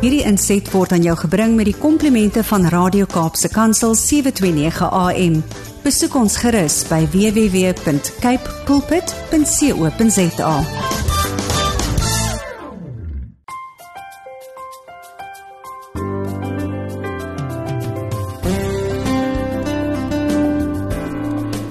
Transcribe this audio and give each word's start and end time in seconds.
Hierdie 0.00 0.22
inset 0.24 0.64
word 0.72 0.94
aan 0.96 1.02
jou 1.04 1.12
gebring 1.26 1.58
met 1.58 1.66
die 1.68 1.76
komplimente 1.76 2.40
van 2.48 2.62
Radio 2.72 3.04
Kaapse 3.04 3.50
Kansel 3.52 3.92
729 4.00 4.86
AM. 4.88 5.34
Besoek 5.84 6.14
ons 6.16 6.38
gerus 6.40 6.78
by 6.88 7.02
www.cape 7.12 8.54
pulpit.co.za. 8.64 10.54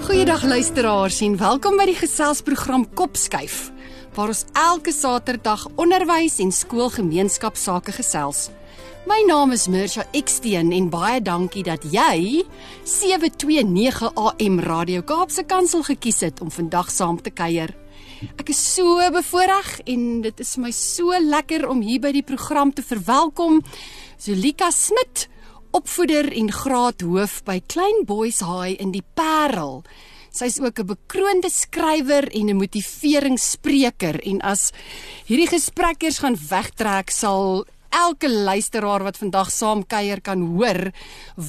Goeiedag 0.05 0.46
luisteraars 0.46 1.18
en 1.25 1.41
welkom 1.41 1.82
by 1.82 1.89
die 1.89 1.98
geselsprogram 2.05 2.86
Kopskuif 2.93 3.71
waar 4.16 4.32
ons 4.34 4.46
elke 4.54 4.91
Saterdag 4.94 5.68
onderwys 5.76 6.39
en 6.44 6.52
skoolgemeenskapsake 6.52 7.94
gesels. 7.98 8.49
My 9.08 9.23
naam 9.27 9.54
is 9.55 9.68
Mirsha 9.72 10.04
Eksteen 10.12 10.73
en 10.76 10.90
baie 10.91 11.22
dankie 11.23 11.63
dat 11.63 11.85
jy 11.88 12.44
729 12.84 14.12
AM 14.13 14.59
Radio 14.59 15.02
Kaapse 15.02 15.45
Kansel 15.48 15.85
gekies 15.88 16.20
het 16.26 16.41
om 16.44 16.52
vandag 16.52 16.91
saam 16.91 17.22
te 17.22 17.32
kuier. 17.32 17.72
Ek 18.35 18.52
is 18.52 18.59
so 18.59 18.99
bevoorreg 19.16 19.80
en 19.88 20.05
dit 20.26 20.44
is 20.44 20.54
my 20.60 20.71
so 20.76 21.16
lekker 21.16 21.63
om 21.71 21.80
hier 21.82 22.02
by 22.04 22.12
die 22.12 22.26
program 22.27 22.73
te 22.76 22.84
verwelkom 22.84 23.62
Zulika 24.20 24.68
Smit, 24.76 25.30
opvoeder 25.71 26.27
en 26.35 26.52
graadhoof 26.52 27.40
by 27.48 27.62
Klein 27.71 28.04
Boys 28.05 28.41
High 28.44 28.76
in 28.84 28.91
die 28.91 29.05
Parel. 29.16 29.85
Sy's 30.39 30.55
ook 30.63 30.79
'n 30.79 30.88
bekroonde 30.88 31.49
skrywer 31.52 32.25
en 32.31 32.48
'n 32.48 32.61
motiveringsspreker 32.63 34.16
en 34.23 34.39
as 34.41 34.71
hierdie 35.27 35.52
gesprekkers 35.52 36.20
gaan 36.20 36.38
wegtrek 36.49 37.09
sal 37.12 37.65
elke 37.89 38.29
luisteraar 38.29 39.03
wat 39.03 39.17
vandag 39.17 39.52
saam 39.52 39.84
kuier 39.84 40.21
kan 40.21 40.40
hoor 40.55 40.91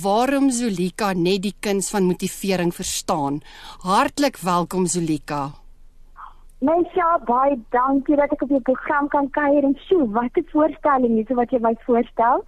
waarom 0.02 0.50
Zulika 0.50 1.12
net 1.12 1.42
die 1.42 1.54
kuns 1.60 1.90
van 1.90 2.04
motivering 2.04 2.74
verstaan. 2.74 3.42
Hartlik 3.82 4.36
welkom 4.42 4.86
Zulika. 4.86 5.50
Mensja, 6.58 7.18
baie 7.24 7.56
dankie 7.70 8.16
dat 8.16 8.32
ek 8.32 8.42
op 8.42 8.48
jou 8.48 8.60
program 8.60 9.08
kan 9.08 9.30
kuier 9.30 9.64
en 9.64 9.76
sjoe, 9.86 10.10
wat 10.10 10.34
'n 10.36 10.46
voorstelling 10.52 11.14
hierso 11.14 11.34
wat 11.34 11.50
jy 11.50 11.60
my 11.60 11.76
voorstel. 11.86 12.44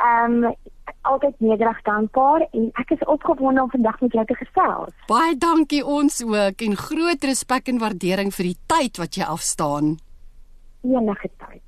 Ehm 0.00 0.44
um, 0.44 0.54
altyd 1.02 1.40
nederig 1.40 1.82
dankbaar 1.82 2.44
en 2.50 2.68
ek 2.80 2.90
is 2.96 3.04
opgewonde 3.08 3.62
om 3.62 3.70
vandag 3.70 4.00
met 4.00 4.12
jou 4.12 4.24
te 4.28 4.36
gesels. 4.36 4.92
Baie 5.08 5.36
dankie 5.38 5.80
ons 5.86 6.20
ook 6.24 6.64
en 6.66 6.76
groot 6.76 7.24
respek 7.24 7.70
en 7.72 7.80
waardering 7.80 8.32
vir 8.36 8.50
die 8.50 8.58
tyd 8.68 9.00
wat 9.00 9.16
jy 9.16 9.24
afstaan. 9.24 9.96
Enige 10.84 11.30
tyd. 11.40 11.64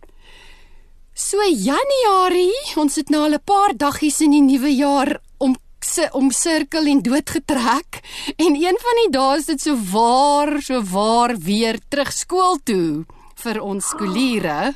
So 1.13 1.45
Januarie, 1.45 2.57
ons 2.81 2.97
het 2.97 3.11
nou 3.13 3.25
al 3.25 3.37
'n 3.37 3.45
paar 3.45 3.77
daggies 3.77 4.21
in 4.21 4.31
die 4.31 4.43
nuwe 4.43 4.73
jaar 4.75 5.21
om 5.39 5.57
se 5.81 6.09
om 6.13 6.31
sirkel 6.31 6.87
en 6.87 7.03
doodgetrek 7.03 8.01
en 8.37 8.55
een 8.55 8.79
van 8.85 8.97
die 9.03 9.11
dae 9.11 9.37
is 9.37 9.47
dit 9.47 9.61
so 9.61 9.77
waar 9.93 10.61
so 10.61 10.83
waar 10.83 11.37
weer 11.37 11.79
terug 11.89 12.13
skool 12.13 12.57
toe 12.65 13.05
vir 13.35 13.61
ons 13.61 13.89
skooliere. 13.89 14.73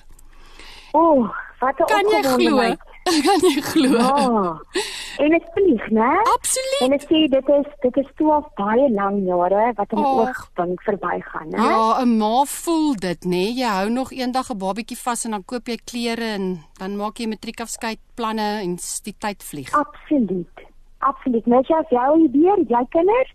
O, 0.93 1.01
oh, 1.01 1.31
wat 1.61 1.81
'n 1.81 1.87
Kan 1.87 2.07
jy 2.11 2.23
glo? 2.23 2.77
kan 3.27 3.45
jy 3.47 3.63
glo? 3.63 3.99
Ja. 3.99 4.83
En 5.23 5.31
dit 5.31 5.47
vlieg, 5.55 5.85
né? 5.91 6.09
Absoluut. 6.35 6.83
En 6.87 6.97
ek 6.97 7.07
sê 7.07 7.23
dit 7.33 7.51
is 7.57 7.69
dit 7.85 8.01
is 8.03 8.11
12 8.21 8.49
baie 8.59 8.89
lang 8.93 9.23
jare 9.29 9.73
wat 9.79 9.93
in 9.95 10.03
Och. 10.03 10.19
oogwink 10.27 10.83
verbygaan, 10.83 11.49
né? 11.55 11.63
Ja, 11.63 12.03
'n 12.03 12.17
ma 12.19 12.45
voel 12.45 12.95
dit? 12.95 13.25
Nee? 13.25 13.55
Jy 13.55 13.71
hou 13.79 13.89
nog 13.91 14.13
eendag 14.13 14.51
'n 14.51 14.59
babatjie 14.59 14.99
vas 14.99 15.25
en 15.25 15.31
dan 15.31 15.45
koop 15.45 15.67
jy 15.67 15.79
klere 15.85 16.29
en 16.37 16.65
dan 16.79 16.97
maak 16.97 17.19
jy 17.19 17.27
matriekafskeidplanne 17.27 18.49
en 18.63 18.79
die 19.03 19.17
tyd 19.19 19.43
vlieg. 19.43 19.73
Absoluut. 19.73 20.57
Absoluut. 20.99 21.47
Net 21.47 21.71
as 21.71 21.89
jou 21.91 22.25
idee, 22.25 22.65
jy 22.69 22.85
kinders? 22.91 23.33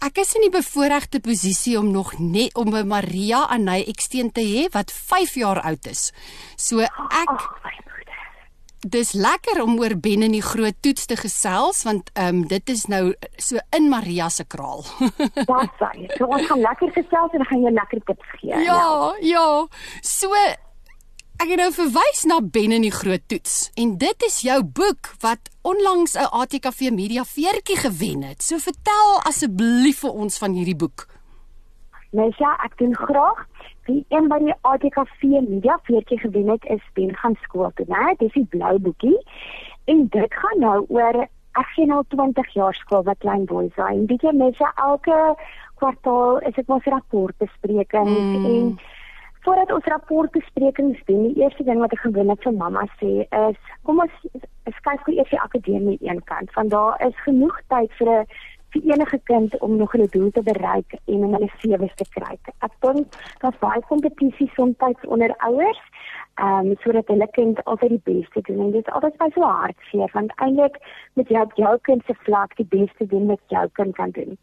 Ek 0.00 0.16
is 0.16 0.34
in 0.34 0.46
die 0.46 0.54
bevoordeelde 0.54 1.20
posisie 1.20 1.78
om 1.78 1.90
nog 1.92 2.14
net 2.18 2.54
om 2.56 2.72
'n 2.74 2.86
Maria 2.88 3.44
Anay 3.44 3.84
Eksteen 3.84 4.32
te 4.32 4.40
hê 4.40 4.72
wat 4.72 4.90
5 4.90 5.34
jaar 5.34 5.60
oud 5.60 5.86
is. 5.86 6.12
So 6.56 6.80
ek 6.80 6.90
my 7.28 7.72
moeder. 7.76 7.89
Dis 8.80 9.12
lekker 9.12 9.62
om 9.62 9.78
oor 9.80 9.94
Ben 10.00 10.22
en 10.22 10.32
die 10.32 10.44
groot 10.44 10.76
toets 10.80 11.06
te 11.06 11.16
gesels 11.16 11.82
want 11.84 12.10
ehm 12.14 12.40
um, 12.40 12.46
dit 12.48 12.72
is 12.72 12.86
nou 12.88 13.12
so 13.36 13.60
in 13.76 13.88
Maria 13.88 14.28
se 14.28 14.44
kraal. 14.44 14.84
Dis 14.98 15.76
sy. 15.82 16.08
So 16.16 16.26
ons 16.26 16.46
gaan 16.48 16.64
lekker 16.64 16.92
gesels 16.96 17.36
en 17.36 17.44
gaan 17.44 17.62
jy 17.66 17.72
lekker 17.76 18.02
tips 18.08 18.34
gee. 18.40 18.64
Ja, 18.64 19.14
ja. 19.20 19.46
So 20.02 20.32
ek 21.40 21.48
het 21.48 21.60
nou 21.60 21.70
verwys 21.72 22.24
na 22.28 22.40
Ben 22.40 22.72
en 22.72 22.84
die 22.84 22.94
groot 22.94 23.22
toets 23.28 23.70
en 23.80 23.96
dit 24.00 24.26
is 24.26 24.40
jou 24.44 24.62
boek 24.64 25.12
wat 25.20 25.52
onlangs 25.62 26.16
'n 26.16 26.32
ATKV 26.32 26.90
Media 26.90 27.24
veertjie 27.24 27.76
gewen 27.76 28.22
het. 28.22 28.42
So 28.42 28.58
vertel 28.58 29.20
asseblief 29.28 30.00
vir 30.00 30.12
ons 30.12 30.38
van 30.38 30.52
hierdie 30.52 30.76
boek. 30.76 31.06
Mesja, 32.10 32.56
ek 32.64 32.78
doen 32.78 32.94
graag. 32.96 33.46
Die 33.86 34.04
een 34.08 34.28
by 34.28 34.38
die 34.42 34.54
ATKV 34.66 35.22
Media 35.46 35.78
veertjie 35.86 36.18
gewen 36.18 36.48
het 36.48 36.64
is 36.64 36.82
Ben 36.94 37.14
gaan 37.16 37.36
skool 37.42 37.70
toe, 37.74 37.86
né? 37.88 38.14
Dis 38.18 38.32
die 38.32 38.46
blou 38.50 38.78
boekie. 38.78 39.18
En 39.84 40.06
dit 40.08 40.34
gaan 40.34 40.60
nou 40.62 40.84
oor 40.88 41.22
ek 41.58 41.68
gee 41.74 41.86
nou 41.86 42.02
20 42.14 42.54
jaar 42.54 42.74
skool 42.74 43.02
wat 43.06 43.18
klein 43.18 43.44
boys. 43.44 43.74
En 43.76 44.06
weet 44.06 44.22
jy 44.22 44.32
Mesja, 44.34 44.72
elke 44.76 45.18
kwartaal 45.80 46.40
is 46.50 46.54
dit 46.54 46.68
ons 46.68 46.84
rapportbesprekings 46.84 48.10
Mm. 48.10 48.36
mm. 48.36 48.44
en 48.46 48.78
voordat 49.40 49.72
ons 49.72 49.84
rapportbesprekings 49.84 51.00
doen, 51.04 51.22
die 51.22 51.42
eerste 51.42 51.64
ding 51.64 51.80
wat 51.80 51.92
ek 51.92 52.02
gewoonlik 52.04 52.42
vir 52.42 52.52
mamma 52.52 52.84
sê 53.00 53.24
is 53.48 53.58
kom 53.88 54.02
ons 54.04 54.16
skuif 54.76 55.02
gou 55.06 55.14
eers 55.14 55.30
die 55.32 55.40
akademie 55.40 55.98
een 56.00 56.20
kant. 56.24 56.52
Want 56.54 56.70
daar 56.70 57.00
is 57.06 57.22
genoeg 57.24 57.60
tyd 57.72 57.92
vir 57.98 58.08
'n 58.08 58.26
vir 58.74 58.82
enige 58.92 59.20
kind 59.30 59.58
om 59.58 59.76
nog 59.76 59.92
hulle 59.92 60.08
doel 60.08 60.30
te 60.30 60.42
bereik 60.42 60.94
en 61.04 61.24
om 61.24 61.32
hulle 61.34 61.50
sewes 61.58 61.94
te 61.94 62.06
kry. 62.16 62.36
Ek 62.66 62.74
dink 62.84 63.18
daar's 63.42 63.58
baie 63.62 63.82
kompetisie 63.88 64.50
soms 64.54 65.06
onder 65.06 65.34
ouers, 65.48 65.82
ehm 66.40 66.70
um, 66.70 66.76
sodat 66.82 67.08
hulle 67.12 67.28
kind 67.38 67.64
altyd 67.64 67.96
die 67.96 68.04
beste 68.12 68.40
doen. 68.48 68.60
En 68.66 68.70
dit 68.70 68.86
is 68.86 68.92
altyd 68.92 69.16
baie 69.16 69.34
so 69.34 69.42
hartseer 69.42 70.10
want 70.12 70.32
eintlik 70.36 70.78
moet 71.14 71.28
jy 71.28 71.40
op 71.40 71.56
jou 71.56 71.74
kind 71.88 72.04
se 72.06 72.14
vlak 72.26 72.56
die 72.56 72.68
beste 72.76 73.06
doen 73.06 73.26
wat 73.26 73.42
jou 73.48 73.66
kind 73.72 73.94
kan 73.94 74.10
doen. 74.10 74.38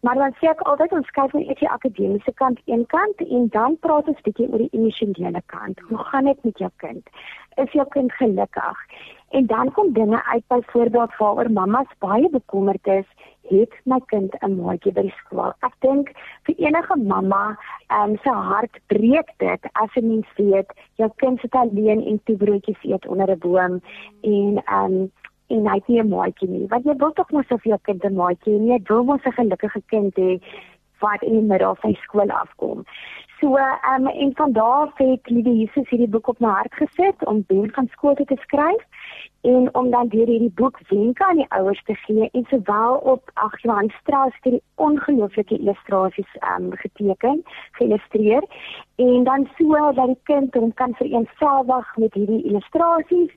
Maar 0.00 0.14
dan 0.14 0.34
sê 0.38 0.46
ek 0.50 0.60
altyd 0.70 0.92
ons 0.92 1.10
kyk 1.10 1.32
net 1.34 1.46
eers 1.46 1.62
die 1.62 1.70
akademiese 1.70 2.32
kant 2.40 2.60
een 2.64 2.86
kant 2.86 3.22
en 3.26 3.48
dan 3.54 3.78
praat 3.82 4.08
ons 4.08 4.24
bietjie 4.26 4.48
oor 4.50 4.62
die 4.62 4.74
emosionele 4.78 5.42
kant. 5.46 5.80
Hoe 5.88 5.98
gaan 6.10 6.24
dit 6.30 6.44
met 6.44 6.58
jou 6.58 6.70
kind? 6.76 7.08
Is 7.56 7.72
jou 7.72 7.86
kind 7.94 8.12
gelukkig? 8.12 8.84
En 9.28 9.46
dan 9.46 9.72
kom 9.72 9.92
dinge 9.92 10.24
uit 10.24 10.44
byvoorbeeld 10.46 11.16
waaroor 11.16 11.50
mammas 11.52 11.90
baie 11.98 12.30
bekommerd 12.30 12.86
is, 12.86 13.08
het 13.48 13.74
my 13.84 13.98
kind 14.06 14.36
'n 14.40 14.56
maatjie 14.60 14.92
by 14.92 15.02
die 15.02 15.18
skool. 15.20 15.52
Ek 15.60 15.74
dink 15.80 16.12
vir 16.44 16.54
enige 16.58 16.96
mamma, 16.96 17.56
ehm 17.88 18.10
um, 18.10 18.18
se 18.22 18.30
hart 18.30 18.78
breek 18.86 19.28
dit 19.36 19.62
as 19.72 19.90
'n 19.96 20.08
mens 20.08 20.26
weet 20.36 20.70
jou 20.94 21.10
kind 21.16 21.40
sit 21.40 21.54
alleen 21.54 22.06
en 22.06 22.20
toe 22.24 22.36
broodjies 22.36 22.82
eet 22.82 23.06
onder 23.06 23.30
'n 23.30 23.38
boom 23.38 23.80
en 24.20 24.62
ehm 24.64 24.84
um, 24.84 25.12
en 25.48 25.68
hy 25.68 25.74
het 25.74 25.88
nie 25.88 26.00
'n 26.02 26.08
maatjie 26.08 26.48
nie. 26.48 26.66
Want 26.68 26.84
jy 26.84 26.96
wil 26.96 27.12
tog 27.12 27.30
mos 27.30 27.48
of 27.56 27.64
jou 27.64 27.78
kind 27.82 28.04
'n 28.04 28.14
maatjie 28.14 28.58
nie 28.58 28.72
jy 28.72 28.80
wil 28.88 29.04
mos 29.04 29.24
'n 29.24 29.32
gelukkige 29.32 29.82
kind 29.86 30.14
hê 30.16 30.40
wat 31.00 31.22
in 31.22 31.32
die 31.32 31.48
middel 31.52 31.74
van 31.74 31.94
skool 31.94 32.30
afkom. 32.30 32.84
So, 33.40 33.56
ehm 33.56 34.06
um, 34.06 34.06
en 34.06 34.32
van 34.34 34.52
daar 34.52 34.86
af 34.86 34.98
het 34.98 35.30
Liewe 35.30 35.56
Jesus 35.56 35.88
hierdie 35.88 36.08
boek 36.08 36.28
op 36.28 36.40
my 36.40 36.48
hart 36.48 36.74
gesit 36.74 37.24
om 37.24 37.44
Ben 37.46 37.70
van 37.70 37.88
skool 37.90 38.14
te 38.14 38.36
skryf 38.40 38.82
en 39.40 39.74
om 39.74 39.90
dan 39.90 40.08
deur 40.08 40.26
hierdie 40.26 40.52
boek 40.54 40.78
wenke 40.88 41.24
aan 41.24 41.36
die 41.36 41.46
ouers 41.48 41.82
te 41.84 41.94
gee 41.94 42.28
en 42.32 42.46
sowel 42.50 42.96
op 43.12 43.30
ag 43.34 43.60
Johan 43.62 43.90
Strauss 44.00 44.36
het 44.40 44.52
die 44.52 44.62
ongelooflike 44.74 45.58
illustrasies 45.58 46.34
um, 46.56 46.70
geteken, 46.82 47.42
geïllustreer 47.78 48.42
en 48.96 49.24
dan 49.24 49.48
so 49.58 49.92
dat 49.92 50.06
die 50.06 50.20
kind 50.22 50.54
hom 50.54 50.74
kan 50.74 50.94
vereenselwig 50.94 51.96
met 51.96 52.14
hierdie 52.14 52.42
illustrasies 52.44 53.32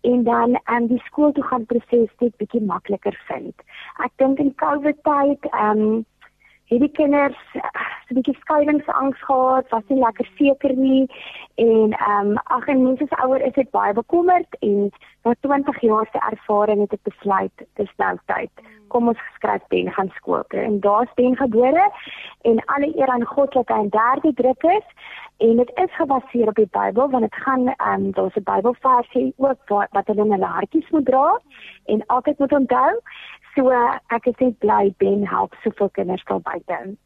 en 0.00 0.24
dan 0.24 0.58
um, 0.72 0.86
die 0.86 1.02
skool 1.08 1.32
toe 1.32 1.44
gaan 1.44 1.66
proses 1.66 2.12
dit 2.18 2.36
bietjie 2.36 2.62
makliker 2.62 3.16
vind. 3.28 3.64
Ek 4.04 4.12
dink 4.16 4.38
in 4.38 4.54
COVID 4.60 5.00
tyd 5.08 5.48
um, 5.52 6.04
het 6.66 6.80
die 6.80 6.92
kinders 6.92 7.38
eh, 7.52 7.60
so 8.06 8.14
'n 8.14 8.14
bietjie 8.14 8.36
skeiingsangs 8.40 9.24
gehad, 9.24 9.68
was 9.68 9.82
nie 9.88 9.98
lekker 9.98 10.28
seker 10.36 10.76
nie. 10.76 11.06
En 11.54 11.92
ehm 11.92 12.30
um, 12.30 12.36
ag 12.36 12.66
en 12.66 12.82
mense 12.82 13.06
se 13.08 13.16
ouer 13.22 13.40
is 13.40 13.52
dit 13.52 13.70
baie 13.70 13.92
bekommerd 13.92 14.56
en 14.60 14.90
na 15.22 15.34
20 15.40 15.80
jaar 15.80 16.08
se 16.12 16.18
ervaring 16.18 16.80
het 16.80 16.92
ek 16.92 17.02
besluit 17.02 17.66
dis 17.74 17.92
nou 17.96 18.18
tyd. 18.26 18.50
Kom 18.88 19.08
ons 19.08 19.18
skryf 19.34 19.62
Ben 19.68 19.92
gaan 19.92 20.10
skool 20.14 20.44
toe. 20.48 20.60
En 20.60 20.80
daar's 20.80 21.14
Ben 21.14 21.36
gebore 21.36 21.90
en 22.42 22.64
alle 22.64 22.98
eer 22.98 23.08
aan 23.08 23.24
God 23.24 23.52
dat 23.52 23.68
hy 23.68 23.80
in 23.82 23.88
derde 23.88 24.32
druk 24.34 24.62
is 24.62 24.86
en 25.36 25.56
dit 25.56 25.70
is 25.74 25.96
gebaseer 25.96 26.48
op 26.48 26.54
die 26.54 26.68
Bybel 26.70 27.10
want 27.10 27.22
dit 27.22 27.34
gaan 27.34 27.66
ehm 27.66 28.04
um, 28.04 28.10
daar's 28.12 28.36
'n 28.36 28.42
Bybelversie 28.42 29.34
ook 29.36 29.68
wat, 29.68 29.88
wat 29.90 30.06
hulle 30.06 30.24
in 30.24 30.32
hulle 30.32 30.52
hartjies 30.58 30.90
moet 30.90 31.06
dra 31.06 31.40
en 31.84 32.06
altyd 32.06 32.38
moet 32.38 32.52
onthou 32.52 33.00
So 33.56 33.72
ek 34.12 34.26
is 34.28 34.36
net 34.36 34.58
bly 34.60 34.90
Ben 35.00 35.22
help 35.24 35.54
soveel 35.64 35.88
kinders 35.96 36.24
daar 36.28 36.42
buite. 36.44 36.96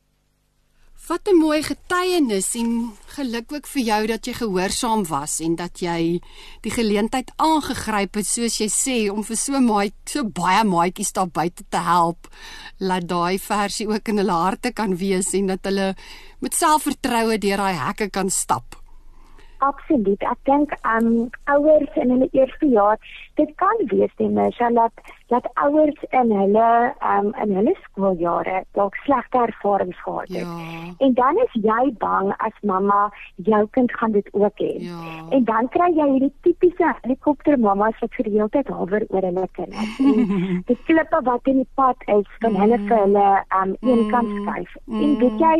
Wat 1.08 1.28
'n 1.28 1.36
mooi 1.36 1.62
getuienis 1.62 2.54
en 2.54 2.92
geluk 3.16 3.52
ook 3.52 3.66
vir 3.66 3.82
jou 3.82 4.06
dat 4.06 4.26
jy 4.26 4.32
gehoorsaam 4.32 5.06
was 5.08 5.40
en 5.40 5.54
dat 5.56 5.80
jy 5.80 6.20
die 6.60 6.70
geleentheid 6.70 7.32
aangegryp 7.36 8.14
het 8.14 8.26
soos 8.26 8.58
jy 8.60 8.68
sê 8.68 8.96
om 9.12 9.22
vir 9.24 9.36
so 9.36 9.60
maai 9.60 9.90
so 10.04 10.24
baie 10.24 10.64
maatjies 10.64 11.12
daar 11.12 11.28
buite 11.28 11.64
te 11.68 11.76
help 11.76 12.28
laat 12.78 13.08
daai 13.08 13.38
versie 13.38 13.88
ook 13.88 14.08
in 14.08 14.16
hulle 14.16 14.32
harte 14.32 14.72
kan 14.72 14.96
wees 14.96 15.32
en 15.34 15.46
dat 15.46 15.64
hulle 15.64 15.94
met 16.40 16.54
selfvertroue 16.54 17.38
deur 17.38 17.56
daai 17.56 17.76
hekke 17.76 18.10
kan 18.10 18.30
stap. 18.30 18.80
Absoluut. 19.60 20.22
Ek 20.24 20.38
dink 20.48 20.72
um 20.88 21.28
ouers 21.44 21.96
in 22.00 22.10
hulle 22.14 22.28
eerste 22.32 22.66
jaar, 22.66 22.96
dit 23.40 23.56
kan 23.62 23.76
wees 23.92 24.12
ten 24.16 24.32
minste 24.36 24.70
dat 24.76 24.92
dat 25.30 25.46
ouers 25.54 26.00
in 26.10 26.30
hulle 26.40 26.70
um 27.12 27.28
in 27.42 27.54
hulle 27.56 27.74
skooljare 27.82 28.64
dalk 28.78 28.96
slegte 29.04 29.38
ervarings 29.38 30.00
gehad 30.02 30.28
het. 30.28 30.46
Ja. 30.46 30.94
En 31.06 31.14
dan 31.14 31.38
is 31.44 31.52
jy 31.52 31.92
bang 31.98 32.32
as 32.36 32.56
mamma 32.72 33.12
jou 33.50 33.62
kind 33.76 33.92
gaan 33.98 34.12
dit 34.12 34.28
ook 34.32 34.58
hê. 34.64 34.72
Ja. 34.86 35.02
En 35.30 35.44
dan 35.44 35.68
kry 35.76 35.90
jy 35.94 36.08
hierdie 36.14 36.32
tipiese 36.46 36.94
helikoptermammas 37.02 38.02
wat 38.02 38.18
vir 38.18 38.28
die 38.28 38.34
hele 38.38 38.48
tyd 38.56 38.72
hawer 38.74 39.06
oor 39.08 39.28
hulle 39.28 39.46
kinders. 39.58 39.94
En 39.98 40.26
die 40.70 40.78
klippe 40.90 41.22
wat 41.30 41.52
in 41.54 41.62
die 41.62 41.70
pad 41.78 42.08
is, 42.18 42.34
kan 42.42 42.58
hulle 42.64 42.80
vir 42.88 42.98
hulle 43.04 43.28
um 43.62 43.76
een 43.80 44.04
kant 44.10 44.34
skuif. 44.40 44.76
En 44.90 45.16
weet 45.22 45.38
jy, 45.46 45.54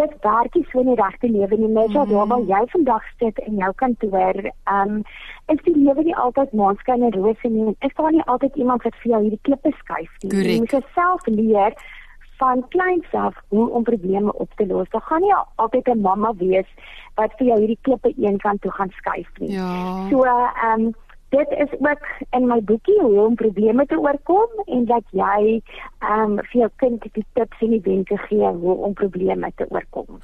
dit 0.00 0.16
werk 0.24 0.54
nie 0.56 0.64
so 0.70 0.80
in 0.80 0.94
die 0.94 1.00
regte 1.02 1.28
lewe 1.28 1.60
nie. 1.60 1.86
So 1.92 2.06
daar 2.08 2.32
waar 2.32 2.48
jy 2.48 2.64
vandag 2.72 3.12
sit 3.18 3.44
in 3.44 3.60
jou 3.60 3.72
kantoor, 3.84 4.40
um 4.64 5.02
is 5.52 5.62
die 5.66 5.76
lewe 5.76 6.02
nie 6.06 6.16
altyd 6.16 6.52
maanskyn 6.52 7.02
en 7.06 7.16
rose 7.16 7.48
nie. 7.48 7.76
Is 7.86 7.94
daar 7.98 8.12
nie 8.12 8.26
altyd 8.26 8.56
iemand 8.56 8.84
wat 8.86 8.94
vir 9.02 9.12
jou 9.12 9.22
hierdie 9.24 9.44
klippe 9.48 9.72
skuif 9.78 10.12
nie. 10.22 10.30
Korrek. 10.30 10.52
Jy 10.52 10.58
moet 10.58 10.92
self 10.94 11.26
leer 11.26 11.76
van 12.40 12.64
kleins 12.72 13.12
af 13.12 13.36
hoe 13.48 13.68
om 13.68 13.84
probleme 13.84 14.32
op 14.32 14.50
te 14.56 14.66
los. 14.66 14.88
Daar 14.94 15.04
gaan 15.08 15.20
nie 15.20 15.34
altyd 15.54 15.88
'n 15.88 16.00
mamma 16.00 16.32
wees 16.36 16.70
wat 17.14 17.32
vir 17.38 17.46
jou 17.46 17.58
hierdie 17.58 17.82
klippe 17.82 18.12
eenkant 18.16 18.60
toe 18.60 18.72
gaan 18.72 18.90
skuif 18.90 19.30
nie. 19.38 19.52
Ja. 19.52 20.08
So 20.10 20.24
ehm 20.24 20.80
um, 20.80 20.94
dit 21.30 21.50
is 21.50 21.72
ook 21.78 22.06
in 22.30 22.46
my 22.46 22.60
boekie 22.62 23.00
hoe 23.00 23.20
om 23.26 23.34
probleme 23.34 23.86
te 23.86 23.98
oorkom 23.98 24.50
en 24.66 24.84
dat 24.84 25.04
jy 25.10 25.62
ehm 25.98 26.38
um, 26.38 26.38
vir 26.50 26.60
jou 26.60 26.70
kind 26.76 27.02
die 27.12 27.26
tips 27.32 27.60
en 27.60 27.70
die 27.70 27.84
wenke 27.84 28.16
gee 28.16 28.50
hoe 28.62 28.74
om 28.74 28.92
probleme 28.92 29.52
te 29.54 29.66
oorkom. 29.68 30.22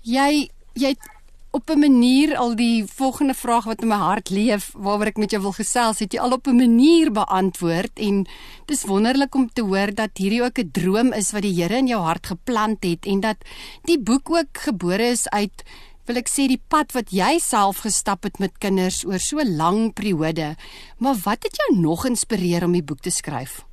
Jy 0.00 0.48
jy 0.72 0.88
het 0.88 1.15
op 1.56 1.70
'n 1.70 1.78
manier 1.78 2.36
al 2.36 2.54
die 2.56 2.84
volgende 2.84 3.34
vraag 3.34 3.64
wat 3.64 3.80
in 3.82 3.88
my 3.88 3.96
hart 3.96 4.30
leef 4.30 4.70
waaroor 4.74 5.06
ek 5.06 5.16
met 5.16 5.30
jou 5.30 5.42
wil 5.42 5.56
gesels, 5.56 5.98
het 5.98 6.12
jy 6.12 6.20
al 6.20 6.32
op 6.32 6.46
'n 6.46 6.56
manier 6.56 7.12
beantwoord 7.12 7.98
en 7.98 8.26
dis 8.66 8.84
wonderlik 8.84 9.34
om 9.34 9.48
te 9.52 9.62
hoor 9.62 9.94
dat 9.94 10.10
hierdie 10.12 10.42
ook 10.42 10.58
'n 10.58 10.70
droom 10.72 11.12
is 11.12 11.32
wat 11.32 11.42
die 11.42 11.54
Here 11.56 11.76
in 11.76 11.86
jou 11.86 12.02
hart 12.02 12.26
geplant 12.26 12.84
het 12.84 13.06
en 13.06 13.20
dat 13.20 13.36
die 13.84 13.98
boek 13.98 14.30
ook 14.30 14.52
gebore 14.52 15.08
is 15.08 15.28
uit 15.28 15.64
wil 16.04 16.16
ek 16.16 16.28
sê 16.28 16.46
die 16.46 16.62
pad 16.68 16.92
wat 16.92 17.10
jy 17.10 17.38
self 17.38 17.78
gestap 17.78 18.22
het 18.22 18.38
met 18.38 18.58
kinders 18.58 19.04
oor 19.04 19.18
so 19.18 19.42
lank 19.42 19.94
periode. 19.94 20.56
Maar 20.98 21.16
wat 21.24 21.42
het 21.42 21.56
jou 21.56 21.80
nog 21.80 22.06
inspireer 22.06 22.64
om 22.64 22.72
die 22.72 22.84
boek 22.84 23.00
te 23.00 23.10
skryf? 23.10 23.64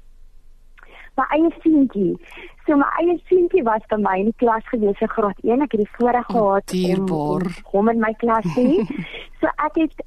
My 1.16 1.26
eie 1.36 1.52
seentjie. 1.62 2.16
So 2.66 2.78
my 2.80 2.88
eie 3.02 3.20
seentjie 3.30 3.64
was 3.64 3.82
by 3.90 3.98
my 3.98 4.18
in 4.18 4.32
die 4.32 4.38
klas 4.38 4.66
gewees 4.72 5.02
in 5.02 5.12
graad 5.12 5.44
1. 5.44 5.62
Ek 5.62 5.76
het 5.76 5.84
die 5.84 5.92
voorreg 5.98 6.26
gehad 6.26 6.74
om, 6.74 6.78
dierbaar. 6.78 7.46
om 7.46 7.70
hom 7.76 7.94
in 7.94 8.02
my 8.02 8.14
klas 8.24 8.48
te 8.56 8.66
hê. 8.66 9.06
so 9.42 9.52
ek 9.68 9.78
het 9.84 10.04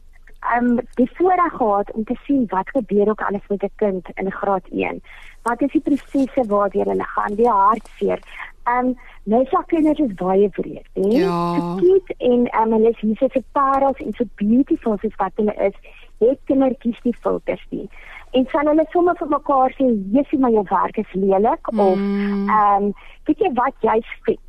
um 0.56 0.80
die 0.98 1.08
voorreg 1.18 1.52
gehad 1.52 1.92
om 1.92 2.04
te 2.04 2.14
sien 2.24 2.44
wat 2.50 2.70
gebeur 2.70 3.08
ook 3.08 3.22
alles 3.28 3.46
met 3.48 3.62
'n 3.62 3.70
kind 3.76 4.10
in 4.14 4.32
graad 4.32 4.66
1. 4.70 5.02
Wat 5.42 5.62
is 5.62 5.72
die 5.72 5.80
prosesse 5.80 6.42
waardeur 6.48 6.84
hulle 6.84 7.08
gaan, 7.14 7.34
die 7.34 7.50
hartseer. 7.50 8.20
Um 8.66 8.96
nou 9.24 9.44
sa 9.46 9.62
kinders 9.66 9.98
is 9.98 10.14
baie 10.14 10.48
breed, 10.48 10.88
hè? 10.92 11.08
Ja. 11.08 11.54
So 11.54 11.76
cute 11.76 12.14
en 12.18 12.48
um 12.62 12.72
hulle 12.72 12.90
is 12.90 13.00
hier 13.00 13.16
so 13.16 13.40
parels 13.52 13.98
en 13.98 14.12
so 14.12 14.24
beautiful 14.34 14.98
soos 14.98 15.16
wat 15.16 15.32
hulle 15.34 15.54
is. 15.54 15.74
Het 16.18 16.38
kindertjies 16.44 17.00
die 17.02 17.16
filters 17.20 17.66
nie. 17.70 17.88
En 18.32 18.46
sal 18.52 18.66
hulle 18.66 18.84
sommer 18.90 19.14
vir 19.18 19.28
mekaar 19.28 19.70
sê, 19.78 19.86
"Jessie, 20.12 20.38
maar 20.38 20.50
jou 20.50 20.64
werk 20.70 20.96
is 20.98 21.12
lelik" 21.12 21.72
Mm. 21.72 21.80
of 21.80 21.98
ehm 21.98 22.82
um, 22.82 22.94
weet 23.26 23.38
jy 23.38 23.52
wat 23.54 23.74
jy's 23.80 24.10
vet. 24.24 24.40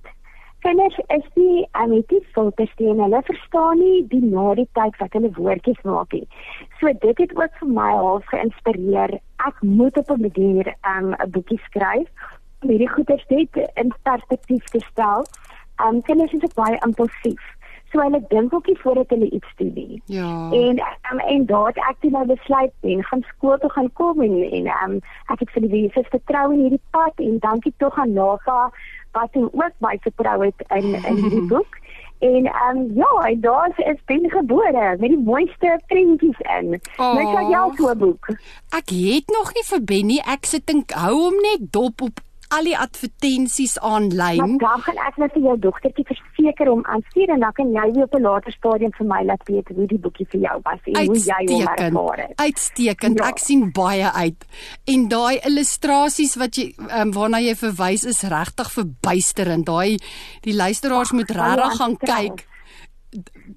Kinders 0.60 0.98
is 1.08 1.26
nie 1.36 1.68
um, 1.82 1.92
het 1.92 2.12
nie 2.12 2.24
filters 2.34 2.72
nie 2.80 2.90
en 2.90 3.00
hulle 3.00 3.22
verstaan 3.24 3.80
nie 3.80 4.08
die 4.08 4.22
na 4.24 4.54
die 4.54 4.68
tyd 4.74 4.98
wat 5.00 5.14
hulle 5.14 5.30
woordjies 5.38 5.82
maak 5.84 6.14
nie. 6.14 6.28
So 6.80 6.94
dit 6.94 7.18
het 7.18 7.36
ook 7.38 7.54
vir 7.60 7.70
my 7.70 7.92
half 7.94 8.26
geïnspireer. 8.26 9.20
Ek 9.48 9.62
moet 9.62 9.98
op 9.98 10.10
'n 10.12 10.22
manier 10.22 10.74
um, 10.96 11.14
'n 11.14 11.32
boekie 11.32 11.60
skryf 11.70 12.10
om 12.62 12.70
hierdie 12.70 12.90
goeders 12.90 13.26
net 13.30 13.70
in 13.76 13.94
perspektief 14.04 14.64
te 14.64 14.80
stel. 14.92 15.26
Um 15.88 16.02
kinders 16.02 16.34
is 16.34 16.54
baie 16.54 16.78
impulsief. 16.86 17.57
So 17.92 18.02
hulle 18.04 18.20
dink 18.28 18.54
ook 18.54 18.68
nie 18.68 18.80
voordat 18.80 19.10
hulle 19.10 19.30
iets 19.30 19.52
doen 19.56 19.72
nie. 19.74 20.02
Ja. 20.06 20.50
En 20.52 20.82
um, 21.12 21.20
en 21.20 21.46
daar 21.46 21.68
het 21.68 21.78
ek 21.78 22.02
toe 22.04 22.12
nou 22.12 22.26
besluit 22.26 22.74
en 22.82 23.04
gaan 23.04 23.24
skool 23.28 23.58
toe 23.58 23.70
gaan 23.70 23.94
kom 23.94 24.22
en 24.22 24.36
en 24.52 24.68
um, 24.84 25.00
ek 25.34 25.40
het 25.40 25.52
vir 25.56 25.68
die 25.68 25.82
Jesus 25.82 26.12
vertrou 26.12 26.52
in 26.54 26.66
hierdie 26.66 26.84
pad 26.92 27.24
en 27.24 27.40
dankie 27.40 27.74
tog 27.78 27.98
aan 27.98 28.14
Naga 28.14 28.70
wat 29.16 29.34
hom 29.34 29.50
ook 29.54 29.76
my 29.80 29.98
vertrou 30.04 30.44
het 30.44 30.66
in 30.76 30.94
in 30.94 31.22
hierdie 31.24 31.48
boek. 31.54 31.80
En 32.20 32.46
ehm 32.46 32.78
um, 32.78 32.92
ja, 32.96 33.30
en 33.30 33.40
daar 33.42 33.74
is 33.76 34.02
Ben 34.06 34.30
gebore 34.30 34.96
met 35.00 35.10
die 35.10 35.24
mooiste 35.24 35.80
prentjies 35.88 36.40
in. 36.40 36.82
Oh. 36.98 37.14
Net 37.14 37.28
so 37.28 37.50
jou 37.50 37.76
so 37.76 37.90
'n 37.90 37.98
boek. 37.98 38.28
Ek 38.70 38.90
het 38.90 39.28
nog 39.28 39.54
nie 39.54 39.66
vir 39.72 39.84
Benny. 39.84 40.18
Ek 40.26 40.46
sit 40.46 40.70
en 40.70 40.84
hou 40.88 41.14
hom 41.14 41.38
net 41.42 41.72
dop 41.72 42.02
op 42.02 42.20
al 42.50 42.64
die 42.64 42.78
advertensies 42.78 43.76
Maar 43.82 43.92
aanlyn. 43.92 44.58
dan 44.58 44.82
gaan 44.82 45.00
ek 45.08 45.18
net 45.18 45.34
vir 45.34 45.42
jou 45.42 45.56
dogtertjie 45.60 46.06
verseker 46.08 46.72
om 46.72 46.86
aanstuur 46.86 47.30
en 47.30 47.40
dan 47.40 47.54
kan 47.54 47.72
jy 47.72 48.02
op 48.04 48.14
'n 48.16 48.22
later 48.22 48.52
stadium 48.52 48.92
vir 48.98 49.08
my 49.08 49.24
laat 49.24 49.44
weet 49.46 49.68
hoe 49.76 49.88
die 49.88 50.00
boekie 50.00 50.28
vir 50.32 50.42
jou 50.42 50.60
was 50.64 50.80
en 50.86 51.06
hoe 51.06 51.18
jy 51.18 51.54
hom 51.54 51.68
ervaar 51.76 52.18
het. 52.18 52.34
Uitstekend. 52.36 53.18
Ja. 53.20 53.28
Ek 53.28 53.38
sien 53.38 53.72
baie 53.72 54.12
uit. 54.12 54.46
En 54.86 55.08
daai 55.08 55.40
illustrasies 55.44 56.36
wat 56.36 56.56
jy 56.56 56.74
um, 57.00 57.12
waarna 57.12 57.40
jy 57.40 57.56
verwys 57.56 58.04
is 58.06 58.22
regtig 58.24 58.72
verbuisterend. 58.72 59.66
Daai 59.66 59.98
die 60.42 60.56
luisteraars 60.56 61.12
moet 61.12 61.28
baie 61.28 61.56
regtig 61.56 61.78
gaan 61.78 61.98
kyk. 61.98 62.48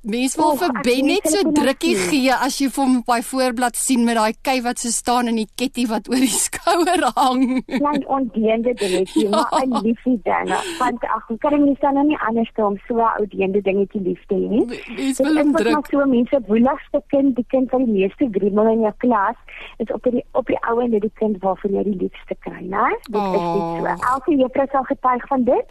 Mens 0.02 0.36
wil 0.36 0.56
vir 0.56 0.72
Ben 0.82 1.06
net 1.06 1.26
so 1.28 1.50
drukkie 1.52 1.94
dit 1.94 2.08
gee 2.10 2.32
as 2.32 2.58
jy 2.60 2.68
vir 2.70 2.84
hom 2.84 2.96
op 3.00 3.06
daai 3.06 3.22
voorblad 3.22 3.76
sien 3.76 4.04
met 4.04 4.16
daai 4.16 4.32
kei 4.42 4.60
wat 4.62 4.78
so 4.78 4.88
staan 4.88 5.26
en 5.28 5.36
die 5.36 5.48
ketty 5.56 5.86
wat 5.90 6.08
oor 6.08 6.16
die 6.22 6.30
skouer 6.46 7.02
hang. 7.16 7.64
klein 7.66 8.06
ondeende 8.08 8.74
dingetjie, 8.74 9.28
Ja. 9.28 9.30
maar 9.30 9.66
'n 9.66 9.82
liefie 9.86 10.20
dinge. 10.24 10.58
Want 10.78 11.04
ag, 11.04 11.26
hoe 11.28 11.38
kan 11.38 11.66
jy 11.66 11.76
dan 11.80 11.94
nou 11.94 12.06
nie 12.06 12.18
anders 12.28 12.50
doen 12.54 12.66
om 12.66 12.78
so 12.88 12.94
'n 12.94 13.20
ou 13.20 13.26
deende 13.26 13.60
dingetjie 13.62 14.00
lief 14.02 14.22
te 14.26 14.34
hê 14.34 14.48
nie? 14.48 14.64
Mens 14.66 15.16
Dit 15.16 15.26
wil 15.26 15.36
is 15.36 15.42
hom 15.42 15.52
druk. 15.52 15.72
maar 15.72 15.86
so 15.90 16.06
mense 16.06 16.40
woeligste 16.46 17.02
kind, 17.08 17.36
die 17.36 17.44
kind 17.48 17.70
wat 17.70 17.84
die 17.84 17.92
meeste 17.92 18.28
grimmel 18.32 18.66
in 18.72 18.80
jou 18.80 18.92
klas, 18.98 19.36
is 19.78 19.92
op 19.92 20.02
die 20.02 20.24
op 20.32 20.46
die 20.46 20.58
ou 20.70 20.80
en 20.80 20.90
die 20.90 21.12
kind 21.14 21.36
waarvan 21.42 21.70
jy 21.72 21.82
die 21.84 21.96
liefste 22.08 22.34
kry, 22.40 22.64
né? 22.64 22.88
Dit 23.10 23.14
is 23.14 23.20
Oh. 23.20 23.82
net 23.82 23.98
so. 23.98 24.06
Elke 24.14 24.36
juffrou 24.36 24.66
sal 24.72 24.84
getuig 24.84 25.26
van 25.28 25.44
dit. 25.44 25.66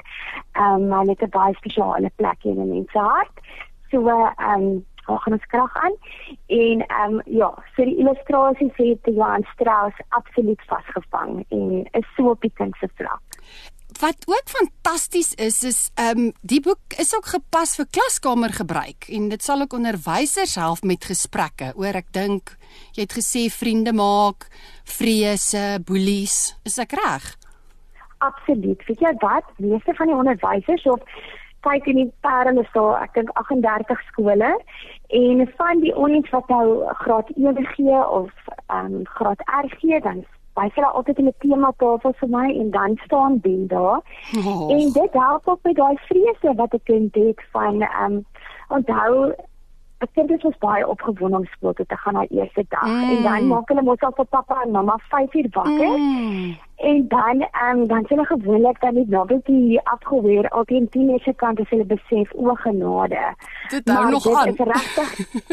Ehm 0.54 0.84
um, 0.84 0.92
hulle 1.00 1.10
het 1.18 1.22
'n 1.24 1.30
baie 1.30 1.54
spesiale 1.56 2.12
plek 2.16 2.38
in 2.44 2.58
'n 2.62 2.70
mens 2.70 2.92
se 2.92 3.00
hart. 3.00 3.32
So 3.90 4.08
ehm 4.08 4.62
um, 4.62 4.86
daar 5.10 5.20
gaan 5.20 5.34
ons 5.34 5.46
krag 5.46 5.74
aan. 5.74 5.96
En 6.48 6.86
ehm 6.86 7.14
um, 7.14 7.22
ja, 7.26 7.54
so 7.76 7.84
die 7.84 7.98
illustrasies 7.98 8.76
het 8.76 9.00
Johan 9.04 9.46
Strauss 9.54 9.96
absoluut 10.10 10.62
vasgevang 10.66 11.46
en 11.50 11.88
is 11.92 12.08
so 12.16 12.30
op 12.30 12.42
die 12.42 12.54
kind 12.54 12.76
se 12.80 12.90
vlak. 12.96 13.22
Wat 14.00 14.24
ook 14.26 14.48
fantasties 14.50 15.34
is 15.34 15.64
is 15.64 15.92
ehm 15.96 16.20
um, 16.20 16.32
die 16.42 16.62
boek 16.62 16.94
is 16.98 17.16
ook 17.16 17.26
gepas 17.26 17.76
vir 17.76 17.88
klaskamergebruik 17.98 19.10
en 19.10 19.30
dit 19.30 19.44
sal 19.44 19.62
ook 19.62 19.74
onderwysers 19.74 20.56
help 20.56 20.84
met 20.84 21.10
gesprekke 21.12 21.74
oor 21.76 22.00
ek 22.04 22.14
dink 22.14 22.56
jy 22.94 23.02
het 23.02 23.18
gesê 23.18 23.50
vriende 23.50 23.94
maak, 23.94 24.48
vrese, 24.84 25.82
boelies. 25.86 26.56
Is 26.64 26.78
ek 26.78 26.94
reg? 27.02 27.36
Absoluut. 28.20 28.86
Weet 28.86 29.00
jy 29.00 29.14
wat? 29.20 29.46
Meeste 29.58 29.94
van 29.96 30.08
die 30.12 30.16
onderwysers 30.16 30.84
of 30.84 31.02
kyk 31.62 31.86
in 31.86 31.96
die 31.96 32.12
parel 32.22 32.60
is 32.60 32.72
daar, 32.74 33.02
ek 33.04 33.14
dink 33.14 33.30
38 33.34 34.02
skole 34.08 34.52
en 35.08 35.48
van 35.58 35.80
die 35.80 35.94
ouens 35.96 36.30
wat 36.30 36.48
nou 36.48 36.86
graad 37.04 37.30
1 37.36 37.66
gee 37.76 38.02
of 38.10 38.32
ehm 38.68 38.86
um, 38.86 39.06
graad 39.06 39.42
R 39.64 39.68
gee, 39.80 40.02
dan 40.02 40.26
wys 40.60 40.74
hulle 40.76 40.88
altyd 40.88 41.18
in 41.18 41.28
'n 41.28 41.34
tema 41.40 41.72
tafel 41.78 42.14
vir 42.20 42.30
my 42.30 42.48
en 42.62 42.72
dan 42.72 42.98
staan 43.06 43.40
Ben 43.40 43.68
daar. 43.68 44.02
Oh. 44.38 44.72
En 44.72 44.92
dit 44.92 45.14
help 45.14 45.48
ook 45.48 45.60
met 45.64 45.76
daai 45.76 45.98
vrese 46.08 46.54
wat 46.56 46.74
'n 46.74 46.84
kind 46.84 47.16
het 47.16 47.42
van 47.52 47.82
ehm 47.82 48.12
um, 48.12 48.26
onthou 48.68 49.34
'n 50.00 50.10
kind 50.14 50.30
is 50.32 50.44
mos 50.44 50.58
baie 50.58 50.88
opgewonde 50.88 51.38
om 51.38 51.46
skool 51.46 51.74
toe 51.74 51.86
te 51.86 51.98
gaan 51.98 52.14
na 52.14 52.26
eerste 52.30 52.66
dag 52.70 52.88
Mm. 52.88 53.10
en 53.10 53.24
dan 53.24 53.48
maak 53.48 53.68
hulle 53.68 53.82
mos 53.82 54.00
al 54.00 54.12
vir 54.16 54.26
pappa 54.26 54.62
en 54.64 54.72
mamma 54.72 54.96
5 55.10 55.34
uur 55.34 55.48
wakker. 55.52 55.98
Mm. 55.98 56.58
En 56.80 57.08
dan 57.08 57.48
ehm 57.52 57.80
um, 57.80 57.88
dan 57.88 58.06
sien 58.08 58.20
ek 58.20 58.28
gewoonlik 58.28 58.80
dat 58.80 58.94
die 58.94 59.06
novelty 59.08 59.78
afgeweer 59.84 60.50
al 60.50 60.64
teen 60.64 60.90
10 60.90 61.20
se 61.20 61.34
kant 61.34 61.60
as 61.60 61.70
hulle 61.70 61.86
besef 61.86 62.32
o 62.34 62.54
genade. 62.54 63.24
Dit 63.70 63.90
hou 63.90 64.10
nog 64.10 64.28
aan. 64.36 64.46
Dit 64.46 64.60
is 64.60 64.66
regtig. 64.66 65.10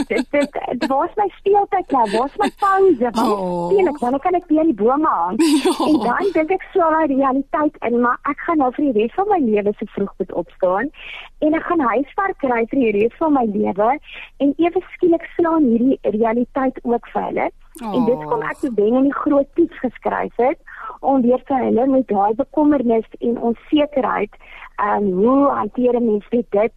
dit 0.07 0.27
dit 0.31 0.61
dit 0.71 0.87
was 0.87 1.11
my 1.15 1.27
speeltyd 1.39 1.91
nou, 1.91 2.05
was 2.11 2.37
my 2.37 2.51
pouse. 2.59 3.11
Oh. 3.25 3.67
Speel 3.67 3.91
ek, 3.91 3.99
dan 3.99 4.19
kan 4.19 4.39
ek 4.39 4.47
weer 4.47 4.71
die 4.71 4.79
bome 4.85 5.09
aan. 5.09 5.35
Ja. 5.67 5.73
En 5.87 5.99
dan 5.99 6.31
dink 6.33 6.51
ek 6.51 6.65
so 6.73 6.81
aan 6.81 7.07
die 7.11 7.17
realiteit 7.17 7.77
in, 7.89 8.01
maar 8.01 8.19
ek 8.31 8.39
gaan 8.47 8.59
nou 8.63 8.71
vir 8.77 8.85
die 8.85 9.03
res 9.03 9.15
van 9.19 9.29
my 9.29 9.39
lewe 9.43 9.73
se 9.79 9.87
vroeg 9.95 10.13
moet 10.19 10.33
opstaan 10.33 10.91
en 11.39 11.55
ek 11.55 11.69
gaan 11.69 11.81
huiswerk 11.81 12.39
kry 12.39 12.63
vir 12.71 12.81
die 12.81 12.93
res 13.01 13.15
van 13.19 13.35
my 13.35 13.45
lewe 13.51 13.99
en 14.45 14.53
ewe 14.57 14.83
skielik 14.95 15.25
slaan 15.37 15.65
hierdie 15.71 15.99
realiteit 16.03 16.79
ook 16.83 17.09
vir 17.13 17.31
hulle. 17.31 17.49
Oh. 17.85 17.95
En 17.95 18.05
dit 18.05 18.25
kom 18.25 18.43
ek 18.43 18.59
te 18.63 18.71
wen 18.75 18.95
in 18.95 19.09
die 19.11 19.15
groot 19.15 19.49
toets 19.55 19.79
geskryf 19.79 20.37
het 20.37 20.59
om 21.01 21.23
weer 21.23 21.43
te 21.45 21.55
hulle 21.55 21.87
met 21.87 22.09
daai 22.09 22.35
bekommernis 22.35 23.09
en 23.19 23.41
onsekerheid, 23.51 24.37
ehm 24.77 25.09
um, 25.09 25.25
hoe 25.25 25.49
hanteer 25.51 26.03
mense 26.03 26.45
dit? 26.51 26.73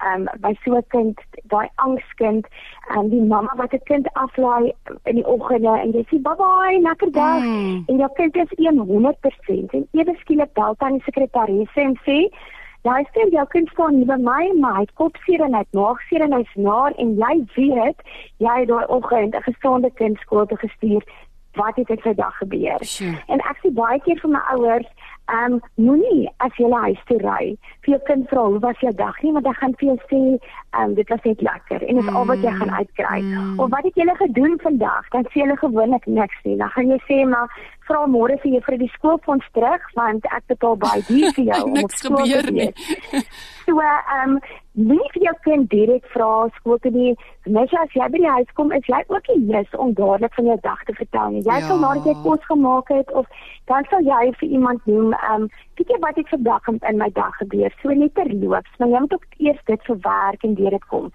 Ehm 0.00 0.28
um, 0.28 0.40
by 0.40 0.52
so 0.64 0.76
'n 0.76 0.84
kind, 0.88 1.20
daai 1.52 1.68
angskind, 1.74 2.46
en 2.88 2.98
um, 2.98 3.08
die 3.08 3.22
mamma 3.22 3.52
wat 3.56 3.72
'n 3.72 3.84
kind 3.84 4.12
aflaai 4.12 4.72
in 5.04 5.14
die 5.14 5.26
oggende 5.26 5.78
en 5.78 5.92
jy 5.92 6.04
sê 6.08 6.20
bye 6.22 6.36
bye, 6.36 6.80
lekker 6.80 7.12
dag 7.12 7.42
mm. 7.42 7.84
en 7.86 7.96
jou 7.96 8.10
kind 8.14 8.36
is 8.36 8.52
100% 8.56 9.76
en 9.76 9.88
ewe 9.90 10.14
skielik 10.20 10.52
bel 10.52 10.74
dan 10.78 10.92
die 10.92 11.02
sekretaresse 11.02 11.80
en 11.80 11.96
sê 12.06 12.18
Jy 12.88 13.00
sê 13.12 13.26
jou 13.32 13.46
kind 13.52 13.68
staan 13.68 13.98
nie 13.98 14.06
by 14.08 14.16
my, 14.16 14.52
maar 14.60 14.78
hy 14.78 14.84
het 14.86 14.94
kopseer 14.96 15.42
en 15.44 15.52
hy 15.52 15.64
het 15.64 15.76
maagseer 15.76 16.22
en 16.24 16.32
hy's 16.32 16.54
naar 16.56 16.94
en 16.96 17.10
jy 17.18 17.34
weet 17.56 17.98
jy 18.40 18.54
het 18.60 18.70
daai 18.70 18.86
oggend 18.88 19.34
'n 19.36 19.44
gesonde 19.48 19.90
kind 20.00 20.16
skool 20.24 20.46
toe 20.46 20.56
gestuur 20.58 21.04
wat 21.54 21.76
het 21.76 21.86
dit 21.86 22.02
vandag 22.02 22.36
gebeur? 22.36 22.78
Sure. 22.80 23.18
En 23.26 23.40
ek 23.40 23.58
sê 23.62 23.72
baie 23.74 24.00
keer 24.00 24.18
vir 24.22 24.30
my 24.30 24.42
ouers, 24.54 24.86
ehm 25.30 25.56
um, 25.56 25.60
moenie 25.74 26.28
as 26.44 26.56
jy 26.58 26.70
huis 26.70 27.02
toe 27.08 27.18
ry 27.22 27.44
vir 27.84 27.94
jou 27.94 28.00
kind 28.08 28.28
vra 28.30 28.44
hoe 28.46 28.60
was 28.62 28.80
jou 28.84 28.92
dag 28.98 29.16
nie, 29.22 29.32
want 29.36 29.46
hy 29.46 29.52
gaan 29.58 29.74
vir 29.80 29.88
jou 29.90 29.98
sê, 30.10 30.22
ehm 30.76 30.84
um, 30.84 30.94
dit 30.98 31.12
was 31.14 31.26
net 31.28 31.42
lekker 31.48 31.82
en 31.88 32.00
dit 32.00 32.06
mm. 32.06 32.16
al 32.16 32.26
wat 32.30 32.46
jy 32.46 32.54
gaan 32.60 32.72
uitkry. 32.78 33.20
Mm. 33.26 33.58
Of 33.60 33.70
wat 33.74 33.88
het 33.88 34.00
julle 34.02 34.16
gedoen 34.22 34.56
vandag? 34.62 35.10
Dan 35.14 35.28
sê 35.30 35.44
hulle 35.44 35.58
gewoonlik 35.60 36.06
niks 36.06 36.40
nie. 36.44 36.56
Dan 36.62 36.72
gaan 36.76 36.94
jy 36.94 37.00
sê 37.08 37.20
maar 37.34 37.60
vra 37.88 38.06
môre 38.06 38.38
vir 38.42 38.56
juffrou 38.56 38.78
die 38.78 38.92
skoolfonds 38.94 39.46
terug 39.56 39.86
want 39.98 40.26
ek 40.30 40.46
betaal 40.52 40.76
baie 40.84 41.04
duur 41.08 41.34
vir 41.38 41.52
jou 41.52 41.62
om 41.70 41.78
op 41.84 41.96
skool 41.98 42.26
te 42.26 42.56
wees. 42.58 42.90
so 43.66 43.78
ehm 43.78 44.36
um, 44.36 44.40
nie 44.74 45.06
vir 45.12 45.24
jou 45.24 45.34
kind 45.44 45.68
direk 45.70 46.04
vra 46.14 46.48
skool 46.56 46.78
toe 46.78 46.92
nie. 46.94 47.14
Net 47.46 47.72
as 47.74 47.94
jy 47.96 48.06
by 48.12 48.20
die 48.22 48.30
huis 48.30 48.52
kom, 48.54 48.70
is 48.72 48.86
jy 48.86 49.00
ook 49.08 49.28
nie 49.32 49.48
lus 49.50 49.74
om 49.74 49.94
dadelik 49.98 50.34
van 50.34 50.46
jou 50.46 50.58
dag 50.62 50.84
te 50.86 50.94
vertel 50.94 51.34
nie. 51.34 51.42
Jy 51.42 51.58
ja. 51.58 51.66
sal 51.66 51.82
nadat 51.82 52.06
jy 52.06 52.14
kos 52.22 52.46
gemaak 52.46 52.92
het 52.94 53.10
of 53.12 53.26
dan 53.66 53.88
sal 53.90 54.06
jy 54.06 54.30
vir 54.38 54.48
iemand 54.48 54.86
noem 54.86 55.12
ehm 55.18 55.46
um, 55.46 55.50
weet 55.80 55.90
jy 55.90 55.98
wat 56.04 56.18
ek 56.20 56.30
vandag 56.30 56.68
in 56.76 56.98
my 57.02 57.10
dag 57.16 57.34
gebeur. 57.42 57.74
So 57.82 57.90
net 57.90 58.14
terloops, 58.14 58.78
maar 58.78 58.92
jy 58.94 59.04
moet 59.06 59.14
ook 59.18 59.26
eers 59.38 59.62
dit 59.66 59.86
verwerk 59.90 60.44
en 60.44 60.54
deur 60.54 60.76
dit 60.76 60.88
kom. 60.92 61.10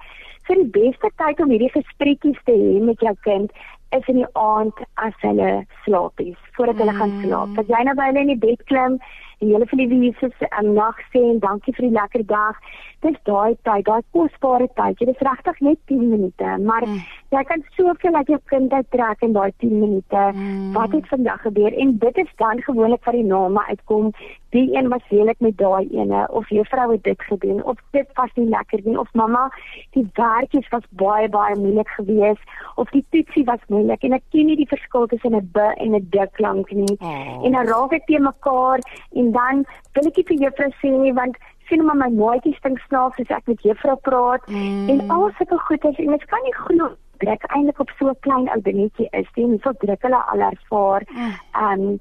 So 0.47 0.53
die 0.53 0.69
beste 0.69 1.09
tyd 1.21 1.39
om 1.41 1.53
hierdie 1.53 1.71
gesprekkies 1.73 2.41
te 2.45 2.53
hê 2.53 2.79
met 2.83 2.99
jou 3.01 3.13
kind 3.25 3.53
is 3.95 4.07
in 4.11 4.19
die 4.19 4.31
aand 4.33 4.81
as 5.01 5.15
hulle 5.21 5.51
slaapies, 5.85 6.37
voordat 6.57 6.81
hulle 6.81 6.91
mm. 6.91 6.99
gaan 6.99 7.13
slaap. 7.23 7.53
Dat 7.61 7.71
jy 7.71 7.83
nou 7.87 7.95
by 7.95 8.09
hulle 8.09 8.25
in 8.25 8.33
die 8.33 8.43
bed 8.43 8.65
klim 8.69 8.99
en 9.39 9.47
jy 9.47 9.61
vir 9.65 9.77
die 9.77 9.99
Jesus 10.05 10.33
'n 10.61 10.73
nag 10.73 10.97
sê 11.11 11.21
en 11.31 11.39
dankie 11.39 11.73
vir 11.73 11.87
die 11.89 11.97
lekker 11.99 12.25
dag. 12.25 12.55
Dis 13.01 13.17
daai 13.23 13.55
tyd, 13.63 13.85
daai 13.85 14.01
kosbare 14.11 14.67
tyd. 14.75 14.97
Dit 14.97 15.09
is 15.09 15.27
regtig 15.27 15.59
net 15.61 15.77
10 15.87 16.09
minute, 16.09 16.57
maar 16.63 16.85
mm. 16.87 17.01
jy 17.29 17.43
kan 17.43 17.63
soveel 17.77 18.15
uit 18.15 18.27
jou 18.27 18.39
kind 18.45 18.71
uittrek 18.73 19.21
in 19.21 19.33
daai 19.33 19.51
10 19.57 19.79
minute. 19.79 20.31
Mm. 20.33 20.73
Wat 20.73 20.91
het 20.91 21.07
vandag 21.07 21.41
gebeur? 21.41 21.73
En 21.73 21.97
dit 21.97 22.17
is 22.17 22.31
dan 22.35 22.61
gewoonlik 22.61 23.03
wat 23.05 23.13
die 23.13 23.23
name 23.23 23.65
uitkom. 23.67 24.13
Die 24.49 24.75
een 24.75 24.89
was 24.89 25.03
heeltemal 25.07 25.35
met 25.39 25.57
daai 25.57 25.87
ene 25.91 26.27
of 26.31 26.49
juffrou 26.49 26.91
het 26.91 27.03
dit 27.03 27.21
gedoen 27.21 27.63
of 27.63 27.77
dit 27.91 28.07
was 28.13 28.29
nie 28.35 28.47
lekker 28.49 28.79
nie 28.83 28.99
of 28.99 29.13
mamma, 29.13 29.49
die 29.91 30.05
werkies 30.13 30.69
was 30.69 30.85
baie 30.89 31.29
baie 31.29 31.55
moeilik 31.55 31.89
geweest 31.97 32.43
of 32.75 32.89
die 32.89 33.03
toetsie 33.09 33.43
was 33.43 33.63
moeilik 33.67 34.03
en 34.03 34.15
ek 34.17 34.23
ken 34.31 34.45
nie 34.49 34.57
die 34.59 34.69
verskil 34.69 35.07
tussen 35.11 35.35
'n 35.35 35.49
b 35.51 35.57
en 35.57 35.95
'n 35.95 36.07
d 36.09 36.27
klank 36.37 36.71
nie. 36.71 36.97
Oh. 36.99 37.45
En 37.45 37.51
dan 37.51 37.67
raak 37.67 37.93
ek 37.93 38.05
te 38.05 38.19
mekaar 38.19 38.79
en 39.11 39.24
dan 39.31 39.65
wil 39.93 40.07
ek 40.11 40.21
vir 40.27 40.41
juffrou 40.43 40.71
sê 40.81 41.13
want 41.13 41.37
sien 41.69 41.85
maar 41.85 41.97
my 41.97 42.09
maatjies 42.13 42.61
dink 42.61 42.79
snaaks 42.87 43.19
as 43.19 43.33
ek 43.37 43.47
met 43.47 43.61
juffrou 43.61 43.95
praat 44.07 44.45
mm. 44.47 44.89
en 44.89 45.09
al 45.09 45.31
sulke 45.37 45.57
goeders 45.67 45.97
en 45.97 46.13
mens 46.13 46.29
kan 46.29 46.43
nie 46.43 46.53
glo 46.53 46.91
dat 47.23 47.31
ek 47.37 47.47
eintlik 47.55 47.79
op 47.79 47.91
so 47.97 48.09
'n 48.09 48.19
klein 48.25 48.49
ou 48.53 48.61
dingetjie 48.61 49.07
is 49.11 49.29
nie. 49.35 49.45
Hoe 49.45 49.59
veel 49.59 49.77
druk 49.79 50.01
hulle 50.01 50.21
al 50.31 50.41
ervaar. 50.51 51.03
Mm. 51.09 51.33
Um 51.63 51.99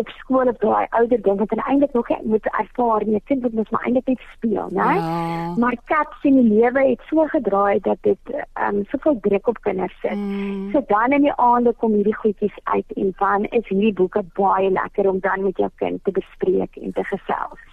op 0.00 0.08
skool 0.08 0.50
op 0.50 0.60
daai 0.60 0.86
ouer 0.90 1.22
ding 1.22 1.38
wat 1.38 1.52
hulle 1.54 1.66
eintlik 1.70 1.92
nog 1.92 2.08
moet 2.22 2.46
ervaar 2.50 3.04
nie. 3.06 3.16
Ek 3.20 3.28
dink 3.30 3.42
dit 3.42 3.52
moet 3.58 3.70
maar 3.70 3.84
eintlik 3.86 4.10
net 4.12 4.24
speel, 4.32 4.72
né? 4.78 4.88
Ja. 4.98 5.52
Maar 5.62 5.76
cats 5.90 6.26
in 6.30 6.40
die 6.40 6.48
lewe 6.58 6.82
het 6.88 7.04
so 7.10 7.26
gedraai 7.34 7.78
dat 7.86 8.00
dit 8.08 8.32
ehm 8.32 8.80
um, 8.80 8.82
soveel 8.90 9.18
druk 9.26 9.52
op 9.52 9.60
kinders 9.66 9.94
sit. 10.00 10.16
Mm. 10.16 10.72
So 10.72 10.82
dan 10.88 11.16
in 11.18 11.28
die 11.28 11.36
aande 11.36 11.74
kom 11.78 11.94
hierdie 11.98 12.16
goedjies 12.16 12.58
uit 12.62 12.96
en 12.96 13.14
dan 13.22 13.44
is 13.44 13.68
hierdie 13.68 13.94
boeke 14.02 14.24
baie 14.40 14.70
lekker 14.70 15.08
om 15.08 15.20
dan 15.20 15.46
met 15.46 15.62
jou 15.62 15.70
kind 15.76 16.04
te 16.04 16.10
bespreek 16.10 16.76
en 16.76 16.92
te 16.92 17.04
gesels. 17.12 17.64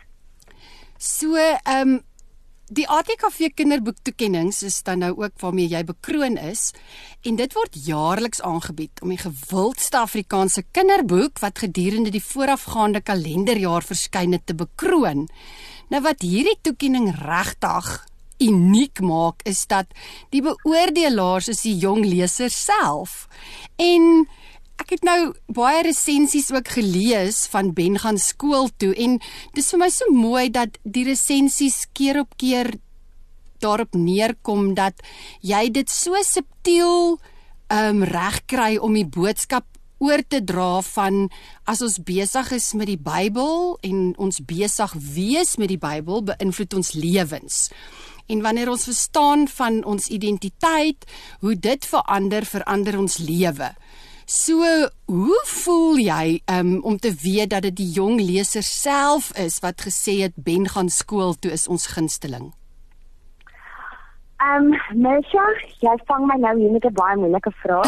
So 0.98 1.36
ehm 1.36 1.98
um 1.98 2.00
Die 2.72 2.86
ATKV 2.88 3.50
kinderboektoekennings 3.60 4.62
is 4.64 4.78
dan 4.88 5.02
nou 5.04 5.10
ook 5.18 5.42
waarmee 5.44 5.68
jy 5.68 5.82
bekroon 5.84 6.38
is 6.40 6.70
en 7.28 7.36
dit 7.36 7.56
word 7.58 7.74
jaarliks 7.84 8.40
aangebied 8.48 9.02
om 9.04 9.12
die 9.12 9.20
gewildste 9.20 10.00
Afrikaanse 10.00 10.64
kinderboek 10.72 11.42
wat 11.44 11.60
gedurende 11.60 12.14
die 12.16 12.24
voorafgaande 12.24 13.02
kalenderjaar 13.04 13.84
verskyn 13.84 14.38
het 14.38 14.46
te 14.48 14.56
bekroon. 14.56 15.28
Nou 15.92 16.00
wat 16.06 16.24
hierdie 16.24 16.56
toekenning 16.64 17.12
regtig 17.20 17.92
uniek 18.40 19.04
maak 19.04 19.44
is 19.44 19.66
dat 19.68 19.92
die 20.32 20.42
beoordelaars 20.46 21.52
is 21.52 21.66
die 21.68 21.76
jong 21.76 22.06
leser 22.08 22.56
self. 22.56 23.28
En 23.76 24.30
ek 24.92 24.98
het 25.00 25.06
nou 25.08 25.32
baie 25.56 25.86
resensies 25.88 26.50
ook 26.52 26.68
gelees 26.76 27.46
van 27.54 27.70
Ben 27.72 27.94
gaan 28.04 28.18
skool 28.20 28.68
toe 28.76 28.92
en 29.00 29.14
dis 29.56 29.70
vir 29.72 29.80
my 29.80 29.88
so 29.88 30.12
mooi 30.12 30.50
dat 30.52 30.76
die 30.84 31.06
resensies 31.08 31.86
keer 31.96 32.20
op 32.26 32.36
keer 32.36 32.74
daarop 33.64 33.96
neerkom 33.96 34.74
dat 34.76 35.00
jy 35.48 35.70
dit 35.72 35.88
so 35.88 36.20
subtiel 36.28 37.16
um 37.72 38.04
regkry 38.04 38.76
om 38.84 39.00
die 39.00 39.08
boodskap 39.08 39.64
oor 40.04 40.26
te 40.28 40.42
dra 40.44 40.82
van 40.84 41.30
as 41.72 41.80
ons 41.86 42.02
besig 42.04 42.52
is 42.58 42.74
met 42.76 42.92
die 42.92 43.00
Bybel 43.00 43.78
en 43.88 44.12
ons 44.20 44.42
besig 44.44 44.98
wees 45.16 45.56
met 45.62 45.72
die 45.72 45.80
Bybel 45.80 46.26
beïnvloed 46.34 46.76
ons 46.82 46.92
lewens. 46.98 47.70
En 48.28 48.42
wanneer 48.44 48.74
ons 48.74 48.90
verstaan 48.90 49.46
van 49.48 49.84
ons 49.86 50.10
identiteit, 50.10 51.06
hoe 51.46 51.54
dit 51.56 51.86
verander, 51.86 52.48
verander 52.50 52.98
ons 52.98 53.22
lewe. 53.22 53.70
So, 54.26 54.64
hoe 55.06 55.42
voel 55.46 55.98
jy 55.98 56.42
um, 56.46 56.80
om 56.84 56.98
te 56.98 57.14
weet 57.24 57.50
dat 57.50 57.62
dit 57.62 57.76
die 57.76 57.92
jong 57.92 58.22
leser 58.22 58.64
self 58.64 59.32
is 59.38 59.60
wat 59.60 59.82
gesê 59.82 60.22
het 60.22 60.34
Ben 60.36 60.68
gaan 60.70 60.90
skool 60.90 61.34
toe 61.34 61.52
is 61.52 61.68
ons 61.68 61.88
gunsteling? 61.88 62.52
Ehm, 64.42 64.72
um, 64.74 65.02
Mesha, 65.02 65.44
jy 65.86 65.94
vang 66.10 66.26
my 66.26 66.36
nou 66.42 66.56
hier 66.58 66.72
met 66.72 66.86
'n 66.86 66.94
baie 66.94 67.18
moeilike 67.18 67.52
vraag. 67.62 67.86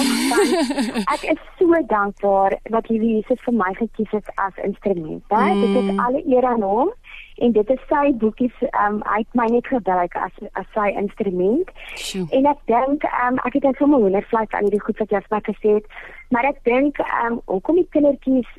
ek 1.16 1.24
is 1.34 1.42
so 1.58 1.74
dankbaar 1.88 2.60
dat 2.64 2.88
hierdie 2.88 3.16
Jesus 3.16 3.42
vir 3.42 3.54
my 3.54 3.74
gekies 3.74 4.12
het 4.12 4.30
as 4.36 4.54
instrument. 4.64 5.24
Mm. 5.30 5.62
Dit 5.62 5.84
is 5.84 5.98
alle 5.98 6.22
eer 6.28 6.46
aan 6.46 6.62
hom 6.62 6.94
en 7.36 7.52
dit 7.52 7.70
is 7.70 7.84
sy 7.90 8.12
boekies 8.22 8.56
um 8.86 9.02
uit 9.04 9.28
my 9.34 9.48
net 9.52 9.68
gebruik 9.68 10.16
as 10.16 10.36
as 10.54 10.70
sy 10.76 10.90
instrument. 11.00 11.70
Sjoe. 11.96 12.28
En 12.32 12.46
ek 12.46 12.62
dink 12.72 13.06
um 13.26 13.42
ek 13.48 13.60
het 13.60 13.64
net 13.70 13.82
sommer 13.82 14.00
wondervlak 14.00 14.54
aan 14.54 14.72
die 14.74 14.82
goed 14.82 14.98
wat 15.02 15.12
jy 15.12 15.22
vir 15.26 15.36
my 15.36 15.44
gesê 15.50 15.76
het, 15.80 15.86
maar 16.30 16.50
ek 16.50 16.64
dink 16.70 17.00
um 17.24 17.42
hoekom 17.46 17.82
die 17.82 17.90
kindertjies 17.96 18.50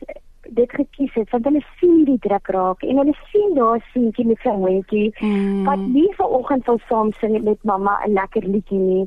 dit 0.48 0.70
gekies 0.76 1.14
het 1.16 1.30
want 1.32 1.46
hulle 1.48 1.62
sien 1.80 2.04
die 2.04 2.18
druk 2.20 2.48
raak 2.52 2.82
en 2.84 2.98
hulle 3.00 3.14
sien 3.32 3.54
daar 3.56 3.80
seentjie 3.92 4.26
met 4.28 4.40
sy 4.44 4.52
hondjie 4.52 5.06
mm. 5.18 5.62
wat 5.68 5.80
nie 5.80 6.08
ver 6.18 6.34
oggend 6.38 6.66
wil 6.68 6.80
saam 6.88 7.12
sing 7.20 7.38
met 7.44 7.62
mamma 7.64 7.98
'n 8.04 8.12
lekker 8.12 8.44
liedjie 8.44 8.78
nie. 8.78 9.06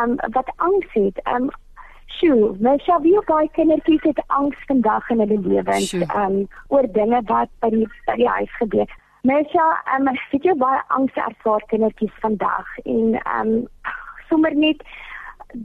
Um 0.00 0.16
wat 0.32 0.50
angs 0.56 0.90
het. 0.92 1.20
Um 1.34 1.50
Sjoe, 2.14 2.54
my 2.60 2.76
Shabie 2.78 3.18
baie 3.26 3.48
kindertjies 3.56 4.02
het 4.02 4.20
angs 4.26 4.58
vandag 4.66 5.08
in 5.10 5.18
hulle 5.18 5.38
lewens 5.40 5.92
um 5.92 6.36
oor 6.68 6.86
dinge 6.92 7.22
wat 7.26 7.50
by 7.60 7.70
die 7.70 7.88
by 8.06 8.16
die 8.20 8.28
huis 8.28 8.52
gebeur. 8.60 8.90
Mesha, 9.24 9.66
um, 9.96 10.08
ek 10.12 10.42
het 10.44 10.58
baie 10.60 10.80
angs 10.92 11.14
ervaar 11.16 11.62
kindertjies 11.70 12.12
vandag 12.20 12.68
en 12.84 13.14
um 13.38 13.52
sommer 14.28 14.52
net 14.52 14.82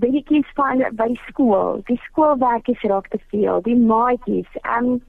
dingetjies 0.04 0.48
van 0.56 0.86
by 0.96 1.10
skool. 1.26 1.82
Die 1.90 1.98
skoolwerk 2.06 2.70
is 2.72 2.86
raak 2.88 3.10
te 3.12 3.20
veel, 3.34 3.60
die 3.66 3.76
maatjies. 3.76 4.48
Um 4.78 5.02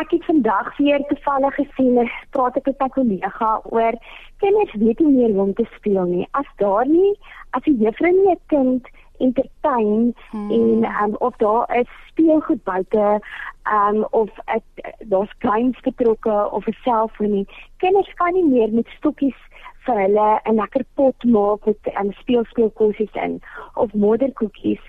ek 0.00 0.14
het 0.16 0.24
vandag 0.24 0.70
weer 0.78 1.04
toevallig 1.10 1.58
gesien, 1.60 2.00
praat 2.32 2.56
ek 2.56 2.70
met 2.70 2.80
'n 2.86 2.94
kollega 2.96 3.52
oor 3.68 4.00
kinders 4.40 4.74
weet 4.84 5.04
nie 5.04 5.12
meer 5.18 5.36
hoe 5.36 5.44
om 5.44 5.54
te 5.54 5.68
speel 5.76 6.08
nie. 6.08 6.26
As 6.32 6.48
daar 6.56 6.88
nie 6.88 7.12
as 7.52 7.68
die 7.68 7.76
juffrou 7.76 8.12
nie 8.16 8.32
'n 8.32 8.40
kind 8.46 8.88
entertain 9.18 10.14
hmm. 10.30 10.50
en 10.50 10.84
um, 11.02 11.14
of 11.18 11.36
daar 11.36 11.76
is 11.76 11.88
speelgoed 12.06 12.62
buite 12.64 13.20
um, 13.72 14.04
of 14.10 14.30
daar's 14.98 15.32
kleins 15.38 15.80
betrokke 15.80 16.50
of 16.50 16.66
'n 16.66 16.76
selfoon. 16.82 17.46
Kinders 17.76 18.14
kan 18.14 18.32
nie 18.32 18.48
meer 18.48 18.72
met 18.72 18.86
stokkies 18.86 19.40
vir 19.86 19.98
hulle 19.98 20.40
'n 20.44 20.54
lekker 20.54 20.84
pot 20.94 21.24
maak 21.24 21.64
met 21.64 21.94
um, 22.00 22.12
speelspeelkossies 22.12 23.14
in 23.14 23.40
of 23.74 23.92
modderkoekies. 23.92 24.80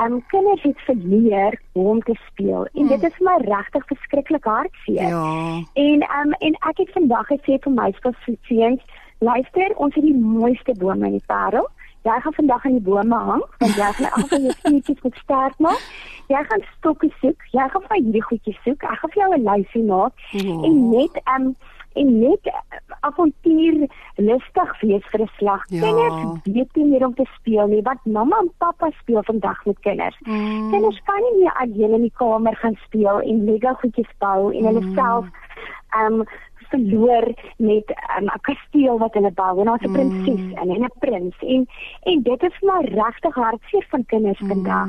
Um 0.00 0.24
kinders 0.26 0.62
het 0.62 0.80
verleer 0.80 1.60
hoe 1.72 1.88
om 1.88 2.00
te 2.00 2.14
speel 2.26 2.66
en 2.72 2.86
dit 2.86 3.02
is 3.02 3.18
maar 3.18 3.40
regtig 3.40 3.86
verskriklik 3.86 4.44
hartseer. 4.44 5.08
Ja. 5.08 5.60
En 5.72 6.02
um 6.20 6.32
en 6.32 6.54
ek 6.70 6.76
het 6.76 6.92
vandag 6.92 7.26
gesê 7.26 7.58
vir 7.60 7.72
my 7.72 7.92
skoolseuns, 7.92 8.80
luister, 9.18 9.76
ons 9.76 9.94
het 9.94 10.04
die 10.04 10.16
mooiste 10.16 10.74
bome 10.78 11.06
in 11.06 11.18
die 11.18 11.26
wêreld. 11.26 11.70
Jy 12.02 12.20
gaan 12.20 12.34
vandag 12.34 12.64
aan 12.64 12.78
die 12.78 12.86
bome 12.86 13.18
hang, 13.28 13.44
want 13.58 13.76
jy 13.76 13.90
gaan 13.98 14.12
al 14.12 14.40
jou 14.46 14.54
sneetjies 14.60 15.02
moet 15.02 15.20
sterk 15.22 15.58
maak. 15.58 15.84
Jy 16.32 16.40
gaan 16.48 16.64
stokke 16.78 17.10
soek. 17.20 17.44
Jy 17.52 17.68
gaan 17.74 17.84
vir 17.88 18.00
hierdie 18.00 18.24
goedjies 18.30 18.58
soek. 18.64 18.82
Ek 18.82 18.98
gaan 19.02 19.12
vir 19.14 19.22
jou 19.22 19.30
'n 19.36 19.46
lysie 19.50 19.84
maak 19.84 20.12
ja. 20.32 20.56
en 20.66 20.90
net 20.90 21.22
um 21.36 21.54
en 21.94 22.18
net 22.20 22.48
avontuur 23.00 23.86
lustig 24.16 24.70
wees 24.80 25.06
vir 25.12 25.20
'n 25.22 25.30
slag. 25.38 25.62
Ja. 25.68 25.80
Kinders 25.80 26.40
weet 26.44 26.76
nie 26.76 26.86
meer 26.90 27.06
om 27.06 27.14
te 27.14 27.26
speel 27.36 27.66
nie, 27.66 27.82
want 27.82 28.04
mamma 28.04 28.38
en 28.38 28.50
pappa 28.58 28.90
speel 29.00 29.22
vandag 29.22 29.64
met 29.64 29.78
kinders. 29.80 30.18
Mm. 30.20 30.70
Kinders 30.70 31.00
kan 31.04 31.20
nie 31.22 31.42
meer 31.42 31.52
alleen 31.52 31.94
in 31.94 32.00
die 32.08 32.16
kamer 32.16 32.56
gaan 32.56 32.78
speel 32.86 33.20
en 33.20 33.44
Lego 33.44 33.74
goedjies 33.74 34.12
bou 34.18 34.52
en 34.52 34.64
hulle 34.64 34.80
mm. 34.80 34.94
self 34.94 35.26
um 36.02 36.24
verloor 36.72 37.26
met 37.56 37.86
um, 37.90 38.24
'n 38.24 38.30
um, 38.32 38.40
kasteel 38.48 38.98
wat 38.98 39.14
hulle 39.14 39.32
bou 39.32 39.58
en 39.58 39.64
daar's 39.64 39.86
'n 39.86 39.92
prinses 39.92 40.44
mm. 40.44 40.56
en 40.60 40.68
'n 40.68 40.92
prins 40.98 41.36
en 41.54 41.68
en 42.02 42.22
dit 42.22 42.42
is 42.42 42.60
maar 42.60 42.84
regtig 42.84 43.34
hartseer 43.34 43.86
van 43.88 44.04
kinders 44.06 44.40
mm. 44.40 44.48
vandag. 44.48 44.88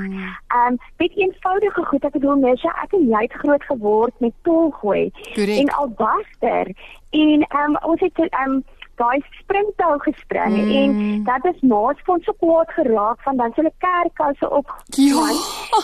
Um 0.60 0.78
met 0.98 1.12
eenvoudige 1.16 1.86
goed, 1.86 2.04
ek 2.04 2.12
bedoel 2.12 2.38
mens, 2.38 2.64
ek 2.64 2.94
en 2.94 3.08
jy 3.08 3.22
het 3.22 3.34
groot 3.34 3.64
geword 3.64 4.14
met 4.18 4.34
tolgooi 4.42 5.12
en 5.36 5.70
albaster 5.70 6.66
en 7.10 7.40
um 7.62 7.78
ons 7.82 8.00
het 8.00 8.18
um 8.46 8.64
daai 8.96 9.20
springtou 9.40 9.98
gespring 10.06 10.58
mm. 10.58 10.72
en 10.82 11.24
dat 11.24 11.46
is 11.54 11.62
naas 11.62 12.00
van 12.08 12.20
so 12.26 12.34
kwaad 12.42 12.72
geraak 12.78 13.22
van 13.22 13.38
dan 13.38 13.52
hulle 13.56 13.72
kerkkasse 13.78 14.50
op 14.50 14.76
ja. 14.98 15.28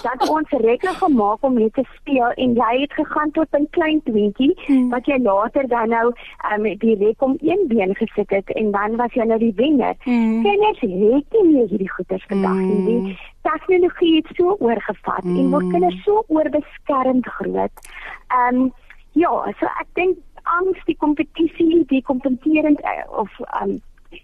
dat 0.04 0.30
ons 0.30 0.50
rekening 0.50 0.98
gemaak 0.98 1.44
om 1.44 1.54
net 1.54 1.74
te 1.74 1.86
speel 1.96 2.32
en 2.36 2.54
jy 2.54 2.74
het 2.82 2.94
gegaan 2.94 3.32
tot 3.32 3.48
'n 3.60 3.68
klein 3.70 4.02
tweetjie 4.04 4.54
mm. 4.68 4.90
wat 4.90 5.06
jy 5.06 5.18
later 5.22 5.68
dan 5.68 5.90
nou 5.90 6.08
um, 6.54 6.64
die 6.78 6.96
rek 6.96 7.22
om 7.22 7.38
een 7.42 7.64
been 7.68 7.96
gesit 7.96 8.30
het 8.30 8.50
en 8.50 8.72
dan 8.72 8.96
was 8.96 9.14
jy 9.14 9.24
nou 9.24 9.40
die 9.40 9.54
wenner. 9.56 9.96
Mm. 10.04 10.42
Kinders 10.44 10.80
het 10.80 10.90
nie 10.90 11.44
meer 11.52 11.68
hierdie 11.68 11.92
goeders 11.92 12.26
vandag 12.28 12.52
mm. 12.52 12.86
nie. 12.86 13.02
Die 13.04 13.18
tegnologie 13.42 14.16
het 14.16 14.36
so 14.36 14.56
oorgevat 14.60 15.24
mm. 15.24 15.40
en 15.40 15.50
word 15.50 15.72
kinders 15.72 16.04
so 16.04 16.24
oorbeskermd 16.28 17.28
groot. 17.28 17.90
Ehm 18.28 18.56
um, 18.56 18.72
ja, 19.18 19.32
so 19.60 19.66
ek 19.82 19.88
dink 19.98 20.18
angs, 20.58 20.84
die 20.86 20.98
kompetisie, 20.98 21.86
die 21.88 22.02
kompeterend 22.02 22.82
uh, 22.82 23.06
of 23.22 23.30
um 23.62 23.80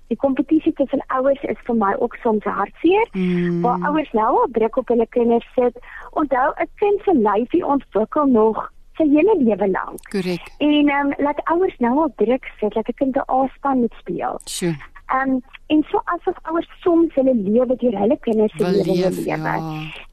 die 0.09 0.17
kompetisie 0.17 0.73
tussen 0.73 1.03
ouers 1.07 1.41
is 1.43 1.59
vir 1.67 1.75
my 1.77 1.91
ook 2.01 2.15
soms 2.23 2.43
hartseer. 2.43 3.09
Mm. 3.13 3.61
Waar 3.61 3.81
ouers 3.89 4.11
nou 4.17 4.31
al 4.41 4.47
druk 4.57 4.77
op 4.81 4.87
hulle 4.93 5.07
kinders 5.09 5.47
sit. 5.55 5.77
Onthou 6.11 6.53
'n 6.57 6.69
kind 6.81 7.01
se 7.05 7.13
lyfie 7.13 7.65
ontwikkel 7.65 8.25
nog 8.25 8.71
sy 8.97 9.07
hele 9.11 9.35
lewe 9.37 9.69
lank. 9.69 10.09
Korrek. 10.09 10.51
En 10.57 10.89
ehm 10.89 11.05
um, 11.05 11.13
laat 11.17 11.41
ouers 11.43 11.77
nou 11.77 11.95
al 12.01 12.13
druk 12.15 12.51
sit 12.59 12.73
dat 12.73 12.87
'n 12.87 12.97
kind 13.01 13.15
'n 13.15 13.25
afspan 13.25 13.79
moet 13.79 13.95
speel. 13.99 14.39
Sure. 14.43 14.77
Ehm 15.05 15.29
um, 15.29 15.41
en 15.67 15.85
so 15.89 16.01
asof 16.03 16.37
ouers 16.41 16.69
soms 16.79 17.13
hulle 17.13 17.35
lewe 17.35 17.75
deur 17.75 17.99
hulle 17.99 18.17
kinders 18.19 18.53
se 18.57 18.63
lewe 18.63 19.11
leef. 19.11 19.25
Ja. 19.25 19.59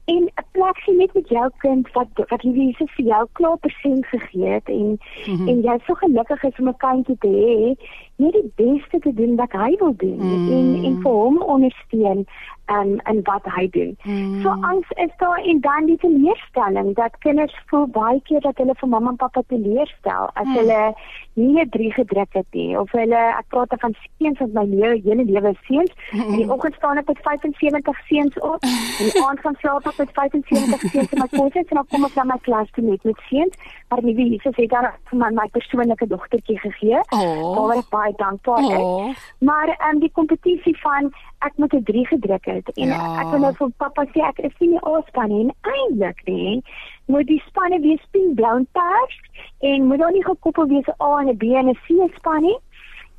En 0.05 0.23
'n 0.23 0.45
pleksie 0.51 0.95
net 0.95 1.13
met 1.13 1.29
jou 1.29 1.49
kind 1.57 1.91
wat 1.91 2.07
wat 2.13 2.41
Jesus 2.41 2.91
vir 2.95 3.05
jou 3.05 3.27
klaar 3.31 3.57
persent 3.57 4.05
gegee 4.05 4.47
het 4.47 4.67
en 4.67 4.99
mm 5.25 5.35
-hmm. 5.37 5.47
en 5.47 5.61
jy 5.61 5.77
so 5.85 5.93
gelukkig 5.93 6.43
is 6.43 6.59
om 6.59 6.67
'n 6.67 6.77
kindjie 6.77 7.17
te 7.19 7.27
hê, 7.27 7.87
net 8.15 8.33
die 8.33 8.51
beste 8.55 8.99
te 8.99 9.13
doen 9.13 9.35
wat 9.35 9.51
hy 9.51 9.75
wil 9.79 9.95
doen 9.97 10.19
mm. 10.19 10.51
en 10.57 10.83
en 10.85 10.99
vir 11.01 11.11
hom 11.11 11.41
ondersteun 11.41 12.25
um, 12.71 12.99
in 13.09 13.19
wat 13.23 13.45
hy 13.55 13.69
doen. 13.69 13.97
Mm. 14.03 14.41
So 14.41 14.49
angs 14.49 14.89
is 14.89 15.11
daar 15.17 15.41
en 15.41 15.61
dan 15.61 15.85
die 15.85 15.97
teleurstelling 15.97 16.95
dat 16.95 17.17
kinders 17.19 17.55
voel 17.65 17.87
baie 17.87 18.21
keer 18.23 18.41
dat 18.41 18.57
hulle 18.57 18.75
vir 18.79 18.89
mamma 18.89 19.09
en 19.09 19.15
pappa 19.15 19.41
teleurstel 19.47 20.29
as 20.33 20.47
mm. 20.47 20.55
hulle 20.59 20.93
nie 21.33 21.61
'n 21.61 21.69
3 21.69 21.91
gedruk 21.93 22.33
het 22.33 22.49
nie 22.51 22.79
of 22.79 22.91
hulle 22.91 23.21
ek 23.39 23.47
praat 23.47 23.73
van 23.79 23.95
seuns 24.17 24.39
wat 24.39 24.53
my 24.53 24.65
lewe 24.65 25.01
hele 25.03 25.25
lewe 25.25 25.55
seuns 25.67 25.91
mm. 26.11 26.21
in 26.21 26.37
die 26.37 26.51
oggend 26.51 26.75
staan 26.75 26.97
ek 26.97 27.07
met 27.07 27.23
75 27.29 28.05
seuns 28.07 28.39
op 28.39 28.61
en 28.63 29.09
die 29.09 29.25
aand 29.27 29.39
gaan 29.39 29.57
slaap 29.59 29.87
ek 29.93 29.99
met 30.01 30.13
75 30.13 30.85
seuns 30.91 31.11
in 31.13 31.19
my 31.21 31.27
kos 31.33 31.57
en 31.61 31.65
dan 31.69 31.87
kom 31.91 32.05
ek 32.07 32.15
na 32.17 32.23
my 32.31 32.37
klas 32.47 32.71
toe 32.75 32.83
met 32.85 33.03
met 33.07 33.19
seuns 33.29 33.57
maar 33.89 34.01
nie 34.03 34.15
wie 34.17 34.29
Jesus 34.31 34.55
het 34.57 34.71
daar 34.73 34.89
vir 35.09 35.19
my 35.21 35.29
my 35.37 35.47
persoonlike 35.57 36.07
dogtertjie 36.13 36.57
gegee 36.63 37.01
oh. 37.01 37.53
waar 37.57 37.77
ek 37.77 37.91
baie 37.93 38.13
dankbaar 38.21 38.65
is 38.69 38.79
oh. 38.79 39.13
maar 39.49 39.73
um, 39.89 40.01
die 40.03 40.11
kompetisie 40.19 40.75
van 40.81 41.11
ek 41.45 41.57
moet 41.61 41.73
'n 41.73 41.83
3 41.91 42.05
gedruk 42.13 42.45
het 42.45 42.73
en 42.75 42.95
ja. 42.95 43.01
ek 43.21 43.31
wil 43.31 43.45
nou 43.45 43.53
vir 43.61 43.71
pappa 43.77 44.05
sê 44.15 44.25
ek 44.31 44.43
is 44.49 44.57
nie 44.59 44.81
oorspan 44.81 45.29
nie 45.29 45.47
eintlik 45.75 46.25
nie 46.25 46.63
moet 47.05 47.27
die 47.27 47.41
spanne 47.47 47.79
wees 47.85 48.03
pink 48.11 48.35
blou 48.35 48.55
en 48.57 48.67
pers 48.71 49.17
en 49.59 49.87
moet 49.87 49.99
dan 49.99 50.13
nie 50.13 50.25
gekoppel 50.25 50.67
wees 50.67 50.87
'n 50.87 51.01
A 51.03 51.11
en 51.21 51.29
'n 51.29 51.37
B 51.37 51.43
en 51.61 51.69
'n 51.69 51.79
C 51.85 52.09
span 52.17 52.41
nie 52.41 52.57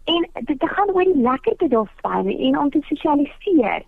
en 0.05 0.29
dit 0.45 0.65
gaan 0.77 0.91
oor 0.93 1.05
die 1.05 1.23
lekkerte 1.23 1.69
daarvan 1.69 2.29
en 2.29 2.59
om 2.59 2.71
te 2.71 2.81
sosialiseer 2.89 3.83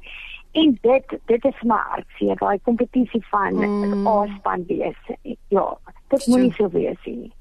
en 0.62 0.78
dit 0.82 1.16
dit 1.32 1.48
is 1.50 1.62
my 1.62 1.80
hartseer 1.92 2.40
daai 2.42 2.58
kompetisie 2.68 3.22
van 3.30 3.60
mm. 3.60 4.06
A 4.08 4.16
span 4.38 4.64
wees 4.70 5.14
ja 5.52 5.68
dit 6.12 6.26
moet 6.26 6.46
nie 6.46 6.54
so 6.58 6.70
wees 6.74 7.08
nie 7.08 7.32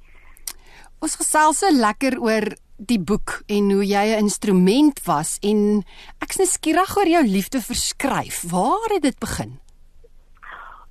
ons 1.06 1.17
gesels 1.21 1.62
so 1.63 1.71
lekker 1.71 2.19
oor 2.23 2.56
die 2.78 2.99
boek 2.99 3.41
en 3.47 3.71
hoe 3.71 3.86
jy 3.86 4.06
'n 4.15 4.28
instrument 4.28 4.99
was 5.06 5.38
en 5.41 5.84
ek's 6.21 6.38
nou 6.38 6.47
skieurig 6.47 6.97
oor 6.97 7.08
jou 7.08 7.23
liefde 7.23 7.62
vir 7.62 7.75
skryf. 7.75 8.43
Waar 8.51 8.89
het 8.93 9.01
dit 9.01 9.19
begin? 9.19 9.60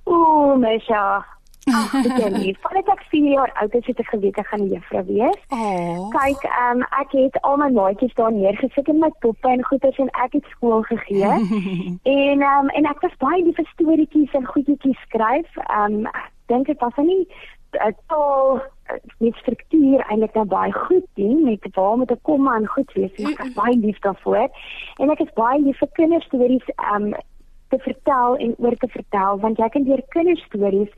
Ooh, 0.05 0.57
Mesha. 0.57 1.25
Ag, 1.65 1.93
ek 1.93 2.17
weet 2.17 2.37
nie. 2.37 2.57
Voordat 2.61 2.91
ek 2.93 3.01
4 3.09 3.31
jaar 3.31 3.51
oud 3.61 3.73
is, 3.73 3.85
het 3.85 3.99
ek 3.99 4.11
geweet 4.13 4.37
ek 4.37 4.47
gaan 4.47 4.61
'n 4.61 4.73
juffrou 4.73 5.03
wees. 5.05 5.41
Oh. 5.49 6.09
Kyk, 6.13 6.43
um, 6.61 6.85
ek 7.01 7.11
het 7.17 7.41
al 7.41 7.57
my 7.57 7.69
maatjies 7.73 8.13
daar 8.13 8.31
neergesit 8.31 8.87
in 8.87 8.99
my 8.99 9.09
poppe 9.19 9.49
en 9.49 9.65
goeders 9.65 9.97
en 9.97 10.09
ek 10.25 10.37
het 10.37 10.45
skool 10.53 10.81
gegee. 10.81 11.31
en 12.19 12.37
um, 12.41 12.69
en 12.69 12.85
ek 12.85 13.01
was 13.01 13.17
baie 13.17 13.43
lief 13.43 13.55
vir 13.55 13.69
storieetjies 13.73 14.33
en 14.33 14.45
goedjies 14.45 15.01
skryf. 15.09 15.49
Um, 15.79 16.05
ek 16.05 16.31
dink 16.53 16.67
dit 16.67 16.79
was 16.79 16.97
nie 16.97 17.27
'n 17.75 17.95
taal 18.07 18.61
met 19.17 19.35
struktuur 19.35 19.99
eintlik 20.09 20.33
nou 20.33 20.45
baie 20.45 20.73
goed 20.73 21.05
doen 21.13 21.43
met 21.43 21.67
waar 21.73 21.97
met 21.97 22.11
'n 22.11 22.21
komma 22.21 22.55
en 22.55 22.67
goed 22.67 22.93
wees. 22.93 23.13
Ek 23.13 23.45
is 23.45 23.53
baie 23.53 23.77
lief 23.77 23.99
daarvoor. 23.99 24.49
En 25.01 25.09
ek 25.09 25.19
is 25.19 25.33
baie 25.33 25.61
lief 25.61 25.77
vir 25.77 25.89
kinderstories 25.91 26.67
um 26.93 27.13
te 27.69 27.77
vertel 27.79 28.37
en 28.37 28.55
oor 28.57 28.75
te 28.75 28.87
vertel 28.87 29.39
want 29.39 29.57
jy 29.57 29.69
kan 29.69 29.83
deur 29.83 30.01
kinderstories 30.09 30.93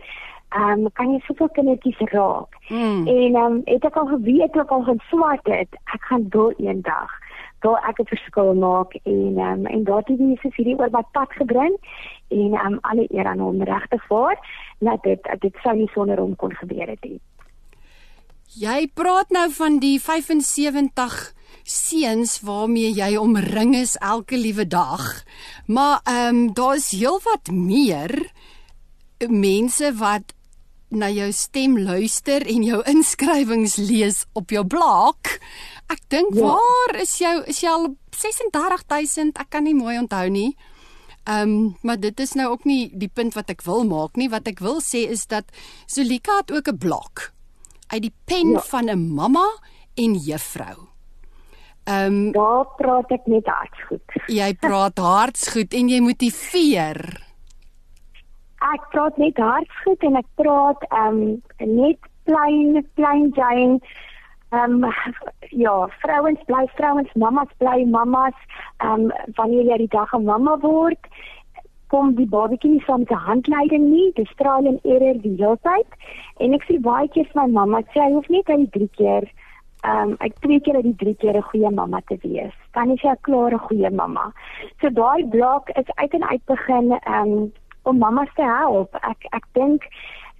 um 0.55 0.87
kan 0.93 1.11
jy 1.11 1.19
soveel 1.27 1.49
kindertjies 1.49 1.99
raak. 2.11 2.55
Mm. 2.69 3.07
En 3.07 3.35
um 3.35 3.61
het 3.65 3.85
ek 3.85 3.95
al 3.95 4.07
geweet 4.07 4.57
ook 4.57 4.69
al 4.69 4.83
gaan 4.83 5.01
swat 5.09 5.43
het, 5.43 5.79
ek 5.93 6.01
gaan 6.09 6.29
dol 6.29 6.53
eendag 6.57 7.11
daar 7.59 7.81
ek 7.89 7.99
'n 7.99 8.11
verskil 8.13 8.53
maak 8.53 8.93
en 9.03 9.37
um, 9.37 9.65
en 9.65 9.83
daardie 9.83 10.17
Jesus 10.17 10.55
hierdie 10.55 10.77
oor 10.79 10.91
my 10.91 11.03
pad 11.11 11.31
gebring 11.39 11.75
en 12.27 12.53
um, 12.65 12.77
alle 12.81 13.07
eer 13.09 13.25
aan 13.25 13.39
hom 13.39 13.63
regtig 13.63 14.07
waar 14.07 14.37
dat 14.79 15.03
dit 15.03 15.21
dit 15.39 15.55
sou 15.63 15.75
nie 15.75 15.89
sonder 15.93 16.19
hom 16.19 16.35
kon 16.35 16.53
gebeur 16.53 16.87
het 16.87 17.03
nie. 17.03 17.19
Jy 18.47 18.91
praat 18.93 19.29
nou 19.29 19.49
van 19.51 19.79
die 19.79 19.99
75 20.01 21.33
seuns 21.63 22.39
waarmee 22.41 22.93
jy 22.93 23.17
omring 23.17 23.75
is 23.75 23.95
elke 23.95 24.37
liewe 24.37 24.67
dag. 24.67 25.23
Maar 25.65 25.99
ehm 26.03 26.35
um, 26.35 26.53
daar's 26.53 26.91
heelwat 26.91 27.51
meer 27.51 28.31
mense 29.27 29.93
wat 29.97 30.33
na 30.89 31.09
jou 31.11 31.31
stem 31.35 31.77
luister 31.77 32.45
en 32.47 32.63
jou 32.63 32.79
inskrywings 32.87 33.77
lees 33.77 34.25
op 34.33 34.51
jou 34.51 34.63
blog. 34.67 35.37
Ek 35.91 36.01
dink 36.11 36.35
ja. 36.35 36.47
waar 36.47 36.95
is 37.01 37.17
jou 37.19 37.35
is 37.47 37.61
jy 37.63 37.71
al 37.71 37.95
36000? 38.15 39.37
Ek 39.39 39.49
kan 39.49 39.67
nie 39.67 39.75
mooi 39.75 39.97
onthou 39.99 40.27
nie. 40.31 40.55
Ehm 41.27 41.49
um, 41.49 41.75
maar 41.83 41.99
dit 41.99 42.19
is 42.19 42.33
nou 42.39 42.51
ook 42.53 42.63
nie 42.63 42.87
die 42.95 43.11
punt 43.11 43.35
wat 43.35 43.49
ek 43.51 43.65
wil 43.67 43.83
maak 43.83 44.15
nie. 44.15 44.29
Wat 44.31 44.47
ek 44.47 44.63
wil 44.63 44.79
sê 44.79 45.07
is 45.11 45.27
dat 45.27 45.51
Zulika 45.87 46.39
het 46.39 46.51
ook 46.51 46.71
'n 46.71 46.77
blog 46.77 47.31
uit 47.87 48.01
die 48.01 48.13
pen 48.25 48.51
ja. 48.51 48.61
van 48.61 48.89
'n 48.89 49.13
mamma 49.13 49.47
en 49.95 50.15
juffrou. 50.15 50.87
Ehm 51.83 52.27
um, 52.27 52.31
daar 52.31 52.65
praat 52.77 53.11
ek 53.11 53.27
net 53.27 53.47
hartsgoed. 53.47 54.07
Jy 54.27 54.53
praat 54.59 54.97
hartsgoed 54.97 55.73
en 55.73 55.89
jy 55.89 55.99
motiveer 55.99 57.26
ek 58.61 58.89
praat 58.91 59.17
net 59.17 59.37
hartsgoed 59.37 60.03
en 60.03 60.15
ek 60.15 60.29
praat 60.35 60.83
ehm 60.89 61.21
um, 61.21 61.41
net 61.59 61.99
plain 62.25 62.85
plain 62.95 63.31
Jane 63.35 63.79
ehm 64.51 64.83
um, 64.83 64.91
ja 65.51 65.87
vrouens 66.01 66.43
bly 66.47 66.65
vrouens 66.75 67.11
mamas 67.15 67.51
bly 67.57 67.85
mamas 67.85 68.37
ehm 68.79 69.07
um, 69.07 69.33
wanneer 69.35 69.65
jy 69.71 69.77
die 69.77 69.95
dag 69.97 70.13
'n 70.13 70.25
mamma 70.25 70.57
word 70.57 71.11
kom 71.91 72.15
die 72.15 72.27
babatjie 72.27 72.71
nie 72.71 72.83
saam 72.85 72.99
met 72.99 73.11
'n 73.11 73.25
handleiding 73.27 73.85
nie, 73.89 74.11
dis 74.15 74.33
trial 74.35 74.67
and 74.67 74.85
error 74.85 75.17
die 75.21 75.35
hele 75.39 75.57
tyd. 75.63 75.89
En 76.39 76.53
ek 76.53 76.63
sê 76.67 76.79
baie 76.81 77.07
keer 77.07 77.27
vir 77.31 77.41
my 77.41 77.47
mamma, 77.59 77.81
sê 77.93 78.01
hy 78.03 78.11
hoef 78.13 78.29
net 78.29 78.49
al 78.49 78.65
die 78.65 78.73
3 78.79 78.89
keer 78.97 79.23
ehm 79.83 80.09
um, 80.09 80.17
ek 80.19 80.33
twee 80.41 80.59
keer 80.59 80.75
uit 80.75 80.83
die 80.83 80.99
3 81.03 81.15
keer 81.21 81.37
'n 81.37 81.49
goeie 81.51 81.71
mamma 81.71 82.01
te 82.07 82.17
wees. 82.23 82.55
Dan 82.73 82.91
is 82.91 83.01
jy 83.01 83.11
'n 83.11 83.21
klare 83.21 83.57
goeie 83.57 83.91
mamma. 83.91 84.33
So 84.81 84.89
daai 84.89 85.23
blok 85.35 85.69
is 85.69 85.95
uit 85.95 86.13
en 86.13 86.23
uit 86.23 86.45
begin 86.45 86.91
ehm 86.91 87.31
um, 87.31 87.51
om 87.87 87.97
mammas 88.03 88.31
te 88.35 88.45
help. 88.45 88.95
Ek 89.01 89.27
ek 89.37 89.45
dink 89.57 89.87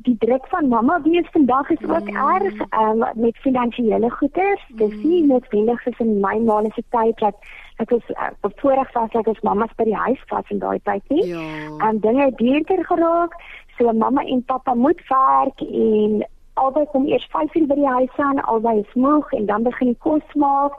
die 0.06 0.16
druk 0.22 0.46
van 0.52 0.68
mamma 0.70 1.00
wees 1.02 1.30
vandag 1.34 1.70
is 1.74 1.84
ook 1.90 2.10
mm. 2.10 2.18
erg 2.34 2.60
um, 2.82 3.06
met 3.16 3.38
finansiële 3.46 4.10
goederes. 4.10 4.66
Dis 4.82 4.94
nie 5.04 5.24
mm. 5.24 5.32
noodwendig 5.34 5.82
soos 5.82 6.04
in 6.04 6.20
my 6.22 6.36
ma 6.46 6.62
se 6.76 6.84
tyd 6.94 7.18
dat 7.24 7.36
ek 7.82 7.94
was 7.94 8.10
uh, 8.14 8.52
voorreg 8.62 8.92
was 8.94 9.12
dat 9.12 9.28
ons 9.28 9.42
mammas 9.46 9.74
by 9.78 9.88
die 9.90 9.98
huis 10.06 10.22
was 10.30 10.54
in 10.54 10.62
daai 10.62 10.80
tyd 10.84 11.04
nie. 11.14 11.26
Ja. 11.34 11.90
En 11.90 12.00
dinge 12.00 12.30
het 12.30 12.38
duurder 12.38 12.86
geraak. 12.86 13.38
So 13.78 13.94
mamma 13.94 14.26
en 14.26 14.44
pappa 14.46 14.74
moet 14.74 15.02
werk 15.10 15.62
en 15.62 16.26
albei 16.64 16.86
kom 16.92 17.08
eers 17.08 17.28
5 17.32 17.56
uur 17.56 17.68
by 17.70 17.78
die 17.80 17.94
huis 17.98 18.18
aan, 18.28 18.42
albei 18.54 18.80
is 18.80 18.94
moeg 18.94 19.32
en 19.38 19.46
dan 19.46 19.64
begin 19.68 19.94
die 19.94 20.02
kos 20.06 20.36
maak 20.36 20.76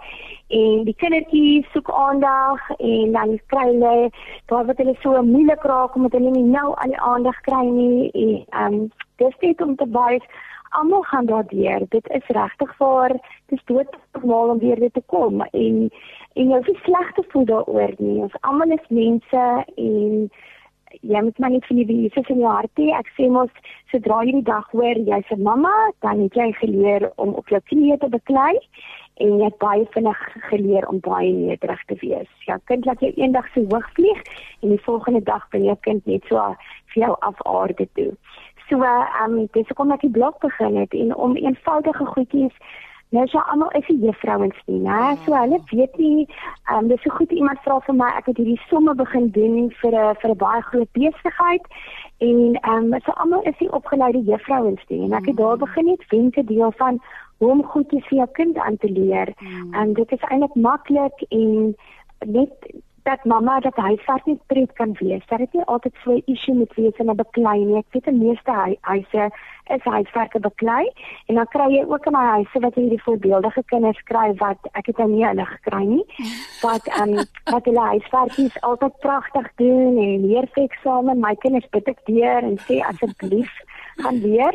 en 0.61 0.85
die 0.89 0.97
kindertjies 1.03 1.71
soek 1.73 1.91
aandag 2.05 2.65
en 2.79 3.13
dan 3.17 3.39
kry 3.53 3.65
hulle 3.71 4.11
daar 4.53 4.69
wat 4.71 4.83
hulle 4.83 4.97
so 5.03 5.23
moeilik 5.23 5.65
raak 5.73 5.97
omdat 5.97 6.19
hulle 6.19 6.35
nie 6.37 6.47
nou 6.51 6.69
al 6.75 6.95
die 6.95 7.03
aandag 7.13 7.41
kry 7.49 7.65
nie 7.67 8.11
en 8.13 8.37
ehm 8.37 8.79
um, 8.83 8.87
dis 9.19 9.41
net 9.43 9.61
om 9.61 9.75
te 9.77 9.87
wys 9.95 10.27
almal 10.71 11.03
gaan 11.03 11.27
daardeur. 11.27 11.83
Dit 11.89 12.09
is 12.09 12.27
regtig 12.27 12.75
vir 12.77 13.17
dis 13.47 13.65
dood 13.71 13.97
normaal 14.13 14.55
om 14.55 14.59
weer 14.59 14.91
te 14.93 15.03
kom 15.07 15.43
en 15.51 15.91
en 16.39 16.51
jy 16.53 16.55
hoef 16.55 16.69
nie 16.71 16.83
sleg 16.85 17.09
te 17.17 17.25
voel 17.33 17.47
daaroor 17.49 17.95
nie. 17.99 18.21
Ons 18.27 18.37
almal 18.41 18.77
is 18.77 18.93
mense 18.95 19.47
en 19.75 20.31
jy 21.01 21.23
moet 21.23 21.39
maar 21.39 21.51
net 21.51 21.67
vir 21.69 21.81
die 21.81 21.97
Jesus 22.03 22.29
in 22.29 22.41
jou 22.43 22.51
hart 22.51 22.81
hê. 22.81 22.91
Ek 22.97 23.11
sê 23.17 23.29
mos 23.33 23.51
sodra 23.93 24.23
jy 24.25 24.39
die 24.39 24.49
dag 24.51 24.69
hoor 24.73 24.97
jy's 25.11 25.31
'n 25.31 25.43
mamma, 25.43 25.75
dan 26.01 26.21
het 26.21 26.35
jy 26.35 26.53
geleer 26.61 27.13
om 27.17 27.35
op 27.35 27.49
jou 27.49 27.61
knieë 27.61 27.99
te 28.01 28.09
beklei 28.09 28.57
en 29.21 29.39
jy 29.39 29.45
het 29.45 29.59
baie 29.59 29.87
vinnig 29.95 30.21
geleer 30.51 30.89
om 30.89 31.01
baie 31.01 31.33
nederig 31.33 31.85
te 31.87 31.97
wees. 32.01 32.29
Jou 32.47 32.59
kind 32.65 32.85
laat 32.87 33.01
jou 33.01 33.13
eendag 33.17 33.49
so 33.55 33.65
hoog 33.71 33.89
vlieg 33.95 34.21
en 34.63 34.69
die 34.69 34.85
volgende 34.87 35.23
dag 35.23 35.49
bin 35.51 35.65
jou 35.65 35.77
kind 35.81 36.07
net 36.07 36.25
so 36.29 36.37
vir 36.95 37.03
jou 37.03 37.17
af 37.21 37.43
aarde 37.47 37.89
toe. 37.95 38.13
So, 38.69 38.83
ehm 38.85 39.39
um, 39.39 39.49
dis 39.53 39.67
hoekom 39.69 39.93
ek 39.93 40.03
die 40.05 40.11
blok 40.13 40.41
begin 40.41 40.77
het 40.77 40.93
en 40.95 41.15
om 41.15 41.37
eenvoudige 41.37 42.05
goedjies 42.05 42.55
Nou 43.11 43.27
ja, 43.31 43.41
almal 43.41 43.71
is 43.71 43.87
die 43.87 43.99
juffrouens 43.99 44.57
nie, 44.67 44.81
né? 44.81 44.89
Ja. 44.89 45.17
So 45.25 45.35
hulle 45.35 45.61
weet 45.71 45.97
nie, 45.97 46.27
ehm 46.69 46.79
um, 46.79 46.89
dis 46.89 47.03
so 47.03 47.11
goed 47.11 47.31
iemand 47.33 47.63
vra 47.65 47.79
vir 47.87 47.95
my, 47.97 48.09
ek 48.19 48.27
het 48.29 48.37
hierdie 48.37 48.61
somme 48.69 48.95
begin 48.95 49.31
doen 49.37 49.71
vir 49.81 49.95
'n 49.97 50.19
vir 50.21 50.31
'n 50.31 50.37
baie 50.43 50.63
groot 50.63 50.93
besigheid 50.93 51.65
en 52.19 52.59
ehm 52.61 52.93
um, 52.93 53.01
so 53.05 53.13
almal 53.13 53.43
is 53.43 53.57
die 53.59 53.73
opgeleide 53.73 54.21
juffrouens 54.25 54.85
nie 54.89 55.01
en 55.05 55.13
ek 55.13 55.27
het 55.27 55.37
daar 55.37 55.57
mm. 55.57 55.65
begin 55.65 55.87
net 55.87 56.05
wenke 56.11 56.45
deel 56.45 56.73
van 56.73 57.01
hoe 57.39 57.51
om 57.51 57.63
goedjies 57.63 58.07
vir 58.09 58.19
jou 58.19 58.29
kind 58.33 58.59
aan 58.59 58.77
te 58.77 58.91
leer. 58.91 59.33
Mm. 59.39 59.75
En 59.75 59.93
dit 59.93 60.13
is 60.13 60.29
eintlik 60.29 60.55
maklik 60.55 61.25
en 61.29 61.77
net 62.27 62.53
dat 63.09 63.25
mamma 63.25 63.61
dat 63.61 63.77
huiswerk 63.77 64.25
nie 64.27 64.41
pret 64.47 64.73
kan 64.73 64.93
wees. 65.01 65.27
Dat 65.27 65.39
dit 65.39 65.53
nie 65.53 65.65
altyd 65.65 65.95
so 66.05 66.13
'n 66.13 66.23
issue 66.25 66.55
moet 66.55 66.75
wees 66.75 66.97
in 67.03 67.11
'n 67.11 67.17
beklei 67.17 67.59
nie. 67.65 67.79
Ek 67.79 67.93
weet 67.93 68.05
die 68.05 68.13
meeste 68.27 68.77
huise 68.81 69.31
is 69.77 69.83
huiswerke 69.83 70.41
beklei 70.41 70.91
en 71.27 71.35
dan 71.35 71.49
kry 71.49 71.69
jy 71.77 71.85
ook 71.89 72.07
in 72.07 72.13
my 72.13 72.27
huise 72.37 72.59
wat 72.61 72.75
hierdie 72.75 73.03
voorbeeldige 73.03 73.63
kinders 73.67 74.03
kry 74.03 74.35
wat 74.35 74.59
ek 74.73 74.87
het 74.87 74.99
nou 74.99 75.09
nie 75.11 75.27
hulle 75.27 75.47
gekry 75.47 75.85
nie. 75.85 76.05
Wat 76.63 76.85
ehm 76.87 77.09
um, 77.09 77.25
wat 77.55 77.65
hulle 77.65 77.85
huiswerkies 77.93 78.61
altyd 78.61 78.99
pragtig 78.99 79.49
doen 79.57 79.99
en 80.05 80.27
leer 80.27 80.47
vir 80.53 80.65
eksamen. 80.65 81.21
My 81.21 81.35
kinders 81.35 81.69
bid 81.71 81.89
ek 81.89 82.01
deur 82.05 82.43
en 82.43 82.59
sê 82.59 82.81
asseblief 82.91 83.53
gaan 83.97 84.21
leer. 84.21 84.55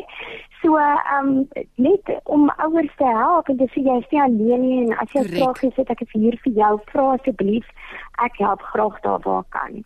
So 0.64 0.78
ehm 0.80 1.28
um, 1.28 1.48
net 1.76 2.08
om 2.24 2.48
ouers 2.56 2.92
te 2.96 3.04
help 3.04 3.48
en 3.52 3.56
dis 3.60 3.74
jy 3.76 3.98
is 4.00 4.06
nie 4.10 4.22
alleen 4.24 4.62
nie 4.64 4.78
en 4.84 4.94
as 5.02 5.12
jy 5.12 5.24
vra 5.28 5.50
gee 5.58 5.74
sit 5.76 5.90
ek 5.92 6.00
is 6.06 6.14
hier 6.16 6.38
vir 6.44 6.56
jou 6.62 6.72
vra 6.92 7.04
asseblief 7.18 7.66
ek 8.24 8.40
help 8.40 8.64
graag 8.72 8.96
daar 9.04 9.20
waar 9.26 9.44
kan. 9.52 9.82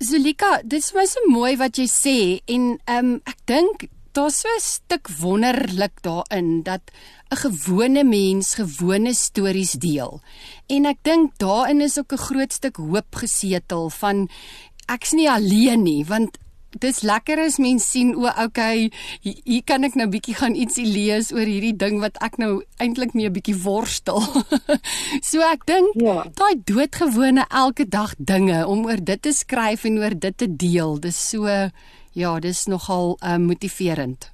Zulika, 0.00 0.62
dit 0.64 0.80
is 0.80 0.94
my 0.96 1.04
so 1.04 1.20
mooi 1.28 1.58
wat 1.60 1.76
jy 1.76 1.88
sê 1.92 2.18
en 2.48 2.70
ehm 2.88 3.10
um, 3.10 3.16
ek 3.28 3.44
dink 3.52 3.90
daar's 4.16 4.40
so 4.40 4.48
'n 4.48 4.64
stuk 4.64 5.12
wonderlik 5.20 6.00
daarin 6.02 6.62
dat 6.62 6.82
'n 7.28 7.36
gewone 7.44 8.04
mens 8.04 8.54
gewone 8.54 9.14
stories 9.14 9.72
deel. 9.72 10.20
En 10.68 10.86
ek 10.86 10.98
dink 11.02 11.38
daarin 11.38 11.80
is 11.80 11.98
ook 11.98 12.12
'n 12.12 12.26
groot 12.28 12.52
stuk 12.52 12.76
hoop 12.76 13.14
gesetel 13.14 13.90
van 13.90 14.28
ek's 14.88 15.12
nie 15.12 15.30
alleen 15.30 15.82
nie 15.82 16.04
want 16.04 16.38
dis 16.78 17.02
lekker 17.02 17.40
as 17.42 17.58
mens 17.58 17.84
sien 17.90 18.14
o, 18.14 18.28
okay, 18.38 18.90
hier, 19.20 19.36
hier 19.44 19.62
kan 19.66 19.84
ek 19.84 19.96
nou 19.98 20.06
bietjie 20.12 20.36
gaan 20.38 20.54
ietsie 20.54 20.86
lees 20.86 21.32
oor 21.34 21.46
hierdie 21.46 21.74
ding 21.76 22.00
wat 22.00 22.18
ek 22.22 22.38
nou 22.38 22.62
eintlik 22.78 23.14
mee 23.14 23.28
'n 23.28 23.34
bietjie 23.34 23.58
worstel. 23.64 24.22
so 25.30 25.42
ek 25.42 25.66
dink 25.66 25.94
ja. 25.98 26.24
daai 26.38 26.62
doodgewone 26.64 27.46
elke 27.50 27.88
dag 27.88 28.14
dinge 28.18 28.66
om 28.66 28.86
oor 28.86 29.02
dit 29.02 29.22
te 29.22 29.32
skryf 29.32 29.84
en 29.84 29.98
oor 29.98 30.14
dit 30.14 30.36
te 30.36 30.46
deel, 30.46 31.00
dis 31.00 31.16
so 31.16 31.46
ja, 32.12 32.38
dis 32.40 32.66
nogal 32.66 33.16
uh, 33.22 33.38
motiverend. 33.38 34.29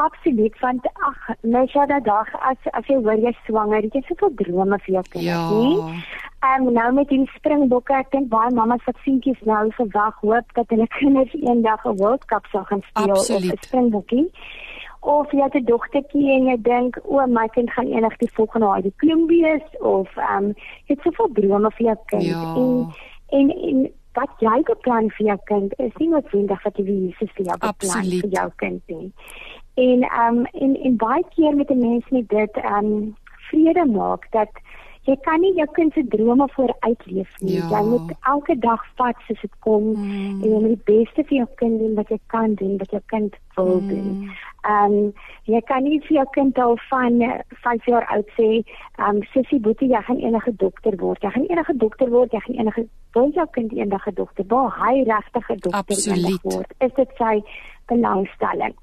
Absoluut, 0.00 0.58
want 0.60 0.86
ag, 1.08 1.18
mens 1.42 1.72
daai 1.72 2.00
dag 2.06 2.28
as 2.50 2.68
as 2.72 2.86
jy 2.88 2.96
hoor 3.04 3.20
jy 3.20 3.32
swanger, 3.44 3.84
jy 3.84 3.90
het 3.98 4.08
soveel 4.08 4.32
drome 4.38 4.78
vir 4.86 4.94
jou 4.94 5.02
kind, 5.12 5.24
ja. 5.24 5.42
nie? 5.50 6.04
En 6.40 6.66
um, 6.66 6.72
nou 6.72 6.92
met 6.96 7.08
die 7.12 7.20
springbokke, 7.34 7.98
ek 7.98 8.12
dink 8.14 8.30
baie 8.32 8.48
mamas 8.56 8.84
wat 8.88 8.96
seentjies 9.04 9.40
nou 9.44 9.66
verwag 9.76 10.16
hoop 10.24 10.56
dat 10.56 10.72
hulle 10.72 10.88
kinders 10.98 11.36
eendag 11.36 11.84
'n 11.84 11.98
World 12.00 12.24
Cup 12.32 12.48
sal 12.52 12.64
gaan 12.70 12.84
speel 12.88 13.12
Absoluut. 13.16 13.52
op 13.52 13.60
'n 13.60 13.68
springbokkie. 13.68 14.26
Of 15.00 15.32
jy 15.32 15.44
het 15.44 15.60
'n 15.60 15.68
dogtertjie 15.68 16.32
en 16.32 16.48
jy 16.48 16.56
dink, 16.62 17.00
"O, 17.04 17.26
my 17.26 17.46
kind 17.48 17.70
gaan 17.70 17.92
eendag 17.92 18.16
die 18.16 18.32
volgende 18.32 18.72
Heidi 18.72 18.92
Klum 18.96 19.26
wees" 19.26 19.66
of 19.80 20.08
ehm 20.16 20.44
um, 20.44 20.46
jy 20.86 20.94
het 20.94 21.02
soveel 21.02 21.30
drome 21.32 21.70
vir 21.70 21.86
jou 21.86 21.98
kind. 22.06 22.22
Ja. 22.22 22.54
En 22.56 22.92
en 23.28 23.50
en 23.50 23.90
wat 24.12 24.32
jy 24.42 24.62
beplan 24.66 25.10
vir 25.16 25.26
jou 25.26 25.38
kind 25.44 25.74
is 25.78 25.92
nie 25.98 26.08
noodwendig 26.08 26.62
wat 26.62 26.76
jy 26.78 26.84
vir 26.84 26.94
Jesus 26.94 27.30
vir 27.36 27.46
jou 27.46 27.58
beplan 27.58 27.98
Absoluut. 28.00 28.20
vir 28.20 28.30
jou 28.30 28.48
kind 28.56 28.82
nie. 28.86 29.12
En 29.80 30.02
ehm 30.02 30.36
um, 30.36 30.44
en 30.44 30.76
en 30.88 30.96
baie 30.96 31.24
keer 31.34 31.54
met 31.56 31.70
'n 31.70 31.80
mens 31.88 32.04
net 32.08 32.28
dit 32.28 32.54
ehm 32.56 32.84
um, 32.84 33.16
vrede 33.50 33.84
maak 33.86 34.26
dat 34.30 34.50
jy 35.08 35.16
kan 35.24 35.40
nie 35.40 35.52
jou 35.56 35.66
kind 35.72 35.92
se 35.92 36.04
drome 36.12 36.48
vooruit 36.52 37.06
leef 37.06 37.30
nie. 37.40 37.56
Ja. 37.56 37.68
Jy 37.72 37.82
moet 37.88 38.12
elke 38.20 38.58
dag 38.58 38.82
vat 38.98 39.16
soos 39.26 39.40
dit 39.40 39.54
kom 39.64 39.84
mm. 39.96 40.42
en 40.42 40.50
jy 40.50 40.60
moet 40.60 40.74
die 40.76 40.88
beste 40.92 41.24
vir 41.24 41.36
jou 41.36 41.48
kind 41.62 41.78
doen 41.80 41.94
wat 41.98 42.08
jy 42.12 42.18
kan 42.26 42.54
doen, 42.60 42.76
wat 42.82 42.90
jou 42.90 43.02
kind 43.06 43.36
wil 43.56 43.80
mm. 43.80 43.88
doen. 43.88 44.30
Ehm 44.68 44.96
um, 44.98 45.12
jy 45.44 45.60
kan 45.70 45.82
nie 45.82 46.00
vir 46.06 46.16
jou 46.16 46.26
kind 46.36 46.58
al 46.58 46.76
van 46.90 47.22
5 47.64 47.86
jaar 47.92 48.06
oud 48.16 48.28
sê, 48.36 48.48
ehm 48.98 49.16
um, 49.16 49.22
sussie 49.32 49.60
Boetie, 49.60 49.88
jy 49.88 50.02
gaan 50.08 50.20
enige 50.20 50.52
dokter 50.56 50.96
word. 50.96 51.22
Jy 51.22 51.30
gaan 51.30 51.48
enige 51.48 51.76
dokter 51.76 52.10
word, 52.10 52.32
jy 52.32 52.40
gaan 52.40 52.60
enige 52.64 52.86
wil 53.12 53.30
jou 53.34 53.46
kind 53.56 53.72
eendag 53.72 54.06
'n 54.06 54.14
dokter 54.14 54.44
word. 54.48 54.74
Hy 54.74 54.94
regtig 55.08 55.50
'n 55.50 55.58
dokter 55.58 56.40
word. 56.42 56.74
Is 56.78 56.94
dit 56.94 57.10
sy 57.18 57.42
belangstelling? 57.86 58.74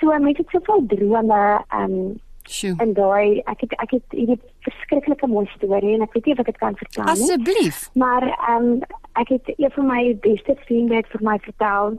So 0.00 0.18
mense 0.18 0.42
het 0.42 0.50
soveel 0.50 0.86
drome 0.86 1.64
um, 1.74 2.18
Sjoe. 2.48 2.74
En 2.76 2.92
daai 2.92 3.40
ek 3.44 3.60
het 3.60 3.72
ek 3.82 3.90
het 3.90 4.16
hierdie 4.16 4.40
verskriklike 4.64 5.26
mooi 5.28 5.46
storie 5.54 5.94
en 5.94 6.04
ek 6.06 6.14
weet 6.16 6.28
nie 6.28 6.36
of 6.36 6.42
ek 6.44 6.52
dit 6.52 6.60
kan 6.62 6.76
vertel 6.80 7.04
nie. 7.04 7.14
Asseblief. 7.14 7.80
Maar 8.00 8.24
ehm 8.28 8.68
um, 8.68 8.84
ek 9.20 9.34
het 9.34 9.50
een 9.56 9.72
van 9.74 9.86
my 9.86 10.02
beste 10.24 10.54
vriende 10.64 11.02
vir 11.12 11.24
my 11.26 11.36
vertel 11.44 11.98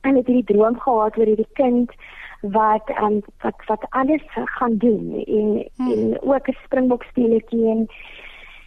en 0.00 0.16
het 0.16 0.26
hierdie 0.26 0.48
droom 0.54 0.78
gehad 0.80 1.18
oor 1.18 1.30
hierdie 1.32 1.52
kind 1.60 1.94
wat 2.56 2.90
ehm 2.96 3.04
um, 3.04 3.20
wat 3.44 3.66
wat 3.68 3.86
alles 3.90 4.24
gaan 4.58 4.76
doen 4.82 5.22
en 5.26 5.52
hmm. 5.76 5.92
en 5.92 6.22
ook 6.22 6.48
'n 6.48 6.58
springbok 6.64 7.06
speletjie 7.12 7.66
en 7.76 7.86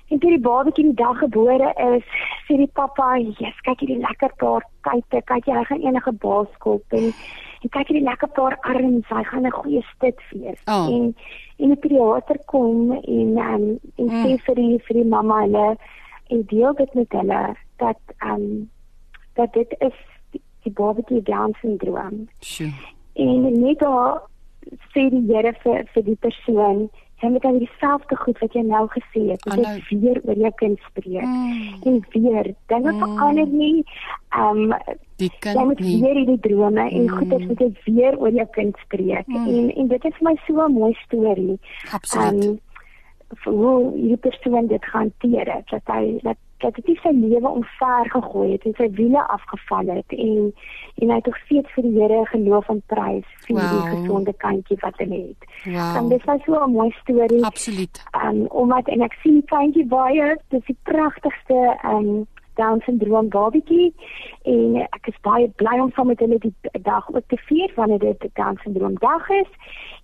en 0.07 0.19
toe 0.19 0.29
die 0.29 0.45
babatjie 0.45 0.83
die 0.83 0.99
dag 0.99 1.17
gebore 1.17 1.73
is, 1.95 2.05
sê 2.45 2.57
die 2.57 2.69
pappa, 2.73 3.17
"Jesus, 3.17 3.61
kyk 3.65 3.79
hierdie 3.79 4.03
lekker 4.07 4.31
paar 4.37 4.63
kyte, 4.81 5.21
kyk 5.25 5.45
jy 5.45 5.55
hy 5.57 5.63
gaan 5.63 5.81
enige 5.81 6.11
baaskop 6.11 6.83
en 6.89 7.13
en 7.63 7.71
kyk 7.71 7.88
hierdie 7.88 8.06
lekker 8.06 8.32
paar 8.36 8.58
arms, 8.67 9.08
hy 9.10 9.23
gaan 9.23 9.47
'n 9.47 9.58
goeie 9.60 9.84
stit 9.95 10.19
wees." 10.32 10.62
Oh. 10.67 10.88
En 10.91 11.15
en 11.58 11.73
die 11.73 11.80
pediater 11.80 12.39
kom 12.45 12.91
en 12.91 13.38
um, 13.38 13.65
en 13.95 14.08
mm. 14.08 14.23
sê 14.23 14.38
vir 14.45 14.56
die 14.56 14.80
vir 14.88 14.95
die 15.02 15.10
mamma 15.15 15.41
hulle 15.45 15.78
en 16.30 16.43
deel 16.52 16.73
dit 16.73 16.93
met 16.93 17.12
hulle 17.19 17.56
dat 17.78 17.99
ehm 18.17 18.41
um, 18.41 18.69
dat 19.34 19.54
dit 19.54 19.76
is 19.80 19.97
die, 20.32 20.41
die 20.63 20.73
babatjie 20.73 21.21
Down 21.21 21.56
syndroom. 21.62 22.28
Sure. 22.39 22.73
En 23.13 23.60
net 23.62 23.80
daar 23.80 24.21
sê 24.93 25.10
die 25.10 25.26
Here 25.28 25.54
vir 25.63 25.88
vir 25.93 26.04
die 26.04 26.19
persoon 26.19 26.89
jy 27.23 27.29
moet 27.31 27.45
dan 27.45 27.57
dieselfde 27.62 28.15
goed 28.19 28.39
wat 28.43 28.55
jy 28.57 28.63
nou 28.67 28.83
gesê 28.91 29.21
het, 29.29 29.45
jy 29.47 29.55
nou, 29.62 29.77
weer 29.89 30.19
oor 30.27 30.41
jou 30.45 30.51
kind 30.59 30.83
spreek. 30.89 31.23
Mm, 31.23 31.79
en 31.89 32.01
weer, 32.15 32.49
dinge 32.71 32.91
mm, 32.91 32.99
verander 32.99 33.47
nie. 33.47 33.86
Ehm 34.36 34.73
um, 34.73 34.75
jy 35.23 35.63
moet 35.69 35.79
nie. 35.79 35.95
weer 36.01 36.19
die 36.27 36.39
drome 36.43 36.83
en 36.89 37.05
mm, 37.05 37.15
goeders 37.17 37.47
moet 37.47 37.63
jy 37.63 37.69
weer 37.86 38.19
oor 38.19 38.36
jou 38.36 38.47
kind 38.57 38.83
spreek. 38.83 39.27
Mm, 39.31 39.47
en 39.47 39.71
en 39.83 39.91
dit 39.95 40.05
is 40.12 40.19
vir 40.19 40.29
my 40.29 40.36
so 40.47 40.67
'n 40.67 40.77
mooi 40.79 40.93
storie. 41.05 41.59
Absoluut. 41.91 42.45
Um, 42.45 42.59
hoe 43.43 43.91
hierdie 43.95 44.17
persoon 44.17 44.67
dit 44.67 44.86
hanteer 44.86 45.53
het, 45.53 45.67
dat 45.69 45.95
hy 45.95 46.19
dat 46.21 46.38
dat 46.63 46.76
dit 46.80 46.99
sy 47.04 47.12
lewe 47.12 47.49
omver 47.49 48.10
gegooi 48.15 48.52
het 48.52 48.65
en 48.67 48.76
sy 48.80 48.89
wiele 48.97 49.21
afgeval 49.36 49.91
het 49.97 50.15
en 50.15 50.52
en 51.02 51.10
hy 51.10 51.15
het 51.15 51.26
nog 51.26 51.38
steeds 51.45 51.73
vir 51.76 51.88
die 51.88 51.93
Here 51.97 52.26
geloof 52.32 52.69
en 52.69 52.82
prys 52.91 53.30
vir 53.47 53.58
wow. 53.58 53.71
die 53.71 53.95
gesonde 53.95 54.34
kindjie 54.43 54.78
wat 54.82 55.02
hy 55.02 55.08
het. 55.12 55.47
Wow. 55.65 55.97
En 55.97 56.10
dit 56.10 56.28
was 56.30 56.43
so 56.45 56.60
'n 56.65 56.71
mooi 56.71 56.91
storie. 57.02 57.45
Absoluut. 57.45 58.04
Um 58.26 58.45
omdat 58.63 58.88
en 58.88 59.02
ek 59.02 59.17
sien 59.23 59.43
kindjie 59.45 59.86
baie, 59.86 60.38
dis 60.49 60.65
die 60.65 60.78
pragtigste 60.84 61.78
um 61.84 62.28
Down 62.59 62.81
syndroom 62.85 63.29
babatjie 63.33 63.93
en 64.49 64.77
ek 64.83 65.11
is 65.11 65.19
baie 65.25 65.49
bly 65.61 65.79
om 65.81 65.91
saam 65.95 66.11
met 66.11 66.21
hulle 66.23 66.39
die 66.43 66.53
dag 66.85 67.09
ook 67.13 67.27
te 67.27 67.39
vier 67.47 67.73
wanneer 67.75 67.99
dit 67.99 68.29
Down 68.39 68.59
syndroom 68.63 68.95
dag 69.01 69.29
is. 69.29 69.51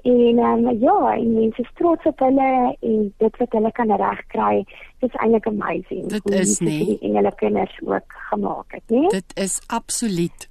En 0.04 0.40
um, 0.40 0.70
ja, 0.80 0.98
en 1.16 1.34
mense 1.34 1.62
is 1.62 1.72
trots 1.76 2.06
op 2.06 2.20
hulle 2.20 2.76
en 2.80 3.14
dit 3.18 3.42
wat 3.42 3.58
hulle 3.58 3.72
kan 3.72 3.96
regkry, 4.02 4.64
dis 5.04 5.18
eintlik 5.20 5.48
amazing. 5.48 6.08
Dit 6.12 6.30
is 6.40 6.60
nie 6.60 6.78
die 6.94 7.00
engele 7.10 7.34
kinders 7.36 7.76
ook 7.86 8.20
gemaak 8.32 8.78
het, 8.78 8.88
né? 8.88 9.08
Dit 9.14 9.36
is 9.36 9.60
absoluut. 9.68 10.49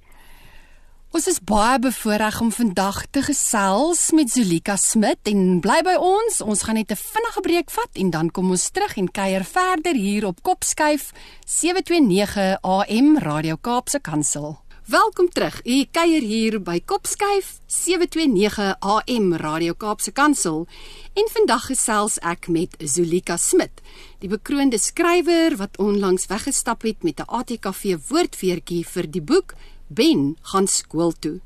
Ons 1.09 1.25
is 1.25 1.39
baie 1.41 1.79
bevoorreg 1.81 2.35
om 2.37 2.51
vandag 2.53 2.99
te 3.09 3.23
gesels 3.25 4.11
met 4.13 4.29
Zulika 4.29 4.75
Smit 4.77 5.25
en 5.31 5.57
bly 5.57 5.79
by 5.81 5.95
ons. 5.97 6.37
Ons 6.45 6.61
gaan 6.67 6.77
net 6.77 6.91
'n 6.91 7.01
vinnige 7.01 7.41
breek 7.41 7.71
vat 7.71 7.89
en 7.93 8.09
dan 8.09 8.29
kom 8.29 8.51
ons 8.51 8.69
terug 8.69 8.95
en 8.97 9.11
kuier 9.11 9.43
verder 9.43 9.95
hier 9.95 10.25
op 10.27 10.43
Kopskyf 10.43 11.11
729 11.45 12.57
AM 12.61 13.17
Radio 13.17 13.55
Kaapse 13.57 13.99
Kansel. 13.99 14.59
Welkom 14.85 15.29
terug. 15.29 15.61
U 15.65 15.85
kuier 15.91 16.21
hier 16.21 16.61
by 16.61 16.79
Kopskyf 16.85 17.59
729 17.65 18.75
AM 18.79 19.33
Radio 19.33 19.73
Kaapse 19.73 20.11
Kansel 20.11 20.67
en 21.13 21.27
vandag 21.29 21.65
gesels 21.65 22.19
ek 22.19 22.47
met 22.47 22.75
Zulika 22.77 23.37
Smit, 23.37 23.81
die 24.19 24.29
bekroonde 24.29 24.77
skrywer 24.77 25.57
wat 25.57 25.77
onlangs 25.77 26.27
weggestap 26.27 26.81
het 26.81 27.03
met 27.03 27.19
'n 27.19 27.25
ATKV 27.27 27.97
woordfeertjie 28.09 28.85
vir 28.85 29.11
die 29.11 29.21
boek 29.21 29.55
Ben 29.89 30.37
gaan 30.53 30.67
skool 30.69 31.11
toe. 31.19 31.39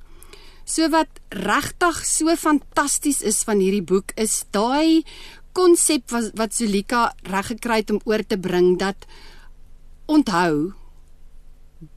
So 0.63 0.87
wat 0.93 1.19
regtig 1.35 2.03
so 2.07 2.35
fantasties 2.39 3.21
is 3.21 3.41
van 3.47 3.59
hierdie 3.59 3.83
boek 3.83 4.13
is 4.19 4.43
daai 4.55 5.03
konsep 5.53 6.11
wat 6.13 6.31
wat 6.39 6.55
Zulika 6.55 7.11
reg 7.29 7.51
gekry 7.51 7.81
het 7.83 7.91
om 7.91 8.01
oor 8.07 8.23
te 8.23 8.39
bring 8.39 8.77
dat 8.79 9.07
onthou 10.07 10.73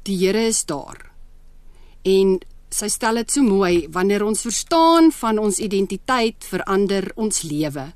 die 0.06 0.18
Here 0.18 0.46
is 0.50 0.64
daar. 0.66 1.12
En 2.02 2.38
sy 2.70 2.88
stel 2.90 3.22
dit 3.22 3.30
so 3.30 3.46
mooi 3.46 3.86
wanneer 3.94 4.24
ons 4.26 4.42
verstaan 4.42 5.12
van 5.14 5.38
ons 5.38 5.62
identiteit 5.62 6.44
verander 6.44 7.08
ons 7.14 7.44
lewe. 7.46 7.92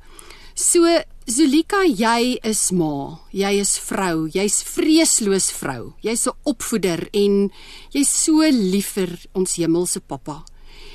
So 0.55 0.87
Zulika, 1.29 1.83
jy 1.85 2.39
is 2.49 2.71
ma, 2.73 3.21
jy 3.37 3.51
is 3.61 3.75
vrou, 3.85 4.25
jy's 4.33 4.63
vreesloos 4.65 5.51
vrou. 5.53 5.93
Jy's 6.01 6.27
'n 6.27 6.33
opvoeder 6.45 7.09
en 7.13 7.51
jy's 7.93 8.09
so 8.09 8.41
lief 8.41 8.95
vir 8.97 9.11
ons 9.35 9.57
hemelse 9.57 10.01
pappa. 10.01 10.45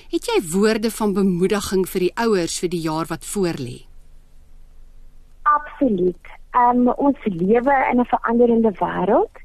Het 0.09 0.25
jy 0.25 0.41
woorde 0.51 0.89
van 0.91 1.13
bemoediging 1.13 1.85
vir 1.85 1.99
die 1.99 2.13
ouers 2.17 2.59
vir 2.59 2.69
die 2.69 2.81
jaar 2.81 3.05
wat 3.05 3.23
voorlê? 3.23 3.85
Absoluut. 5.43 6.25
Um 6.53 6.89
ons 6.89 7.17
lewe 7.25 7.75
in 7.91 7.99
'n 7.99 8.05
veranderende 8.05 8.71
wêreld 8.81 9.35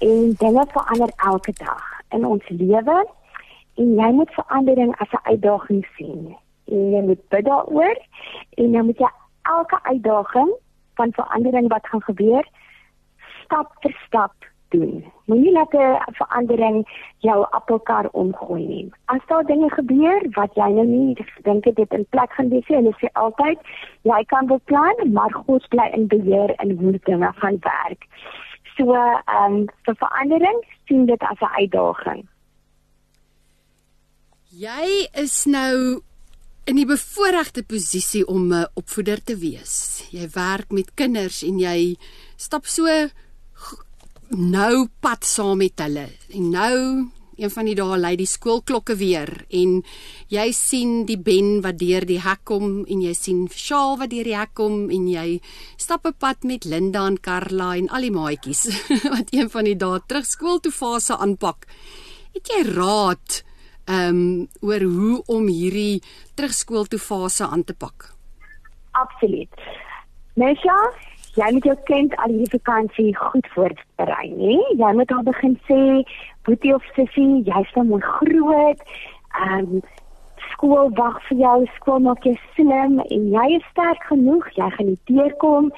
en 0.00 0.32
dinge 0.38 0.64
verander 0.72 1.12
elke 1.16 1.52
dag 1.52 1.84
in 2.10 2.24
ons 2.24 2.48
lewe 2.48 3.06
en 3.76 3.94
jy 3.94 4.10
moet 4.12 4.30
verandering 4.30 4.94
as 5.00 5.12
'n 5.12 5.28
uitdaging 5.30 5.86
sien. 5.96 6.36
En 6.64 6.90
jy 6.90 7.02
moet 7.02 7.28
bid 7.28 7.44
daaroor 7.44 7.98
en 8.56 8.72
jy 8.72 8.82
moet 8.82 8.98
jy 8.98 9.10
elke 9.44 9.78
uitdaging 9.82 10.50
van 10.94 11.12
verandering 11.12 11.68
wat 11.68 11.86
gaan 11.86 12.02
gebeur 12.02 12.48
stap 13.44 13.72
vir 13.82 13.96
stap 14.06 14.34
doen. 14.74 15.04
Moenie 15.24 15.52
laat 15.52 15.72
'n 15.72 16.14
verandering 16.20 16.78
jou 17.18 17.46
appelkar 17.50 18.08
omgooi 18.12 18.66
nie. 18.66 18.92
As 19.04 19.20
daar 19.26 19.44
dinge 19.44 19.70
gebeur 19.70 20.20
wat 20.30 20.54
jy 20.54 20.68
nou 20.68 20.86
nie 20.86 21.26
dink 21.42 21.64
dit 21.64 21.92
in 21.92 22.06
plek 22.10 22.32
gaan 22.32 22.48
wees 22.48 22.68
nie, 22.68 22.76
hulle 22.76 22.94
sê 23.00 23.08
altyd 23.12 23.58
jy 24.02 24.24
kan 24.24 24.46
beplan, 24.46 25.12
maar 25.12 25.32
God 25.32 25.68
bly 25.68 25.88
in 25.92 26.06
beheer 26.06 26.50
en 26.54 26.70
hoe 26.78 26.98
dinge 27.04 27.32
gaan 27.36 27.58
werk. 27.60 28.02
So, 28.76 28.94
ehm 28.94 29.52
um, 29.52 29.66
vir 29.84 29.94
verandering 29.94 30.64
sien 30.86 31.06
dit 31.06 31.22
as 31.22 31.40
'n 31.40 31.54
uitdaging. 31.60 32.28
Jy 34.54 35.08
is 35.12 35.44
nou 35.44 36.00
in 36.64 36.78
die 36.80 36.86
bevoordeelde 36.88 37.62
posisie 37.62 38.24
om 38.26 38.52
'n 38.52 38.66
opvoeder 38.74 39.22
te 39.24 39.36
wees. 39.36 40.02
Jy 40.10 40.28
werk 40.32 40.72
met 40.72 40.94
kinders 40.94 41.42
en 41.42 41.58
jy 41.58 41.96
stap 42.36 42.66
so 42.66 42.86
nou 44.30 44.88
pad 45.00 45.24
saam 45.24 45.58
met 45.58 45.78
hulle. 45.78 46.08
En 46.28 46.50
nou 46.50 47.10
een 47.36 47.50
van 47.50 47.64
die 47.64 47.74
dae 47.74 47.98
lei 47.98 48.16
die 48.16 48.26
skoolklokke 48.26 48.96
weer 48.96 49.44
en 49.50 49.82
jy 50.28 50.52
sien 50.52 51.04
die 51.04 51.18
ben 51.18 51.60
wat 51.62 51.78
deur 51.78 52.06
die 52.06 52.20
hek 52.20 52.44
kom 52.44 52.84
en 52.86 53.02
jy 53.02 53.14
sien 53.14 53.48
Shaal 53.50 53.98
wat 53.98 54.10
deur 54.10 54.24
die 54.24 54.36
hek 54.36 54.54
kom 54.54 54.90
en 54.90 55.08
jy 55.08 55.40
stap 55.76 56.06
'n 56.06 56.14
pad 56.18 56.44
met 56.44 56.64
Linda 56.64 57.06
en 57.06 57.18
Karla 57.20 57.76
en 57.76 57.88
al 57.88 58.00
die 58.00 58.10
maatjies 58.10 58.64
wat 59.14 59.28
een 59.32 59.50
van 59.50 59.64
die 59.64 59.76
dae 59.76 60.00
terug 60.06 60.26
skool 60.26 60.60
toe 60.60 60.72
fase 60.72 61.16
aanpak. 61.16 61.66
Het 62.32 62.48
jy 62.48 62.62
raad? 62.74 63.44
Ehm 63.84 64.08
um, 64.08 64.48
oor 64.60 64.82
hoe 64.82 65.22
om 65.26 65.46
hierdie 65.46 66.02
terugskool 66.34 66.84
toe 66.84 66.98
fase 66.98 67.46
aan 67.46 67.64
te 67.64 67.74
pak. 67.74 68.14
Absoluut. 68.92 69.50
Mesha, 70.34 70.78
jy 71.34 71.50
moet 71.52 71.66
jou 71.68 71.76
kind 71.90 72.14
al 72.24 72.32
hierdie 72.32 72.58
vakansie 72.58 73.16
goed 73.16 73.48
voorberei, 73.54 74.30
né? 74.34 74.56
Jy 74.78 74.92
moet 74.98 75.12
al 75.12 75.22
begin 75.22 75.58
sê, 75.68 75.80
"Boetie 76.42 76.74
of 76.74 76.82
sussie, 76.94 77.42
jy's 77.44 77.74
nou 77.74 77.84
mooi 77.84 78.02
groot." 78.02 78.80
Ehm 79.34 79.58
um, 79.58 79.82
skool 80.52 80.90
wag 80.98 81.20
vir 81.28 81.38
jou, 81.38 81.56
skool 81.76 82.00
maak 82.04 82.24
jou 82.24 82.34
slim 82.54 83.00
en 83.04 83.28
jy 83.32 83.46
is 83.56 83.66
sterk 83.72 84.02
genoeg, 84.10 84.48
jy 84.58 84.68
gaan 84.76 84.90
nie 84.90 85.00
teerkom 85.10 85.70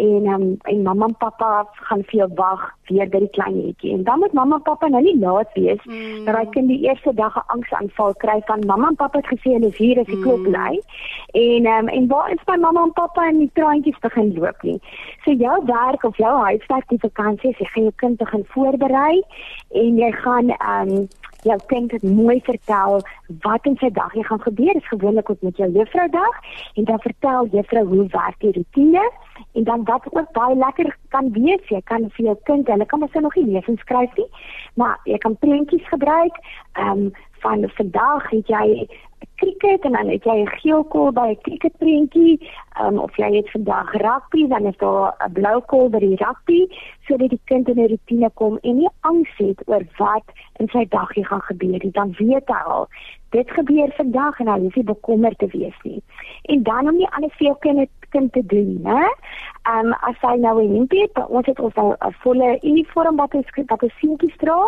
en 0.00 0.28
um, 0.34 0.44
en 0.70 0.82
mamma 0.82 1.08
en 1.10 1.16
pappa 1.18 1.64
gaan 1.88 2.04
vir 2.10 2.20
jou 2.22 2.28
wag 2.38 2.68
weer 2.90 3.08
by 3.10 3.20
die 3.22 3.30
klein 3.36 3.56
netjie. 3.56 3.92
En 3.94 4.04
dan 4.04 4.18
moet 4.22 4.32
mamma 4.32 4.58
en 4.60 4.66
pappa 4.66 4.88
nou 4.88 5.02
nie 5.02 5.16
laat 5.18 5.50
wees 5.54 5.82
mm. 5.84 6.24
dat 6.26 6.36
hy 6.36 6.44
kind 6.54 6.68
die 6.72 6.80
eerste 6.86 7.14
dag 7.14 7.36
'n 7.36 7.46
angsaanval 7.56 8.14
kry 8.24 8.38
van 8.46 8.66
mamma 8.66 8.88
en 8.88 9.00
pappa 9.02 9.18
het 9.18 9.32
gesê 9.32 9.54
hulle 9.56 9.70
is 9.70 9.78
hier 9.78 10.00
as 10.00 10.06
die 10.06 10.20
klop 10.22 10.42
bly. 10.42 10.72
Mm. 10.74 10.84
En 11.32 11.66
um, 11.66 11.88
en 11.88 12.08
waar 12.08 12.30
is 12.32 12.44
my 12.46 12.56
mamma 12.56 12.82
en 12.82 12.92
pappa 12.92 13.28
en 13.28 13.38
die 13.38 13.50
traantjies 13.54 13.98
begin 14.00 14.34
loop 14.34 14.62
nie. 14.62 14.80
So 15.24 15.32
jou 15.32 15.56
werk 15.66 16.04
of 16.04 16.16
jou 16.16 16.34
huiswerk 16.44 16.88
die 16.88 17.02
vakansie, 17.02 17.54
jy 17.58 17.66
gaan 17.74 17.88
jou 17.88 17.96
kind 17.96 18.18
begin 18.18 18.44
voorberei 18.54 19.22
en 19.70 19.96
jy 19.96 20.12
gaan 20.12 20.50
ehm 20.50 20.96
um, 20.96 21.08
jou 21.42 21.58
kind 21.66 22.02
mooi 22.02 22.40
vertel 22.44 23.00
wat 23.42 23.66
in 23.66 23.76
sy 23.80 23.90
dag 23.90 24.12
gaan 24.12 24.40
gebeur. 24.40 24.72
Dit 24.72 24.82
is 24.82 24.88
gewoonlik 24.88 25.30
ook 25.30 25.42
met 25.42 25.56
jou 25.56 25.70
juffrou 25.72 26.08
dag 26.10 26.40
en 26.74 26.84
dan 26.84 27.00
vertel 27.00 27.46
juffrou 27.46 27.84
hoe 27.86 28.06
werk 28.06 28.38
die 28.38 28.52
rotine 28.52 29.10
en 29.52 29.64
dan 29.64 29.84
wat 29.84 30.06
ook 30.10 30.32
baie 30.32 30.56
lekker 30.56 30.96
kan 31.08 31.32
wees. 31.32 31.68
Jy 31.68 31.80
kan 31.84 32.10
vir 32.10 32.24
jou 32.24 32.36
kind, 32.42 32.68
hulle 32.68 32.86
kan 32.86 32.98
mos 32.98 33.12
nog 33.12 33.34
nie 33.34 33.46
lees 33.46 33.66
en 33.66 33.78
skryf 33.80 34.16
nie, 34.16 34.28
maar 34.74 35.00
jy 35.04 35.18
kan 35.18 35.38
prentjies 35.38 35.88
gebruik. 35.88 36.36
Ehm 36.72 36.90
um, 36.90 37.12
van 37.40 37.68
vandag 37.76 38.30
het 38.30 38.46
jy 38.48 38.88
cricket 39.40 39.84
en 39.84 39.92
dan 39.92 40.08
het 40.08 40.24
jy 40.24 40.36
'n 40.42 40.56
geel 40.60 40.84
kol 40.84 41.12
by 41.12 41.28
'n 41.30 41.42
cricketprentjie, 41.46 42.50
um, 42.82 42.98
of 42.98 43.16
jy 43.16 43.30
het 43.36 43.50
vandag 43.50 43.92
rugby, 43.92 44.48
dan 44.48 44.66
is 44.66 44.76
daar 44.76 45.14
'n 45.26 45.32
blou 45.32 45.60
kol 45.60 45.88
by 45.88 45.98
die 45.98 46.16
rugby, 46.16 46.66
sodat 47.06 47.30
die 47.30 47.40
kind 47.44 47.68
in 47.68 47.78
'n 47.80 47.88
rotine 47.88 48.30
kom 48.34 48.58
en 48.62 48.76
nie 48.76 48.92
angs 49.00 49.36
het 49.36 49.60
oor 49.66 49.84
wat 49.96 50.26
in 50.56 50.68
sy 50.68 50.84
dag 50.88 51.08
gaan 51.12 51.40
gebeur 51.40 51.80
nie. 51.82 51.90
Dan 51.92 52.14
weet 52.18 52.48
hy 52.48 52.62
al, 52.64 52.88
dit 53.30 53.50
gebeur 53.50 53.92
vandag 53.96 54.40
en 54.40 54.48
hy 54.48 54.58
hoef 54.60 54.74
nie 54.74 54.84
bekommerd 54.84 55.38
te 55.38 55.46
wees 55.46 55.78
nie. 55.82 56.02
En 56.42 56.62
dan 56.62 56.88
om 56.88 56.96
nie 56.96 57.08
alles 57.10 57.34
vir 57.36 57.46
jou 57.46 57.56
kind 57.58 57.88
kind 58.14 58.32
te 58.32 58.42
doen, 58.46 58.78
né? 58.82 59.02
Ehm 59.62 59.86
um, 59.86 59.96
as 60.08 60.18
hy 60.22 60.36
nou 60.42 60.56
in 60.62 60.76
Impie, 60.82 61.08
ons 61.28 61.46
het 61.46 61.60
ons 61.60 61.74
al 61.74 61.96
'n 61.98 62.14
volle 62.22 62.58
uniform 62.62 63.16
wat 63.16 63.34
ons 63.34 63.50
wat 63.66 63.82
ons 63.82 63.98
seentjies 64.00 64.36
dra. 64.36 64.60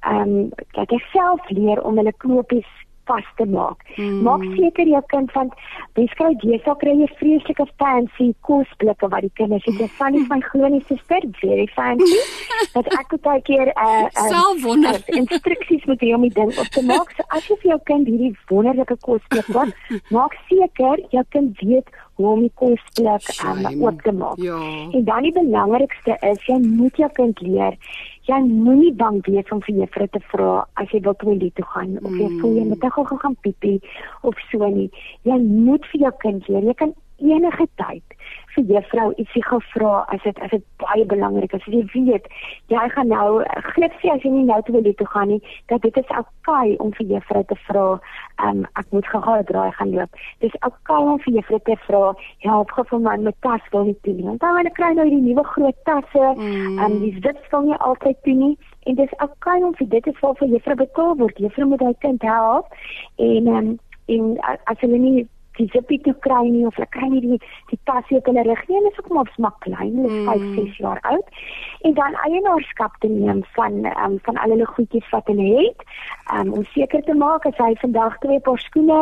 Ehm 0.00 0.20
um, 0.20 0.50
kyk 0.76 0.92
ek 0.92 1.08
self 1.12 1.50
leer 1.50 1.82
om 1.82 1.96
hulle 1.96 2.12
knopies 2.24 2.70
vas 3.08 3.28
te 3.36 3.44
maak. 3.44 3.82
Hmm. 3.96 4.22
Maak 4.26 4.44
seker 4.56 4.86
jou 4.92 5.00
kind 5.12 5.32
van 5.36 5.50
beskryf 5.98 6.44
jy 6.46 6.58
sal 6.64 6.76
kry 6.82 6.94
'n 6.94 7.08
vreeslike 7.20 7.66
fancy 7.80 8.28
kosblikke 8.48 9.08
wat 9.14 9.24
die 9.26 9.34
kinders 9.40 9.64
het. 9.68 9.80
Jy 9.82 9.88
van 10.00 10.12
nie 10.12 10.26
my 10.28 10.40
glo 10.50 10.68
nie 10.68 10.84
sister, 10.88 11.20
very 11.40 11.66
fancy. 11.76 12.20
Dat 12.76 12.86
ek 13.00 13.16
het 13.16 13.22
baie 13.28 13.42
keer 13.48 13.66
'n 13.66 13.78
uh, 13.86 14.06
uh, 14.12 14.84
uh, 14.92 15.00
instruksies 15.20 15.84
moet 15.86 16.00
hê 16.00 16.12
om 16.14 16.26
die 16.28 16.36
ding 16.40 16.52
op 16.58 16.70
te 16.76 16.82
maak. 16.84 17.08
So 17.16 17.22
as 17.28 17.48
jy 17.48 17.56
vir 17.62 17.70
jou 17.72 17.80
kind 17.84 18.06
hierdie 18.06 18.34
wonderlike 18.50 18.96
kosblik 19.00 19.48
maak, 19.48 19.72
maak 20.16 20.36
seker 20.48 20.96
jou 21.10 21.24
kind 21.28 21.60
weet 21.60 21.88
om 22.18 22.40
die 22.42 22.52
kosblik 22.58 23.28
um, 23.46 23.66
oop 23.82 24.02
te 24.02 24.12
maak. 24.12 24.40
Ja. 24.42 24.58
En 24.90 25.04
dan 25.06 25.22
die 25.22 25.34
belangrikste 25.36 26.18
is 26.26 26.46
jy 26.50 26.58
moet 26.64 26.98
jou 26.98 27.10
kind 27.14 27.40
leer 27.46 27.78
jy 28.28 28.38
moenie 28.44 28.92
bang 28.92 29.20
wees 29.26 29.48
om 29.54 29.60
vir 29.64 29.82
juffrou 29.82 30.06
te 30.12 30.20
vra 30.30 30.52
as 30.80 30.90
jy 30.92 31.00
wil 31.06 31.16
toilet 31.22 31.54
toe 31.56 31.64
gaan 31.72 31.96
of 32.02 32.12
jy 32.12 32.28
voel 32.40 32.58
jy 32.58 32.64
moet 32.68 32.88
gou 32.96 33.04
gaan 33.08 33.36
piepie 33.44 33.78
of 34.28 34.36
so 34.50 34.68
nie. 34.68 34.88
Jy 35.28 35.38
moet 35.44 35.86
vir 35.92 36.04
jou 36.06 36.14
kind 36.24 36.48
leer. 36.48 36.66
Jy 36.68 36.76
kan 36.82 36.92
enige 37.18 37.66
tyd 37.80 38.18
vir 38.58 38.74
juffrou 38.74 39.12
ietsie 39.16 39.42
gevra 39.46 40.04
as 40.12 40.22
dit 40.24 40.38
as 40.42 40.50
dit 40.50 40.64
baie 40.82 41.04
belangrik 41.06 41.54
is. 41.54 41.66
Jy 41.70 41.84
weet 41.94 42.26
jy 42.72 42.84
gaan 42.94 43.10
nou 43.12 43.42
glip 43.74 43.94
sê 44.02 44.10
as 44.14 44.24
jy 44.26 44.32
nie 44.34 44.46
nou 44.48 44.58
toe 44.66 44.74
wil 44.76 44.88
toe 44.98 45.08
gaan 45.12 45.32
nie, 45.32 45.40
dat 45.72 45.82
dit 45.86 45.96
is 46.02 46.14
okay 46.18 46.74
om 46.82 46.92
vir 46.98 47.14
juffrou 47.14 47.44
te 47.48 47.58
vra, 47.66 47.86
um, 48.46 48.64
ek 48.80 48.90
moet 48.96 49.10
gou-gou 49.12 49.38
draai 49.50 49.70
gaan 49.78 49.94
loop. 49.94 50.22
Dis 50.44 50.56
okay 50.66 51.02
om 51.02 51.20
vir 51.26 51.38
juffrou 51.38 51.60
te 51.68 51.78
vra, 51.86 52.02
help 52.46 52.74
gou 52.76 52.86
vir 52.92 53.04
my 53.06 53.16
met 53.28 53.40
tas 53.46 53.72
wil 53.72 53.88
nie 53.88 53.96
toe 54.02 54.14
nie. 54.14 54.26
Want 54.26 54.44
dan 54.44 54.72
kry 54.78 54.92
nou 54.98 55.08
die 55.08 55.22
nuwe 55.22 55.46
groot 55.54 55.78
tasse, 55.88 56.34
mm. 56.36 56.78
um, 56.82 56.98
die 57.04 57.14
zip 57.22 57.42
wil 57.52 57.68
nie 57.70 57.80
altyd 57.90 58.22
toe 58.26 58.36
nie 58.42 58.54
en 58.88 58.96
dis 58.96 59.18
okay 59.24 59.58
om 59.62 59.74
vir 59.76 59.88
dit 59.92 60.06
te 60.08 60.14
vra 60.20 60.32
vir 60.40 60.54
juffrou 60.54 60.78
betaal 60.80 61.18
word. 61.20 61.42
Juffrou 61.44 61.68
moet 61.72 61.84
hy 61.84 61.92
kind 62.04 62.22
help 62.24 62.72
en 63.16 63.50
um, 63.54 63.74
en 64.08 64.30
as 64.72 64.80
hulle 64.80 65.00
nie 65.02 65.26
die 65.58 65.68
zippie 65.74 66.00
toe 66.06 66.14
kry 66.26 66.44
nie 66.48 66.64
of 66.66 66.76
hulle 66.78 66.90
kry 66.94 67.08
nie 67.12 67.22
die 67.24 67.38
die 67.72 67.78
tasie 67.90 68.18
op 68.18 68.28
hulle 68.30 68.44
rug 68.46 68.62
nie, 68.68 68.82
is 68.90 69.00
ook 69.02 69.10
maar 69.14 69.30
smak 69.34 69.58
klein, 69.66 69.96
hulle 69.98 70.08
is 70.08 70.26
5, 70.28 70.44
6 70.44 70.58
mm. 70.58 70.74
jaar 70.84 71.00
oud. 71.12 71.40
En 71.88 71.94
dan 71.98 72.18
eienaarskap 72.24 72.98
te 73.02 73.10
neem 73.12 73.42
van 73.56 73.80
um, 73.92 74.18
van 74.26 74.40
al 74.42 74.54
hulle 74.54 74.68
goedjies 74.74 75.10
wat 75.14 75.30
hulle 75.30 75.48
het, 75.54 75.86
um, 76.34 76.52
om 76.52 76.64
seker 76.74 77.04
te 77.06 77.14
maak 77.14 77.46
as 77.50 77.58
hy 77.62 77.72
vandag 77.82 78.18
twee 78.24 78.40
paar 78.48 78.60
skoene 78.64 79.00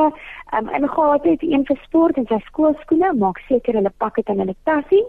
um, 0.59 0.71
ingehaal 0.81 1.21
het, 1.23 1.42
een 1.42 1.66
vir 1.69 1.81
sport 1.85 2.21
en 2.21 2.29
sy 2.31 2.40
skoolskoene, 2.51 3.12
maak 3.21 3.42
seker 3.51 3.81
hulle 3.81 3.92
pak 4.03 4.21
dit 4.21 4.35
in 4.35 4.45
hulle 4.45 4.57
tasie 4.69 5.05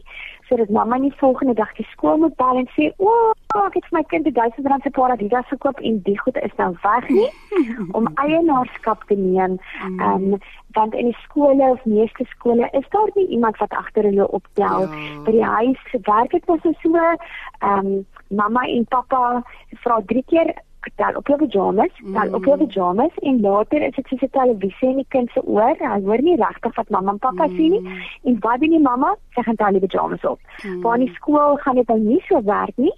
sodat 0.48 0.70
mamma 0.70 0.98
nie 0.98 1.14
volgende 1.18 1.54
dag 1.54 1.74
die 1.76 1.88
skool 1.92 2.18
moet 2.18 2.36
bel 2.36 2.58
en 2.58 2.70
sê, 2.76 2.92
"O, 2.98 3.12
oh, 3.56 3.66
ek 3.66 3.74
het 3.74 3.86
vir 3.90 3.98
my 4.00 4.04
kind 4.04 4.26
1000 4.36 4.68
rand 4.68 4.84
se 4.84 4.90
paar 4.90 5.12
Adidas 5.12 5.48
gekoop 5.48 5.80
en 5.80 6.00
die 6.04 6.20
goed 6.20 6.38
is 6.38 6.56
nou 6.58 6.76
weg 6.82 7.10
nie." 7.10 7.30
om 7.98 8.08
eienaarskap 8.16 9.04
te 9.08 9.16
neem. 9.16 9.58
Mm. 9.88 10.00
Ehm 10.00 10.34
um, 10.34 10.40
want 10.78 10.94
in 10.94 11.06
die 11.06 11.18
skole 11.24 11.64
of 11.64 11.86
meeste 11.86 12.26
skole 12.26 12.70
is 12.72 12.90
daar 12.90 13.10
nie 13.14 13.28
iemand 13.28 13.58
wat 13.58 13.72
agter 13.72 14.04
hulle 14.04 14.32
optel. 14.32 14.82
Ja. 14.82 15.22
By 15.24 15.32
die 15.32 15.44
huis 15.44 15.96
werk 16.02 16.32
dit 16.32 16.46
mos 16.46 16.62
so 16.62 16.94
ehm 16.94 17.18
um, 17.60 18.06
mamma 18.28 18.62
en 18.68 18.86
pappa 18.86 19.44
vra 19.84 20.02
drie 20.06 20.24
keer 20.28 20.54
tel 20.96 21.16
op 21.16 21.28
jou 21.28 21.38
pyjamas, 21.38 21.94
tel 22.14 22.34
op 22.34 22.46
jou 22.46 22.58
mm. 22.58 22.68
pyjamas 22.68 23.18
en 23.22 23.42
later 23.42 23.82
is 23.82 23.96
dit 23.96 24.08
soos 24.08 24.22
'n 24.22 24.30
televisie 24.30 24.90
in 24.90 24.96
die 24.96 25.10
kind 25.10 25.30
se 25.30 25.42
oor. 25.46 25.76
Hy 25.80 26.02
hoor 26.02 26.22
nie 26.22 26.36
regtig 26.36 26.76
wat 26.76 26.90
mamma 26.90 27.12
en 27.12 27.20
pappa 27.20 27.48
mm. 27.48 27.56
sê 27.56 27.70
nie. 27.70 27.84
En 28.24 28.38
wat 28.40 28.60
doen 28.60 28.70
die 28.70 28.82
mamma? 28.90 29.16
Sy 29.36 29.42
gaan 29.42 29.56
tel 29.56 29.72
die 29.72 29.88
pyjamas 29.88 30.26
op. 30.26 30.40
Mm. 30.64 30.82
Waar 30.82 31.00
in 31.00 31.06
die 31.06 31.16
skool 31.16 31.58
gaan 31.58 31.76
dit 31.76 31.88
nou 31.88 32.00
nie 32.00 32.22
so 32.28 32.42
werk 32.44 32.78
nie. 32.78 32.94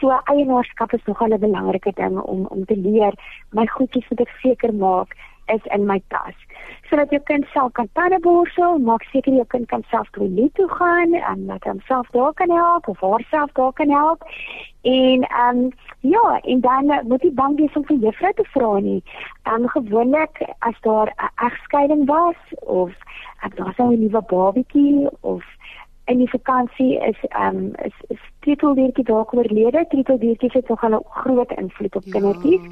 So 0.00 0.10
eienaarskap 0.24 0.92
is 0.92 1.04
nogal 1.04 1.32
'n 1.32 1.40
belangrike 1.40 1.92
ding 1.94 2.20
om 2.20 2.46
om 2.46 2.64
te 2.64 2.76
leer. 2.76 3.12
My 3.50 3.66
goedjies 3.66 4.08
moet 4.08 4.20
ek 4.20 4.38
seker 4.42 4.74
maak 4.74 5.16
is 5.46 5.60
in 5.74 5.86
my 5.86 6.02
tas. 6.08 6.34
Sodat 6.88 7.10
jou 7.10 7.20
kind 7.24 7.46
self 7.52 7.72
kan 7.72 7.88
tande 7.92 8.18
borsel, 8.20 8.78
maak 8.78 9.04
seker 9.12 9.32
jou 9.32 9.46
kind 9.54 9.68
kan 9.68 9.84
self 9.90 10.10
toilet 10.16 10.54
toe 10.54 10.68
gaan 10.68 11.14
en 11.14 11.46
dat 11.46 11.64
hom 11.64 11.80
self 11.86 12.10
daar 12.16 12.34
kan 12.34 12.50
help 12.50 12.88
of 12.88 13.00
haarself 13.00 13.52
daar 13.52 13.72
kan 13.72 13.90
help. 13.90 14.26
En 14.82 15.22
ehm 15.22 15.58
um, 15.58 15.72
ja, 16.00 16.40
en 16.42 16.60
dan 16.60 16.92
moet 17.08 17.22
jy 17.22 17.32
bang 17.34 17.56
wees 17.56 17.76
om 17.78 17.86
vir 17.86 17.96
juffrou 17.96 18.32
te 18.32 18.44
vra 18.54 18.78
nie. 18.78 19.02
Ehm 19.42 19.62
um, 19.62 19.68
gewoonlik 19.68 20.42
as 20.58 20.78
daar 20.80 21.14
'n 21.16 21.46
egskeiding 21.46 22.06
was 22.06 22.40
of 22.60 22.90
ek 23.40 23.56
daar 23.56 23.74
sou 23.76 23.92
'n 23.92 24.00
nuwe 24.00 24.22
babatjie 24.22 25.08
of 25.20 25.44
in 26.04 26.18
die 26.18 26.30
vakansie 26.30 26.98
is 26.98 27.18
ehm 27.28 27.56
um, 27.56 27.72
is, 27.84 27.94
is 28.08 28.22
trieteldeertjie 28.40 29.04
dalk 29.04 29.34
oorlede. 29.34 29.86
Trieteldeertjies 29.88 30.52
het 30.52 30.68
nogal 30.68 30.98
'n 30.98 31.04
groot 31.08 31.52
invloed 31.52 31.96
op 31.96 32.04
ja. 32.04 32.12
kindertjies 32.12 32.62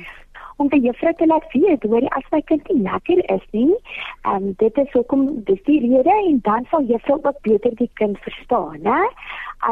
om 0.60 0.68
die 0.68 0.82
juffrou 0.84 1.12
te 1.16 1.26
laat 1.26 1.52
weet 1.52 1.84
hoor 1.88 2.06
as 2.16 2.26
my 2.34 2.40
kind 2.50 2.68
nie 2.68 2.82
lekker 2.84 3.20
is 3.34 3.44
nie. 3.56 3.74
Ehm 4.22 4.50
um, 4.50 4.54
dit 4.62 4.80
is 4.84 4.92
hoekom 4.92 5.26
dis 5.48 5.62
die 5.68 5.80
rede 5.86 6.16
en 6.28 6.40
dan 6.48 6.66
sal 6.70 6.84
juffrou 6.92 7.18
ook 7.22 7.40
beter 7.48 7.76
die 7.76 7.90
kind 8.00 8.18
verstaan, 8.26 8.80
né? 8.88 9.00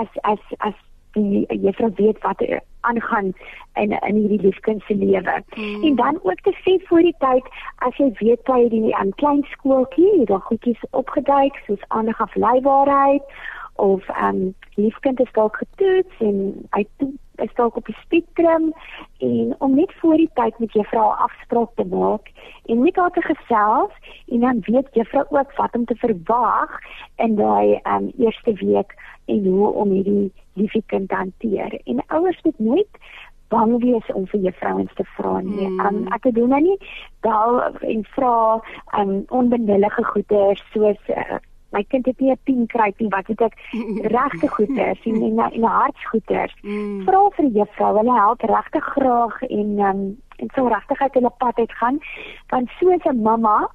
As 0.01 0.21
as 0.33 0.53
as 0.59 0.79
die 1.17 1.45
juffrou 1.67 1.91
weet 2.01 2.23
wat 2.25 2.41
er 2.47 2.61
aangaan 2.81 3.33
in 3.75 3.93
in 3.93 4.17
hierdie 4.21 4.41
liefkind 4.41 4.83
se 4.83 4.95
lewe. 4.95 5.43
Hmm. 5.51 5.85
En 5.85 5.95
dan 6.01 6.21
ook 6.23 6.41
te 6.41 6.57
sê 6.65 6.79
voor 6.89 7.05
die 7.11 7.17
tyd 7.19 7.53
as 7.89 7.97
jy 7.97 8.11
weet 8.23 8.43
by 8.49 8.61
die 8.73 8.97
aan 8.97 9.15
klein 9.21 9.45
skooltjie, 9.53 10.25
daar 10.25 10.45
goedjies 10.49 10.91
opgeduik 10.91 11.63
soos 11.67 11.89
aandag 11.89 12.21
afleibaarheid 12.21 13.23
of 13.77 14.09
ehm 14.09 14.43
um, 14.43 14.55
liefkind 14.75 15.21
is 15.21 15.33
dalk 15.33 15.57
getoets 15.57 16.29
en 16.31 16.69
hy 16.71 16.87
is 17.43 17.55
dalk 17.55 17.77
op 17.77 17.87
die 17.87 17.97
spektrum 18.01 18.73
en 19.19 19.55
om 19.59 19.75
net 19.75 19.93
voor 20.01 20.17
die 20.17 20.31
tyd 20.35 20.59
met 20.59 20.73
juffrou 20.73 21.07
afspraak 21.27 21.75
te 21.75 21.85
maak 21.85 22.31
en 22.67 22.83
met 22.83 22.97
haar 22.97 23.11
te 23.11 23.23
gesels 23.23 23.95
en 24.27 24.41
dan 24.41 24.63
weet 24.67 24.89
juffrou 24.93 25.25
ook 25.29 25.55
wat 25.57 25.75
om 25.75 25.85
te 25.85 25.97
verwag 25.97 26.81
in 27.17 27.37
daai 27.37 27.81
um, 27.85 28.13
eerste 28.19 28.53
week 28.53 28.95
en 29.25 29.47
hoe 29.47 29.73
om 29.73 29.91
hierdie 29.91 30.33
liefie 30.53 30.83
kind 30.87 31.09
te 31.09 31.15
hanteer. 31.15 31.81
En 31.85 32.03
ouers 32.07 32.43
moet 32.43 32.59
nooit 32.59 33.03
bang 33.49 33.79
wees 33.83 34.13
om 34.13 34.27
vir 34.29 34.41
juffrouens 34.49 34.95
te 34.95 35.05
vra 35.17 35.39
nie. 35.41 35.67
Hmm. 35.67 35.81
Um, 35.87 36.01
ek 36.13 36.29
doen 36.37 36.53
nou 36.53 36.61
nie 36.65 36.77
bel 37.25 37.61
en 37.65 38.05
vra 38.15 38.35
um, 39.01 39.15
onbenullige 39.41 40.05
goeders 40.13 40.65
soos 40.73 41.13
uh, 41.15 41.39
my 41.71 41.83
kind 41.89 42.07
het 42.07 42.21
nie 42.21 42.31
'n 42.31 42.41
pin 42.45 42.67
kry 42.67 42.93
nie 42.99 43.09
wat 43.09 43.27
het 43.27 43.41
ek 43.41 43.55
regte 44.17 44.49
goeders 44.49 45.05
en 45.05 45.23
en 45.23 45.61
'n 45.61 45.63
hartsgoeders 45.63 46.55
mm. 46.63 47.05
vra 47.05 47.29
vir 47.37 47.47
juffrou 47.59 47.97
hulle 47.97 48.15
help 48.21 48.43
regtig 48.43 48.85
graag 48.85 49.43
en 49.43 49.79
um, 49.79 50.19
en 50.37 50.49
so 50.55 50.67
regtig 50.67 51.01
uit 51.01 51.15
hulle 51.15 51.33
pad 51.39 51.59
uit 51.59 51.73
gaan 51.73 51.99
want 52.49 52.71
soos 52.79 53.05
'n 53.05 53.23
mamma 53.23 53.71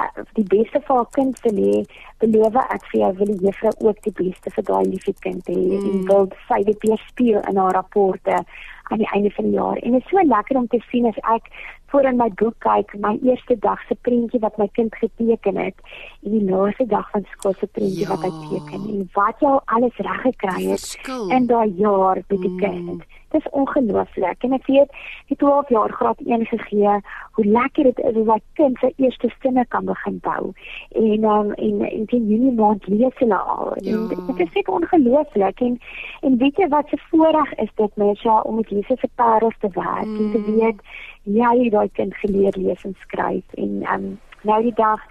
uh, 0.00 0.24
die 0.32 0.44
beste 0.44 0.80
vir 0.80 0.96
haar 0.96 1.10
kind 1.10 1.40
wil 1.44 1.58
hê 1.64 1.84
beloof 2.18 2.56
ek 2.56 2.84
vir 2.90 3.00
jou 3.00 3.12
wil 3.18 3.32
die 3.32 3.44
juffrou 3.46 3.74
ook 3.88 4.02
die 4.02 4.16
beste 4.22 4.50
vir 4.50 4.64
daai 4.64 4.84
liefie 4.84 5.18
kind 5.20 5.46
hê 5.46 5.60
mm. 5.60 5.90
en 5.90 6.06
wil 6.10 6.28
sy 6.48 6.62
dit 6.62 6.88
weer 6.88 7.02
speel 7.08 7.40
in 7.40 7.56
haar 7.56 7.74
rapporte 7.80 8.42
aan 8.90 8.98
die 8.98 9.12
einde 9.14 9.30
van 9.30 9.44
die 9.44 9.58
jaar 9.58 9.76
en 9.76 9.92
dit 9.92 10.02
is 10.04 10.10
so 10.10 10.28
lekker 10.34 10.56
om 10.56 10.66
te 10.66 10.80
sien 10.90 11.06
as 11.06 11.18
ek 11.36 11.50
voor 11.96 12.04
in 12.04 12.16
my 12.16 12.28
boek 12.34 12.54
kyk, 12.58 12.92
my 13.00 13.16
eerste 13.24 13.56
dag 13.58 13.80
se 13.88 13.94
prentjie 14.04 14.40
wat 14.40 14.56
my 14.60 14.68
kind 14.76 14.94
geteken 15.00 15.56
het 15.56 15.78
en 16.24 16.34
die 16.34 16.42
laaste 16.44 16.84
dag 16.86 17.08
van 17.10 17.24
skool 17.32 17.54
se 17.56 17.66
prentjie 17.66 18.04
ja. 18.04 18.08
wat 18.12 18.26
hy 18.26 18.32
teken 18.50 18.82
en 18.92 19.06
wat 19.14 19.40
jy 19.40 19.48
al 19.48 19.62
alles 19.76 20.00
reg 20.04 20.20
gekry 20.26 20.66
het 20.74 21.08
in 21.38 21.48
daai 21.48 21.72
jaar 21.80 22.20
met 22.20 22.40
die 22.42 22.52
mm. 22.52 22.58
kind. 22.60 23.06
Is 23.34 23.48
ongelooflik 23.50 24.44
en 24.44 24.52
ek 24.52 24.66
weet 24.66 24.90
die 25.26 25.36
12 25.36 25.68
jaar 25.68 25.92
graad 25.92 26.20
1 26.24 26.46
gegee 26.46 26.94
hoe 27.38 27.44
lekker 27.44 27.84
dit 27.90 27.98
is 27.98 28.16
as 28.16 28.26
'n 28.26 28.42
kind 28.54 28.78
sy 28.78 28.92
eerste 28.96 29.30
sinne 29.42 29.64
kan 29.68 29.84
begin 29.84 30.18
bou. 30.22 30.52
En 30.94 31.24
um, 31.24 31.52
en 31.52 31.80
in 31.90 32.04
die 32.04 32.26
Junie 32.26 32.52
maand 32.52 32.86
lees 32.86 33.18
hulle 33.18 33.36
al. 33.38 33.72
Ja. 33.82 34.06
Dit 34.08 34.40
is 34.46 34.52
net 34.54 34.68
ongelooflik 34.68 35.60
en 35.60 35.80
en 36.20 36.38
weet 36.38 36.56
jy 36.56 36.68
wat 36.68 36.88
se 36.88 36.98
voorreg 37.10 37.54
is 37.54 37.70
dit 37.74 37.96
mens 37.96 38.24
om 38.42 38.54
met 38.54 38.68
Jesus 38.68 39.00
se 39.00 39.08
parels 39.14 39.58
te 39.60 39.68
werk 39.72 40.06
mm. 40.06 40.16
en 40.18 40.30
te 40.30 40.38
mm. 40.38 40.56
weet 40.56 40.80
ja, 41.22 41.54
jy 41.54 41.64
het 41.64 41.72
daai 41.72 41.90
kind 41.92 42.14
geleer 42.14 42.54
lees 42.56 42.84
en 42.84 42.94
skryf 43.00 43.54
en 43.54 43.82
um, 43.92 44.18
nou 44.46 44.62
die 44.62 44.76
dag 44.78 45.02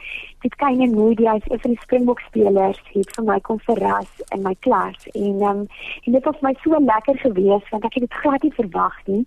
dit 0.46 0.56
kan 0.62 0.78
nie 0.78 0.90
mooi 0.92 1.16
die 1.18 1.28
een 1.28 1.42
van 1.62 1.72
die 1.74 1.82
Springbok 1.82 2.20
spelers 2.28 2.82
het 2.94 3.14
vir 3.18 3.26
my 3.26 3.38
kom 3.48 3.60
verras 3.66 4.12
in 4.36 4.44
my 4.46 4.54
klas. 4.66 5.08
En 5.14 5.42
um, 5.50 5.62
en 6.04 6.18
dit 6.18 6.28
was 6.30 6.42
my 6.46 6.54
so 6.64 6.80
lekker 6.90 7.18
geweest 7.24 7.72
want 7.74 7.88
ek 7.88 7.98
het 7.98 8.06
dit 8.06 8.18
glad 8.22 8.46
nie 8.46 8.54
verwag 8.58 9.00
nie. 9.06 9.24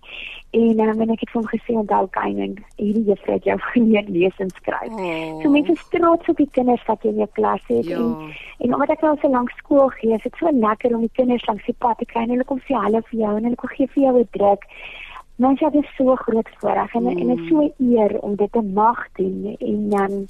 En 0.59 0.83
um, 0.85 1.01
en 1.05 1.11
ek 1.15 1.25
het 1.25 1.33
hom 1.35 1.47
gesê 1.51 1.75
onthou 1.81 2.05
Kaining 2.15 2.55
hierdie 2.77 3.03
juffrou 3.09 3.35
het 3.35 3.49
jou 3.51 3.57
geleer 3.73 4.07
lees 4.07 4.39
en 4.45 4.53
skryf 4.61 4.95
oh. 4.95 5.41
so 5.41 5.51
mense 5.51 5.75
is 5.75 5.89
trots 5.95 6.31
op 6.31 6.39
die 6.39 6.49
kinders 6.57 6.87
wat 6.87 7.03
jy 7.03 7.13
in 7.13 7.21
jou 7.25 7.29
klas 7.41 7.67
het. 7.67 7.91
Ja. 7.91 7.99
en 7.99 8.31
en 8.59 8.73
omdat 8.73 8.95
ek 8.95 9.05
nou 9.05 9.15
so 9.19 9.31
lank 9.35 9.51
skool 9.59 9.91
gee 9.99 10.15
is 10.15 10.23
dit 10.23 10.39
so 10.39 10.55
lekker 10.55 10.95
om 10.95 11.03
die 11.05 11.15
kinders 11.19 11.45
langs 11.51 11.67
die 11.67 11.77
pad 11.83 11.99
te 11.99 12.07
kry 12.07 12.23
en 12.25 12.35
hulle 12.35 12.47
kom 12.47 12.63
sê 12.67 12.79
hallo 12.79 13.03
vir 13.11 13.21
jou 13.25 13.35
en 13.35 13.47
hulle 13.49 13.59
kom 13.59 13.75
gee 13.75 13.91
vir 13.93 14.03
jou 14.07 14.15
'n 14.23 14.27
druk 14.39 14.65
Mens 15.39 15.59
het 15.59 15.75
so 15.95 16.15
groot 16.15 16.49
voorreg 16.59 16.93
en 16.93 17.03
mm. 17.03 17.17
en 17.17 17.29
is 17.37 17.47
so 17.47 17.73
eer 17.77 18.19
om 18.19 18.35
dit 18.35 18.51
te 18.51 18.61
mag 18.61 19.05
doen 19.15 19.55
en 19.59 19.93
um, 20.01 20.25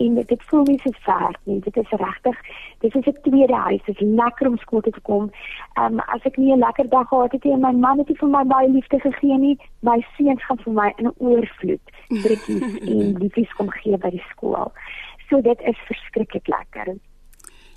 en 0.00 0.14
dit 0.14 0.42
voel 0.48 0.64
nie 0.64 0.78
so 0.82 0.90
ver 1.04 1.36
nie. 1.44 1.58
Dit 1.60 1.76
is 1.76 1.90
regtig, 1.90 2.38
dit 2.78 2.94
is 2.94 3.06
'n 3.06 3.20
tweede 3.22 3.54
huis. 3.54 3.82
Dit 3.84 4.00
is 4.00 4.06
lekker 4.22 4.48
om 4.48 4.58
skool 4.58 4.80
toe 4.80 4.92
te 4.92 5.00
kom. 5.00 5.30
Ehm 5.74 5.92
um, 5.92 6.00
as 6.00 6.22
ek 6.22 6.36
nie 6.36 6.52
'n 6.52 6.58
lekker 6.58 6.88
dag 6.88 7.08
gehad 7.08 7.32
het 7.32 7.44
en 7.44 7.60
my 7.60 7.72
man 7.72 7.98
het 7.98 8.08
nie 8.08 8.16
vir 8.16 8.28
my 8.28 8.44
baie 8.44 8.68
liefde 8.68 8.98
gegee 9.00 9.38
nie, 9.38 9.58
my 9.80 10.06
seuns 10.16 10.44
gaan 10.44 10.58
vir 10.64 10.72
my 10.72 10.92
in 10.96 11.06
'n 11.06 11.14
oorvloed 11.18 11.84
drukkies 12.08 12.80
en 12.90 13.18
liefdes 13.18 13.52
kom 13.52 13.70
gee 13.70 13.98
by 13.98 14.10
die 14.10 14.24
skool. 14.30 14.72
So 15.28 15.40
dit 15.40 15.60
is 15.60 15.76
verskriklik 15.86 16.48
lekker. 16.48 16.96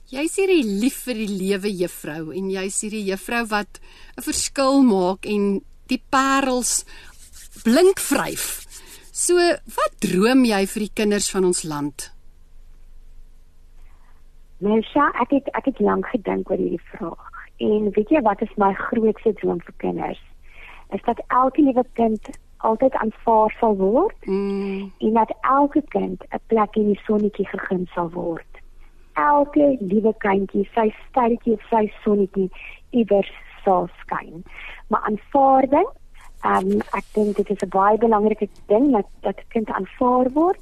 Jy 0.09 0.25
sê 0.27 0.41
jy 0.49 0.63
lief 0.81 1.03
vir 1.05 1.13
die 1.13 1.33
lewe 1.41 1.69
juffrou 1.69 2.33
en 2.33 2.49
jy 2.49 2.67
sê 2.69 2.89
die 2.89 3.05
juffrou 3.11 3.45
wat 3.45 3.79
'n 4.17 4.21
verskil 4.21 4.81
maak 4.83 5.25
en 5.25 5.61
die 5.91 6.01
parels 6.09 6.83
blink 7.63 7.99
vryf. 7.99 8.63
So, 9.13 9.37
wat 9.77 9.97
droom 10.03 10.43
jy 10.45 10.63
vir 10.67 10.85
die 10.87 10.93
kinders 11.01 11.29
van 11.31 11.45
ons 11.45 11.63
land? 11.63 12.09
Mensja, 14.63 15.09
ek 15.21 15.35
het 15.37 15.49
ek 15.59 15.67
het 15.71 15.79
lank 15.79 16.07
gedink 16.13 16.49
oor 16.49 16.57
hierdie 16.57 16.81
vraag. 16.93 17.29
En 17.63 17.91
weet 17.95 18.09
jy 18.09 18.21
wat 18.25 18.41
is 18.41 18.55
my 18.57 18.71
grootste 18.87 19.33
droom 19.41 19.59
vir 19.67 19.75
kinders? 19.83 20.23
Is 20.95 21.03
dat 21.05 21.21
elke 21.27 21.61
liewe 21.61 21.83
kind 21.99 22.31
altyd 22.63 22.95
aanvaar 23.03 23.53
sal 23.59 23.75
word 23.75 24.25
mm. 24.25 24.91
en 24.99 25.13
dat 25.19 25.35
elke 25.41 25.83
kind 25.91 26.23
'n 26.31 26.41
plek 26.47 26.75
in 26.75 26.93
die 26.93 27.01
sonnetjie 27.05 27.47
gegee 27.47 27.85
sal 27.93 28.09
word. 28.09 28.53
elke 29.13 29.77
liewe 29.79 30.13
kindjie 30.23 30.65
sy 30.73 30.87
sterretjie 31.07 31.57
sy 31.69 31.85
sonnetjie 32.03 32.49
iewers 32.97 33.31
sal 33.63 33.89
skyn. 34.03 34.43
Maar 34.87 35.01
aanvaarding, 35.09 35.87
ehm 36.43 36.71
um, 36.71 36.81
ek 36.99 37.05
dink 37.15 37.35
dit 37.35 37.49
is 37.49 37.63
'n 37.63 37.69
baie 37.69 37.97
belangrike 37.97 38.47
ding 38.67 38.91
dat 38.91 39.07
dat 39.21 39.39
kind 39.47 39.69
aanvaar 39.69 40.29
word 40.33 40.59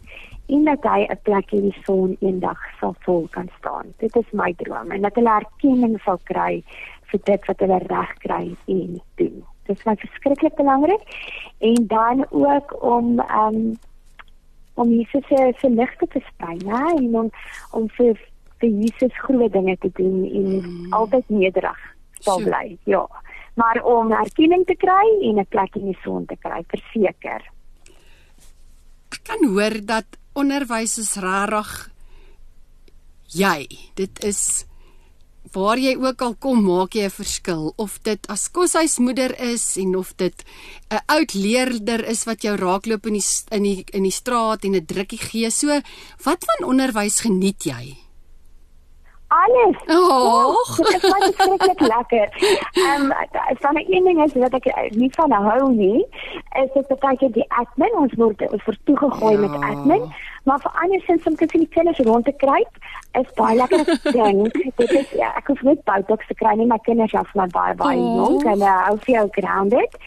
en 0.47 0.63
dat 0.63 0.83
hy 0.83 1.05
'n 1.09 1.19
plek 1.23 1.51
in 1.51 1.61
die 1.69 1.81
son 1.83 2.17
eendag 2.19 2.59
sal 2.79 2.95
vol 3.05 3.27
kan 3.31 3.49
staan. 3.57 3.93
Dit 3.97 4.15
is 4.15 4.31
my 4.31 4.53
droom 4.53 4.91
en 4.91 5.01
dat 5.01 5.15
hulle 5.15 5.29
erkenning 5.29 5.99
sal 6.01 6.19
kry 6.23 6.63
vir 7.11 7.19
dit 7.23 7.45
wat 7.47 7.59
hulle 7.59 7.79
reg 7.87 8.11
kry 8.17 8.55
en 8.65 9.01
doen. 9.15 9.43
Dit 9.65 9.77
is 9.77 9.85
my 9.85 9.95
verskriklik 9.95 10.55
belangrik 10.55 11.03
en 11.59 11.87
dan 11.87 12.25
ook 12.29 12.83
om 12.83 13.19
ehm 13.19 13.55
um, 13.55 13.79
om 14.73 14.89
Jesus 14.89 15.27
se 15.27 15.53
se 15.57 15.69
ligte 15.69 16.07
te 16.07 16.19
sprei, 16.19 16.57
né, 16.57 16.85
en 16.97 17.15
om 17.15 17.29
om 17.71 17.89
vir 17.89 18.17
vir 18.59 18.69
Jesus 18.69 19.19
groot 19.19 19.53
dinge 19.53 19.77
te 19.77 19.89
doen 19.93 20.23
en 20.25 20.47
mm. 20.61 20.93
altyd 20.93 21.29
nederig 21.29 21.79
sal 22.21 22.39
so. 22.39 22.45
bly. 22.45 22.77
Ja. 22.89 23.05
Maar 23.59 23.81
om 23.83 24.11
erkenning 24.11 24.65
te 24.65 24.75
kry 24.75 25.07
en 25.29 25.39
'n 25.39 25.45
plek 25.49 25.75
in 25.75 25.91
die 25.91 25.97
son 26.03 26.25
te 26.25 26.37
kry, 26.39 26.63
verseker. 26.67 27.41
Ek 29.11 29.23
kan 29.23 29.47
hoor 29.47 29.85
dat 29.85 30.05
onderwys 30.33 30.97
is 30.97 31.15
rarig 31.15 31.91
jy. 33.27 33.67
Dit 33.95 34.23
is 34.23 34.65
waar 35.51 35.79
jy 35.79 35.97
ook 35.99 36.21
al 36.21 36.35
kom, 36.39 36.63
maak 36.63 36.95
jy 36.95 37.05
'n 37.05 37.09
verskil 37.09 37.73
of 37.75 37.99
dit 38.03 38.27
as 38.27 38.51
koshuismoeder 38.51 39.39
is 39.39 39.77
en 39.77 39.95
of 39.95 40.13
dit 40.15 40.43
'n 40.89 41.03
oud 41.07 41.33
leerder 41.33 42.05
is 42.07 42.23
wat 42.23 42.41
jou 42.41 42.55
raakloop 42.55 43.05
in 43.05 43.13
die 43.13 43.27
in 43.51 43.63
die 43.63 43.85
in 43.93 44.03
die 44.03 44.11
straat 44.11 44.63
en 44.63 44.75
'n 44.75 44.85
drukkie 44.85 45.19
gee. 45.19 45.49
So, 45.51 45.67
wat 46.23 46.45
van 46.45 46.67
onderwys 46.67 47.21
geniet 47.21 47.63
jy? 47.63 47.97
Alles. 49.31 49.77
Oh, 49.87 50.77
dit 50.77 51.03
is 51.03 51.33
skrik 51.35 51.79
lekker. 51.79 52.27
Ehm 52.71 53.01
um, 53.01 53.13
van 53.59 53.73
'n 53.73 53.85
een 53.93 54.03
ding 54.03 54.23
is 54.23 54.33
wat 54.33 54.53
ek 54.53 54.91
nie 54.95 55.11
van 55.13 55.31
hou 55.31 55.71
nie, 55.71 56.05
is 56.63 56.69
dit 56.73 56.87
dat 56.87 57.19
jy 57.19 57.31
die 57.31 57.45
admin 57.47 57.95
ons 57.97 58.13
word 58.13 58.51
ons 58.51 58.63
word 58.63 58.79
toegegooi 58.83 59.33
ja. 59.33 59.39
met 59.39 59.63
admin, 59.69 60.13
maar 60.43 60.59
vir 60.59 60.71
ander 60.83 61.01
sins 61.01 61.23
om 61.23 61.35
net 61.39 61.51
die 61.51 61.67
kinders 61.67 61.99
rond 61.99 62.25
te 62.25 62.35
kry, 62.43 62.65
is 63.11 63.33
baie 63.35 63.55
lekker 63.55 63.85
ding. 64.19 64.51
dit 64.75 64.91
is 64.91 65.09
ja, 65.11 65.33
ek 65.35 65.47
hoef 65.47 65.61
net 65.61 65.83
botox 65.83 66.27
te 66.27 66.33
kry 66.33 66.55
nie, 66.55 66.65
my 66.65 66.79
kinders 66.81 67.13
is 67.13 67.33
maar 67.33 67.51
baie 67.51 67.75
baie 67.75 67.97
oh. 67.97 68.15
jonk 68.15 68.43
en 68.43 68.59
uh, 68.59 68.85
hou 68.87 68.97
vir 68.97 69.15
jou 69.15 69.27
grounded. 69.31 69.97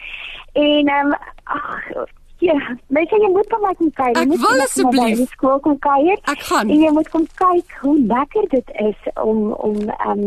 En 0.53 0.87
ehm 0.87 1.05
um, 1.05 1.17
ag 1.43 2.07
Ja, 2.45 2.77
mens 2.93 3.09
jy 3.09 3.29
moet 3.33 3.47
kom 3.49 3.63
my 3.65 3.73
kyk. 3.77 4.17
Ek 4.21 4.33
wil 4.41 4.63
asseblief 4.65 5.21
skool 5.33 5.59
kom 5.65 5.77
kuier. 5.81 6.19
Ek 6.29 6.41
gaan. 6.49 6.69
En 6.69 6.83
jy 6.83 6.91
moet 6.93 7.09
kom 7.13 7.25
kyk 7.39 7.77
hoe 7.81 7.95
lekker 8.11 8.49
dit 8.53 8.75
is 8.85 9.13
om 9.21 9.47
om 9.53 9.79
um 10.09 10.25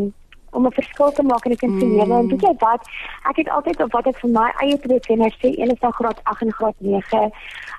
om 0.57 0.67
'n 0.67 0.73
verskil 0.73 1.13
te 1.13 1.23
maak 1.23 1.45
in 1.45 1.53
'n 1.53 1.57
kind 1.57 1.81
se 1.81 1.87
lewe. 1.87 2.15
En 2.15 2.29
weet 2.29 2.41
jy 2.41 2.55
wat? 2.59 2.83
Ek 3.31 3.37
het 3.37 3.49
altyd 3.49 3.83
op 3.83 3.93
wat 3.93 4.07
ek 4.07 4.19
vir 4.19 4.31
my 4.31 4.49
eie 4.63 4.79
twee 4.79 5.01
kinders 5.01 5.37
sê, 5.37 5.49
een 5.55 5.71
is 5.71 5.81
nou 5.81 5.93
graad 5.93 6.21
8 6.25 6.43
en 6.43 6.53
graad 6.53 6.75
9 6.79 7.31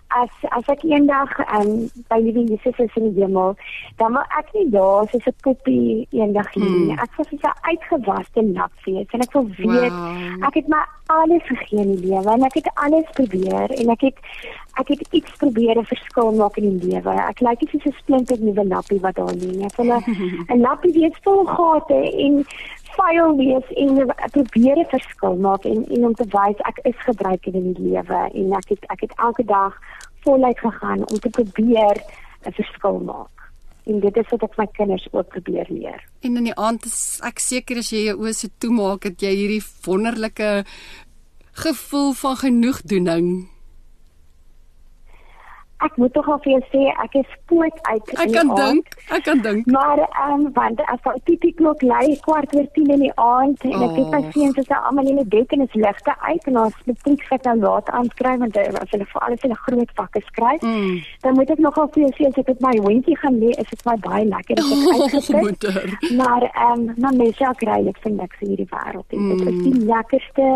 as 0.09 0.29
as 0.49 0.65
ek 0.73 0.83
eendag 0.83 1.29
um, 1.53 1.89
by 2.09 2.17
Liewe 2.17 2.45
Jesus 2.49 2.77
is 2.81 2.95
in 2.97 3.13
die 3.13 3.23
hemel, 3.23 3.55
dan 4.01 4.15
wil 4.17 4.25
ek 4.39 4.49
nie 4.57 4.69
daar 4.73 5.05
soos 5.11 5.27
'n 5.29 5.35
poppie 5.45 6.07
eendag 6.11 6.49
hier 6.53 6.65
nie. 6.65 6.93
Mm. 6.93 6.99
Ek 6.99 7.11
wil 7.17 7.25
soos 7.29 7.45
'n 7.45 7.59
uitgewaste 7.69 8.41
nap 8.41 8.71
wees 8.85 9.09
en 9.13 9.21
ek 9.21 9.33
wil 9.33 9.47
weet 9.57 9.93
wow. 9.93 10.47
ek 10.47 10.53
het 10.53 10.67
my 10.67 10.81
alles 11.09 11.45
gegee 11.45 11.81
in 11.81 11.95
die 11.95 12.09
lewe 12.09 12.31
en 12.31 12.43
ek 12.43 12.57
het 12.61 12.69
alles 12.73 13.07
probeer 13.13 13.69
en 13.69 13.89
ek 13.89 14.01
het 14.01 14.17
ek 14.79 14.87
het 14.87 15.01
iets 15.11 15.31
probeer 15.37 15.77
'n 15.77 15.85
verskil 15.85 16.31
maak 16.31 16.57
in 16.57 16.79
die 16.79 16.89
lewe. 16.89 17.13
Ek 17.29 17.39
lyk 17.41 17.61
nie 17.61 17.71
soos 17.71 17.85
'n 17.85 17.99
splinter 18.01 18.39
nuwe 18.39 18.63
nappie 18.63 18.99
wat 18.99 19.15
daar 19.15 19.33
lê 19.33 19.51
nie. 19.51 19.65
Ek 19.65 19.77
wil 19.77 19.93
'n 19.93 20.61
nappie 20.67 20.93
wees 20.93 21.17
vol 21.23 21.45
gate 21.45 21.99
en 22.25 22.45
faal 22.95 23.35
wees 23.37 23.67
en 23.83 24.13
probeer 24.31 24.77
'n 24.77 24.91
verskil 24.95 25.35
maak 25.35 25.63
en 25.65 25.85
en 25.95 26.05
om 26.05 26.13
te 26.13 26.27
wys 26.37 26.59
ek 26.71 26.79
is 26.83 26.99
gebruik 27.09 27.45
in 27.45 27.73
die 27.73 27.81
lewe 27.89 28.19
en 28.33 28.53
ek 28.53 28.69
het 28.69 28.83
ek 28.87 29.01
het 29.01 29.13
elke 29.15 29.45
dag 29.45 29.73
voluit 30.23 30.59
gegaan 30.59 31.07
om 31.07 31.19
te 31.19 31.29
probeer 31.29 31.95
'n 32.45 32.51
verskil 32.51 32.99
maak. 32.99 33.35
En 33.83 33.99
dit 33.99 34.17
is 34.17 34.29
wat 34.29 34.43
ek 34.43 34.57
my 34.57 34.67
kinders 34.71 35.07
ook 35.11 35.27
probeer 35.27 35.65
leer. 35.69 36.03
En 36.21 36.37
in 36.37 36.43
die 36.43 36.55
aand 36.55 36.85
is 36.85 37.19
ek 37.23 37.39
seker 37.39 37.77
as 37.77 37.89
jy 37.89 38.03
jou 38.05 38.17
oë 38.17 38.33
se 38.33 38.49
toemaak 38.57 39.01
dat 39.01 39.21
jy 39.21 39.33
hierdie 39.35 39.63
wonderlike 39.85 40.65
gevoel 41.51 42.13
van 42.13 42.35
genoegdoening 42.35 43.49
ek 45.85 45.97
moet 45.97 46.13
tog 46.13 46.27
al 46.27 46.39
vir 46.43 46.51
jou 46.53 46.61
sê 46.73 46.81
ek 47.03 47.13
is 47.21 47.27
spoed 47.35 47.77
uit 47.87 48.09
ek 48.23 48.33
kan 48.35 48.49
dink 48.59 48.95
ek 49.15 49.23
kan 49.27 49.43
dink 49.45 49.69
maar 49.75 50.01
ehm 50.03 50.33
um, 50.33 50.47
want 50.57 50.81
as 50.93 51.05
die 51.05 51.21
tipi 51.29 51.51
klok 51.61 51.83
lui 51.91 52.17
kwart 52.25 52.55
oor 52.57 52.67
10 52.77 52.91
in 52.95 53.03
die 53.05 53.13
aand 53.23 53.63
en 53.69 53.85
ek 53.87 53.95
het 53.99 54.11
my 54.15 54.19
oh. 54.19 54.31
seuns 54.35 54.59
is 54.63 54.73
almal 54.79 55.11
in 55.11 55.21
die 55.21 55.29
bed 55.35 55.55
en 55.55 55.63
is 55.67 55.77
ligte 55.85 56.15
uit 56.25 56.49
en 56.51 56.59
ons 56.65 56.81
moet 56.89 57.07
net 57.11 57.23
vir 57.29 57.45
nou 57.47 57.55
laat 57.63 57.91
aanskryf 57.99 58.41
want 58.43 58.59
as 58.63 58.91
hulle 58.95 59.07
vir 59.13 59.25
alles 59.27 59.45
hulle 59.47 59.59
groot 59.67 59.93
vakke 60.01 60.23
skryf 60.27 60.65
mm. 60.67 60.97
dan 61.23 61.39
moet 61.39 61.53
ek 61.55 61.63
nogal 61.67 61.91
vir 61.95 62.05
jou 62.05 62.11
sê 62.17 62.27
as 62.31 62.41
ek 62.43 62.51
met 62.53 62.65
my 62.67 62.75
hondjie 62.87 63.17
gaan 63.23 63.39
lê 63.43 63.53
is 63.63 63.71
dit 63.71 63.85
my 63.91 63.95
baie 64.07 64.25
lekker 64.33 64.63
as 64.63 64.73
ek 64.75 64.99
uitgesit 64.99 65.69
oh, 65.71 66.11
maar 66.19 66.47
ehm 66.49 66.73
um, 66.73 66.85
maar 67.05 67.15
mens 67.23 67.39
ja 67.45 67.53
kry 67.63 67.79
ek 67.93 68.03
vind 68.03 68.19
niks 68.25 68.43
in 68.43 68.53
hierdie 68.53 68.69
wêreld 68.75 69.17
en 69.17 69.23
mm. 69.23 69.31
dit 69.31 69.53
is 69.53 69.63
die 69.63 69.75
mm. 69.77 69.87
lekkerste 69.93 70.49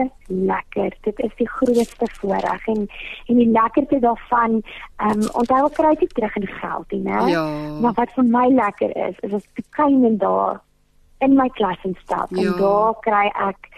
lekker 0.52 1.00
dit 1.08 1.26
is 1.28 1.34
die 1.40 1.50
grootste 1.56 2.12
voorreg 2.20 2.68
en 2.76 2.88
en 3.32 3.40
die 3.40 3.52
lekkerste 3.56 4.04
daarvan 4.04 4.60
ehm 4.60 5.13
Ehm 5.14 5.22
um, 5.22 5.30
onthou 5.40 5.70
kry 5.70 5.96
dit 6.00 6.14
terug 6.14 6.36
in 6.36 6.48
geld, 6.48 6.92
hè. 6.92 7.26
Ja. 7.30 7.46
Maar 7.82 7.94
wat 7.94 8.14
vir 8.16 8.24
my 8.24 8.48
lekker 8.48 8.96
is, 9.08 9.20
is 9.20 9.34
as 9.34 9.46
ek 9.54 9.66
kyk 9.70 10.06
en 10.10 10.18
daar 10.18 10.62
in 11.24 11.36
my 11.36 11.50
klas 11.50 11.78
en 11.84 11.96
stap 12.04 12.30
ja. 12.30 12.42
en 12.42 12.58
daar 12.58 12.96
kry 13.06 13.28
ek 13.48 13.70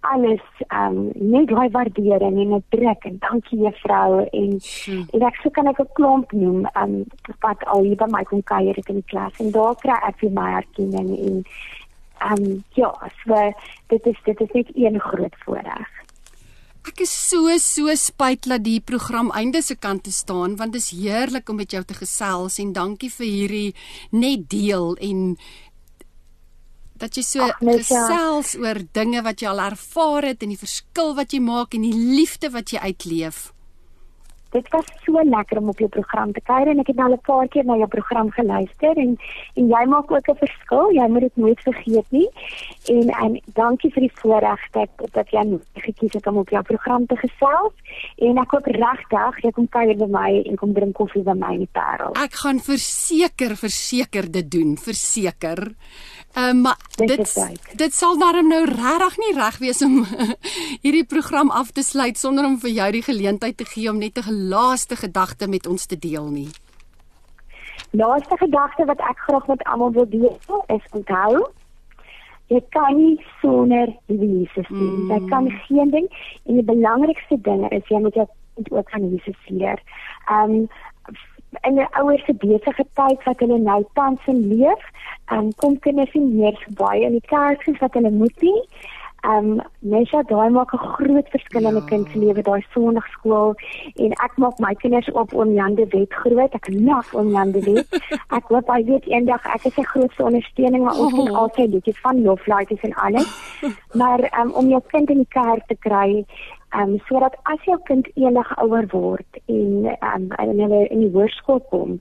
alles 0.00 0.44
ehm 0.68 0.96
um, 0.96 1.30
net 1.32 1.50
baie 1.50 1.70
waardering 1.74 2.38
en 2.38 2.54
'n 2.54 2.64
druk 2.68 3.04
en 3.04 3.16
dankie 3.18 3.58
juffrou 3.58 4.22
en 4.30 4.50
hm. 4.84 5.02
en 5.12 5.26
ek 5.30 5.40
sou 5.42 5.50
kan 5.50 5.66
ek 5.66 5.80
'n 5.80 5.92
klomp 5.98 6.32
noem 6.32 6.64
ehm 6.66 6.94
um, 6.94 7.04
wat 7.40 7.64
al 7.64 7.82
hier 7.82 7.96
by 7.96 8.08
my 8.10 8.22
kom 8.22 8.42
kuier 8.42 8.78
in 8.78 9.00
die 9.00 9.10
klas 9.10 9.34
en 9.42 9.50
daar 9.50 9.74
kry 9.82 9.98
ek 10.08 10.16
vir 10.22 10.30
my 10.30 10.48
erkenning 10.62 11.10
en 11.26 11.44
ehm 12.18 12.44
um, 12.44 12.64
ja, 12.74 12.92
so 13.24 13.52
dit 13.86 14.06
is 14.06 14.18
dit 14.24 14.40
is 14.40 14.52
net 14.52 14.70
een 14.74 15.00
groot 15.00 15.36
voordeel. 15.44 15.86
Ek 16.88 17.02
is 17.04 17.12
so 17.12 17.52
so 17.60 17.92
spyt 18.00 18.46
dat 18.48 18.62
die 18.64 18.80
program 18.80 19.28
einde 19.36 19.60
se 19.62 19.76
kant 19.76 20.06
te 20.06 20.12
staan 20.14 20.56
want 20.56 20.72
dit 20.72 20.82
is 20.82 20.92
heerlik 20.96 21.50
om 21.50 21.58
met 21.60 21.74
jou 21.74 21.82
te 21.84 21.96
gesels 21.98 22.58
en 22.62 22.72
dankie 22.72 23.10
vir 23.12 23.28
hierdie 23.28 23.74
net 24.16 24.46
deel 24.48 24.94
en 25.04 25.36
dat 26.98 27.18
jy 27.18 27.24
so 27.26 27.44
Ach, 27.44 27.60
gesels 27.60 28.54
ja. 28.54 28.62
oor 28.64 28.80
dinge 28.96 29.22
wat 29.26 29.42
jy 29.42 29.50
al 29.50 29.62
ervaar 29.68 30.30
het 30.32 30.42
en 30.42 30.54
die 30.54 30.60
verskil 30.60 31.14
wat 31.18 31.34
jy 31.34 31.42
maak 31.44 31.76
en 31.76 31.84
die 31.86 31.94
liefde 32.16 32.50
wat 32.54 32.72
jy 32.72 32.80
uitleef 32.88 33.48
dit 34.50 34.68
was 34.68 34.84
so 35.04 35.22
lekker 35.24 35.58
om 35.58 35.68
op 35.68 35.78
jou 35.78 35.88
program 35.88 36.32
te 36.32 36.40
kuier 36.40 36.70
en 36.72 36.80
ek 36.80 36.90
het 36.92 36.96
nou 36.96 37.08
al 37.10 37.16
'n 37.16 37.26
paar 37.26 37.48
keer 37.48 37.64
na 37.64 37.76
jou 37.76 37.88
program 37.88 38.30
geluister 38.30 38.96
en 38.96 39.18
en 39.54 39.68
jy 39.68 39.84
maak 39.86 40.10
ook 40.10 40.28
'n 40.28 40.36
verskil. 40.44 40.92
Jy 40.92 41.08
moet 41.08 41.20
dit 41.20 41.36
nooit 41.36 41.60
vergeet 41.60 42.08
nie. 42.10 42.28
En 42.86 43.08
en 43.08 43.40
dankie 43.54 43.92
vir 43.92 44.00
die 44.00 44.12
voorreg 44.14 44.60
dat 44.72 44.88
dat 45.12 45.30
jy 45.30 45.58
gekies 45.74 46.12
het 46.12 46.26
om 46.26 46.36
op 46.36 46.48
jou 46.48 46.62
program 46.62 47.06
te 47.06 47.16
gesels. 47.16 47.74
En 48.16 48.38
ek 48.38 48.50
hoop 48.50 48.66
regtig 48.66 49.42
jy 49.42 49.50
kom 49.50 49.68
kuier 49.68 49.96
by 49.96 50.06
my 50.06 50.42
en 50.46 50.56
kom 50.56 50.72
drink 50.72 50.94
koffie 50.94 51.22
by 51.22 51.34
my 51.34 51.52
in 51.52 51.58
die 51.58 51.72
Parel. 51.72 52.12
Ek 52.12 52.34
gaan 52.34 52.60
verseker 52.60 53.56
verseker 53.56 54.30
dit 54.30 54.50
doen, 54.50 54.76
verseker. 54.76 55.74
Ehm 56.38 56.56
uh, 56.56 56.62
maar 56.62 56.78
dit 56.94 57.34
dit 57.76 57.94
sal 57.94 58.18
daarom 58.18 58.48
nou 58.48 58.64
regtig 58.64 59.18
nie 59.18 59.34
reg 59.34 59.58
wees 59.58 59.82
om 59.82 60.04
hierdie 60.84 61.06
program 61.14 61.50
af 61.50 61.70
te 61.70 61.82
sluit 61.82 62.18
sonder 62.18 62.44
om 62.44 62.58
vir 62.62 62.70
jou 62.70 62.90
die 62.92 63.02
geleentheid 63.02 63.56
te 63.56 63.64
gee 63.64 63.90
om 63.90 63.98
net 63.98 64.18
'n 64.22 64.48
laaste 64.54 64.96
gedagte 64.96 65.48
met 65.48 65.66
ons 65.66 65.86
te 65.86 65.98
deel 65.98 66.28
nie. 66.30 66.50
Laaste 67.90 68.36
gedagte 68.36 68.84
wat 68.84 69.00
ek 69.00 69.18
graag 69.26 69.46
met 69.46 69.64
almal 69.64 69.92
wil 69.92 70.08
deel 70.08 70.38
is 70.66 70.84
onthou 70.90 71.48
jy 72.48 72.60
kan 72.74 72.96
nie 72.96 73.16
sonder 73.40 73.90
Jesus 74.06 74.68
nie. 74.68 74.90
Mm. 74.90 75.10
Jy 75.12 75.20
kan 75.28 75.50
geen 75.66 75.90
ding 75.90 76.08
en 76.44 76.60
die 76.60 76.64
belangrikste 76.64 77.40
ding 77.44 77.66
is 77.70 77.88
jy 77.92 78.00
moet 78.04 78.16
jou 78.16 78.26
ook 78.70 78.90
aan 78.96 79.10
Jesus 79.10 79.40
leer. 79.46 79.82
Ehm 80.28 80.54
um, 80.54 80.68
in 81.62 81.74
'n 81.80 81.88
ouer 82.00 82.18
se 82.26 82.34
besige 82.34 82.84
tyd 82.94 83.24
wat 83.24 83.40
hulle 83.40 83.58
nou 83.58 83.84
tans 83.94 84.20
in 84.26 84.48
leef, 84.48 84.82
um, 85.32 85.52
kom 85.54 85.78
kinders 85.78 86.12
nie 86.12 86.24
meer 86.24 86.66
baie 86.76 87.02
in 87.02 87.12
die 87.12 87.28
kerk 87.28 87.62
soos 87.62 87.78
wat 87.78 87.94
hulle 87.94 88.10
moet 88.10 88.42
nie. 88.42 88.62
Um 89.26 89.60
Mesha 89.82 90.22
daai 90.22 90.48
maak 90.50 90.72
'n 90.74 90.78
groot 90.78 91.28
verskil 91.34 91.66
in 91.66 91.74
'n 91.74 91.80
ja. 91.82 91.86
kind 91.90 92.08
se 92.10 92.18
lewe, 92.18 92.42
daai 92.42 92.62
sonnaarskool 92.72 93.54
en 93.96 94.12
ek 94.12 94.36
maak 94.36 94.58
my 94.58 94.74
kinders 94.74 95.10
op 95.10 95.34
om 95.34 95.52
Jan 95.52 95.74
de 95.74 95.86
Wet 95.90 96.12
groot. 96.14 96.54
Ek 96.54 96.68
laf 96.68 97.14
om 97.14 97.28
Jan 97.30 97.50
de 97.50 97.60
Wet. 97.60 97.88
Ek 98.36 98.44
hoop 98.48 98.68
hy 98.68 98.84
weet 98.84 99.06
eendag 99.06 99.42
ek 99.54 99.64
is 99.64 99.74
sy 99.74 99.82
grootste 99.82 100.24
ondersteuning 100.24 100.84
maar 100.84 100.98
ons 100.98 101.16
het 101.16 101.30
oh. 101.30 101.38
altyd 101.38 101.70
liedjies 101.70 102.00
van 102.00 102.22
loflights 102.22 102.82
en 102.82 102.94
alles. 102.94 103.28
Maar 104.00 104.20
um, 104.40 104.52
om 104.52 104.68
jou 104.68 104.82
kind 104.86 105.10
in 105.10 105.16
die 105.16 105.32
kerk 105.34 105.66
te 105.66 105.74
kry 105.74 106.24
Ehm 106.70 106.92
um, 106.92 106.98
sodat 107.08 107.36
as 107.42 107.62
jou 107.64 107.78
kind 107.88 108.08
eendag 108.14 108.50
ouer 108.62 108.86
word 108.92 109.38
en 109.46 109.86
ehm 109.86 110.26
um, 110.26 110.32
en 110.42 110.58
hulle 110.60 110.80
in 110.88 111.00
die 111.00 111.12
hoërskool 111.14 111.60
kom 111.70 111.94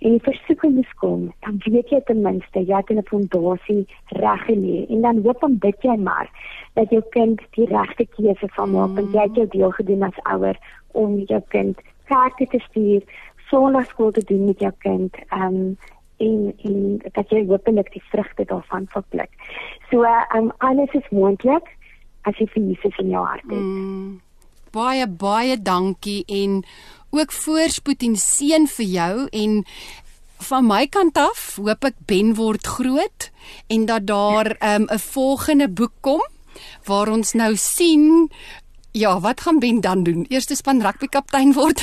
en 0.00 0.14
die 0.16 0.22
versoeking 0.28 0.74
moet 0.74 0.94
kom, 1.02 1.26
dan 1.44 1.60
weet 1.64 1.92
jy 1.92 2.00
ten 2.08 2.22
minste 2.24 2.62
jy 2.64 2.76
het 2.80 2.90
'n 2.90 3.04
fondasie 3.10 3.84
reg 4.22 4.46
gelê 4.48 4.86
en 4.88 5.00
dan 5.00 5.22
hoop 5.26 5.42
om 5.42 5.58
dit 5.66 5.82
jy 5.82 5.96
maar 5.96 6.30
dat 6.74 6.90
jou 6.90 7.02
kind 7.10 7.40
die 7.56 7.66
regte 7.66 8.06
keuse 8.16 8.48
van 8.56 8.70
maak 8.70 8.88
mm. 8.88 8.94
want 8.94 9.12
jy 9.12 9.22
het 9.28 9.36
jou 9.36 9.48
deel 9.56 9.70
gedoen 9.70 10.02
as 10.02 10.24
ouer 10.24 10.56
om 10.92 11.18
jou 11.18 11.42
kind 11.48 11.76
kerk 12.08 12.50
te 12.50 12.58
stuur, 12.58 13.02
sonnaarskool 13.50 14.10
te 14.10 14.24
doen 14.24 14.44
met 14.44 14.58
jou 14.58 14.72
kind. 14.78 15.16
Ehm 15.28 15.54
um, 15.54 15.76
en 16.16 16.54
en 16.62 17.00
dat 17.12 17.30
jy 17.30 17.46
hopelik 17.46 17.92
die 17.92 18.02
vrugte 18.10 18.44
daarvan 18.44 18.86
sal 18.92 19.04
pluk. 19.08 19.30
So 19.90 20.02
ehm 20.02 20.36
um, 20.36 20.52
alles 20.58 20.92
is 20.92 21.08
moontlik 21.10 21.76
as 22.24 22.38
jy 22.40 22.46
vir 22.54 22.62
Jesus 22.62 22.98
in 23.02 23.10
jou 23.14 23.24
hart 23.24 23.44
het. 23.50 23.58
Mm, 23.60 24.20
baie 24.74 25.06
baie 25.06 25.56
dankie 25.60 26.24
en 26.28 26.62
ook 27.14 27.32
voorspoed 27.32 28.02
en 28.02 28.16
seën 28.16 28.66
vir 28.66 28.86
jou 28.86 29.14
en 29.30 29.62
van 30.48 30.66
my 30.66 30.86
kant 30.86 31.18
af 31.20 31.54
hoop 31.56 31.84
ek 31.84 32.00
Ben 32.10 32.34
word 32.34 32.66
groot 32.66 33.30
en 33.68 33.86
dat 33.86 34.06
daar 34.06 34.56
'n 34.60 34.90
um, 34.90 34.98
volgende 34.98 35.68
boek 35.68 35.94
kom 36.00 36.22
waar 36.84 37.08
ons 37.08 37.32
nou 37.32 37.56
sien 37.56 38.30
Ja, 38.94 39.20
wat 39.20 39.40
gaan 39.40 39.58
Ben 39.58 39.80
dan 39.80 40.02
doen? 40.02 40.24
Eerste 40.28 40.54
span 40.54 40.82
rugby 40.82 41.06
kaptein 41.06 41.52
word. 41.52 41.80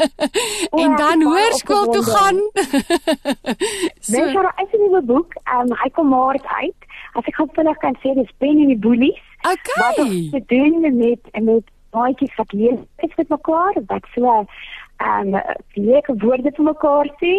en 0.82 0.90
ja, 0.90 0.96
dan 0.96 1.22
hoërskool 1.22 1.86
toe 1.86 2.02
gaan. 2.02 2.34
so. 4.00 4.18
Mens 4.18 4.32
het 4.56 4.72
'n 4.72 4.82
nuwe 4.82 5.02
boek, 5.02 5.34
um, 5.54 5.70
hy 5.82 5.90
kom 5.90 6.08
maart 6.08 6.46
uit. 6.46 6.80
As 7.12 7.24
ek 7.24 7.34
gou 7.34 7.46
vinnig 7.52 7.78
kan 7.78 7.94
sê, 8.02 8.14
dis 8.14 8.32
Ben 8.38 8.58
en 8.58 8.66
die 8.66 8.78
Bullies. 8.78 9.22
Okay. 9.42 9.82
Wat 9.82 9.98
ons 9.98 10.30
te 10.30 10.42
doen 10.46 10.80
met 10.80 11.42
met 11.42 11.70
baie 11.90 12.30
wat 12.36 12.52
lees 12.52 12.78
is 12.96 13.14
met 13.16 13.28
mekaar, 13.28 13.74
wat 13.86 14.06
so 14.14 14.46
ehm 14.96 15.34
um, 15.34 15.40
leuke 15.74 16.14
woorde 16.24 16.52
vir 16.56 16.64
mekaar 16.64 17.08
sê 17.20 17.32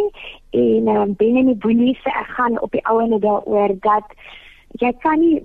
en 0.50 0.88
ehm 0.88 1.02
um, 1.02 1.14
Ben 1.16 1.36
en 1.36 1.52
die 1.52 1.62
Bullies, 1.66 2.02
ek 2.04 2.34
gaan 2.38 2.60
op 2.60 2.72
die 2.72 2.86
ouene 2.86 3.20
daaroor 3.20 3.76
dat 3.80 4.18
jy 4.82 4.92
kan 5.06 5.20
nie 5.20 5.40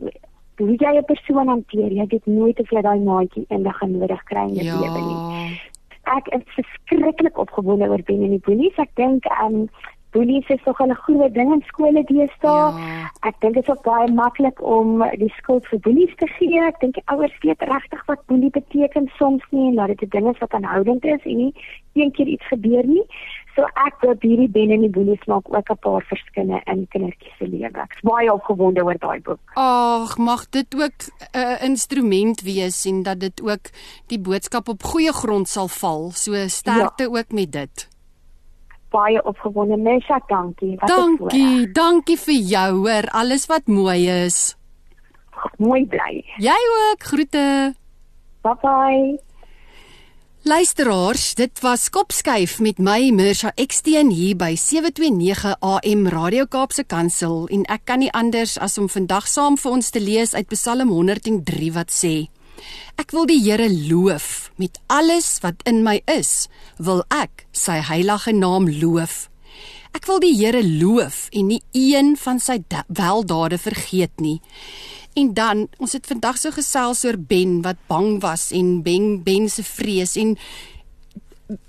hoe 0.59 0.75
jy 0.77 0.93
'n 0.99 1.05
persoon 1.05 1.49
hanteer, 1.49 1.93
jy 1.93 2.07
weet 2.07 2.27
nooit 2.27 2.61
of 2.61 2.71
jy 2.71 2.83
daai 2.83 3.01
maatjie 3.01 3.45
eendag 3.49 3.81
nodig 3.83 4.23
kry 4.25 4.49
in 4.49 4.55
jou 4.55 4.65
ja. 4.65 4.81
lewe 4.81 5.01
nie. 5.07 5.61
Ek 6.17 6.27
is 6.29 6.55
verskriklik 6.57 7.39
opgewonde 7.39 7.89
oor 7.89 8.03
Ben 8.03 8.23
en 8.23 8.31
die 8.31 8.45
Boelies. 8.47 8.77
Ek 8.77 8.91
dink 8.95 9.25
ehm 9.25 9.55
um, 9.55 9.69
Boelies 10.11 10.49
is 10.49 10.63
tog 10.65 10.81
'n 10.81 10.95
groot 10.95 11.35
ding 11.35 11.53
in 11.53 11.63
skole 11.67 12.03
deesdae. 12.05 12.73
Ja. 12.79 13.11
Ek 13.21 13.41
dink 13.41 13.55
dit 13.55 13.63
is 13.63 13.71
ook 13.71 13.83
baie 13.83 14.13
maklik 14.13 14.63
om 14.63 15.03
die 15.19 15.33
skuld 15.37 15.67
vir 15.67 15.79
Boelies 15.79 16.15
te 16.17 16.27
gee. 16.27 16.61
Ek 16.61 16.81
dink 16.81 16.95
die 16.95 17.07
ouers 17.07 17.39
weet 17.41 17.63
regtig 17.63 18.07
wat 18.07 18.27
Boelie 18.27 18.51
beteken 18.51 19.11
soms 19.19 19.45
nie 19.51 19.69
en 19.69 19.75
dat 19.75 19.87
dit 19.87 20.03
'n 20.03 20.09
ding 20.09 20.29
is 20.29 20.39
wat 20.39 20.53
aanhoudend 20.53 21.05
is 21.05 21.25
en 21.25 21.37
nie 21.37 21.55
een 21.93 22.13
keer 22.13 22.27
iets 22.27 22.47
gebeur 22.47 22.87
nie. 22.87 23.05
So 23.57 23.67
ek 23.75 23.97
hoop 24.01 24.23
hierdie 24.23 24.49
Ben 24.49 24.71
en 24.71 24.81
die 24.81 24.91
Boelies 24.91 25.25
maak 25.27 25.49
ook 25.51 25.71
'n 25.71 25.79
paar 25.83 26.03
verskille 26.03 26.61
in 26.65 26.87
kindertjies 26.89 27.37
se 27.39 27.47
lewe. 27.49 27.81
Ek's 27.83 28.01
baie 28.03 28.33
opgewonde 28.33 28.85
oor 28.85 28.99
daai 28.99 29.21
boek. 29.21 29.41
Ag, 29.55 30.19
mag 30.19 30.49
dit 30.49 30.75
ook 30.75 30.99
'n 31.03 31.39
uh, 31.39 31.63
instrument 31.63 32.41
wees 32.41 32.85
en 32.87 33.03
dat 33.03 33.21
dit 33.21 33.43
ook 33.43 33.65
die 34.07 34.21
boodskap 34.21 34.69
op 34.69 34.83
goeie 34.83 35.13
grond 35.13 35.49
sal 35.49 35.69
val. 35.69 36.11
So 36.11 36.33
sterkte 36.47 37.03
ja. 37.03 37.09
ook 37.09 37.33
met 37.33 37.53
dit. 37.53 37.88
Baie 38.91 39.21
opgewonde, 39.25 39.77
Mesha, 39.77 40.21
dankie. 40.29 40.77
Wat 40.81 40.89
dankie, 40.89 41.71
dankie 41.73 42.17
vir 42.17 42.41
jou 42.55 42.71
hoor. 42.87 43.09
Alles 43.13 43.47
wat 43.47 43.67
mooi 43.67 44.09
is. 44.09 44.57
Mooi 45.59 45.85
bly. 45.87 46.23
Jy 46.43 46.59
ook. 46.81 47.09
Groete. 47.13 47.75
Bye 48.43 48.57
bye. 48.63 49.19
Luisteraars, 50.49 51.35
dit 51.35 51.61
was 51.61 51.91
Kopskyf 51.91 52.61
met 52.61 52.79
my 52.79 53.11
Mirsha 53.13 53.51
Eksteen 53.59 54.09
hier 54.15 54.37
by 54.39 54.55
729 54.57 55.57
AM 55.61 56.07
Radio 56.09 56.47
Kaapse 56.47 56.87
Kansel 56.87 57.49
en 57.53 57.67
ek 57.69 57.85
kan 57.91 58.01
nie 58.01 58.09
anders 58.17 58.55
as 58.57 58.79
om 58.79 58.87
vandag 58.89 59.27
saam 59.29 59.59
vir 59.61 59.75
ons 59.77 59.91
te 59.93 60.01
lees 60.01 60.33
uit 60.39 60.49
Psalm 60.55 60.95
103 60.95 61.73
wat 61.75 61.93
sê: 61.93 62.31
Ek 62.97 63.11
wil 63.11 63.27
die 63.27 63.41
Here 63.43 63.69
loof 63.69 64.51
met 64.57 64.79
alles 64.87 65.39
wat 65.43 65.63
in 65.65 65.83
my 65.83 66.01
is, 66.07 66.49
wil 66.79 67.05
ek 67.15 67.47
sy 67.53 67.79
heilige 67.81 68.33
naam 68.33 68.69
loof. 68.69 69.29
Ek 69.95 70.07
wil 70.07 70.21
die 70.21 70.35
Here 70.37 70.63
loof 70.63 71.29
en 71.33 71.49
nie 71.53 71.63
een 71.73 72.17
van 72.17 72.41
sy 72.41 72.61
weldade 72.89 73.59
vergeet 73.59 74.21
nie. 74.21 74.41
En 75.19 75.33
dan, 75.35 75.67
ons 75.79 75.93
het 75.97 76.07
vandag 76.07 76.39
so 76.39 76.55
gesels 76.55 77.05
oor 77.05 77.19
Ben 77.19 77.63
wat 77.65 77.79
bang 77.91 78.21
was 78.23 78.51
en 78.55 78.83
Ben 78.83 79.23
Ben 79.23 79.49
se 79.51 79.65
vrees 79.65 80.17
en 80.17 80.37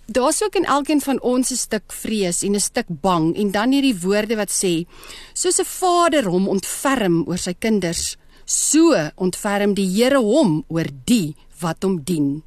daar's 0.05 0.43
ook 0.43 0.55
in 0.55 0.65
elkeen 0.65 1.01
van 1.01 1.21
ons 1.21 1.51
'n 1.51 1.55
stuk 1.55 1.91
vrees 1.93 2.43
en 2.43 2.55
'n 2.55 2.59
stuk 2.59 2.85
bang 2.89 3.35
en 3.35 3.51
dan 3.51 3.71
hierdie 3.71 3.99
woorde 3.99 4.35
wat 4.35 4.51
sê 4.51 4.85
soos 5.33 5.59
'n 5.59 5.65
vader 5.65 6.23
hom 6.23 6.47
ontferm 6.47 7.23
oor 7.27 7.37
sy 7.37 7.53
kinders, 7.59 8.17
so 8.49 8.97
ontferm 9.21 9.77
die 9.77 9.85
Here 9.93 10.17
hom 10.25 10.65
oor 10.73 10.89
die 11.05 11.37
wat 11.61 11.85
hom 11.85 12.01
dien. 12.03 12.41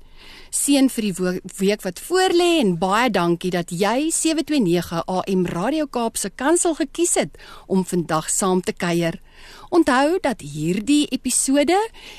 Seën 0.52 0.90
vir 0.92 1.06
die 1.06 1.14
week 1.62 1.80
wat 1.86 2.02
voorlê 2.04 2.60
en 2.60 2.78
baie 2.80 3.10
dankie 3.10 3.50
dat 3.54 3.70
jy 3.72 4.10
729 4.12 5.02
AM 5.08 5.46
Radio 5.48 5.86
Kaap 5.86 6.16
se 6.20 6.28
kantoor 6.28 6.74
gekies 6.76 7.14
het 7.16 7.30
om 7.66 7.84
vandag 7.88 8.30
saam 8.30 8.60
te 8.60 8.72
kuier. 8.76 9.20
Onthou 9.72 10.18
dat 10.20 10.40
hierdie 10.44 11.08
episode 11.14 11.78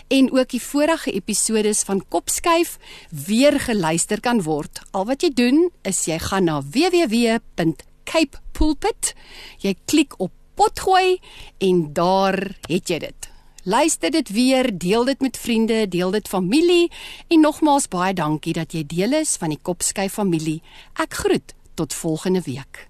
en 0.09 0.31
ook 0.33 0.49
die 0.55 0.61
vorige 0.63 1.11
episodes 1.13 1.83
van 1.85 2.01
Kopskuif 2.09 2.79
weer 3.11 3.59
geluister 3.59 4.19
kan 4.19 4.41
word. 4.47 4.81
Al 4.91 5.05
wat 5.11 5.21
jy 5.21 5.29
doen 5.29 5.69
is 5.85 6.05
jy 6.09 6.17
gaan 6.23 6.43
na 6.49 6.61
www.capepulpit. 6.63 9.13
Jy 9.61 9.75
klik 9.85 10.13
op 10.17 10.31
potgooi 10.57 11.21
en 11.61 11.93
daar 11.93 12.57
het 12.65 12.89
jy 12.89 12.99
dit. 13.05 13.32
Luister 13.63 14.11
dit 14.11 14.29
weer, 14.29 14.77
deel 14.77 15.05
dit 15.05 15.21
met 15.21 15.37
vriende, 15.37 15.87
deel 15.87 16.11
dit 16.11 16.27
familie 16.27 16.91
en 17.27 17.39
nogmaals 17.39 17.87
baie 17.87 18.13
dankie 18.13 18.53
dat 18.53 18.73
jy 18.75 18.83
deel 18.87 19.13
is 19.21 19.37
van 19.39 19.49
die 19.55 19.59
Kopskuif 19.61 20.13
familie. 20.19 20.61
Ek 20.99 21.13
groet 21.13 21.55
tot 21.73 21.93
volgende 21.93 22.41
week. 22.43 22.87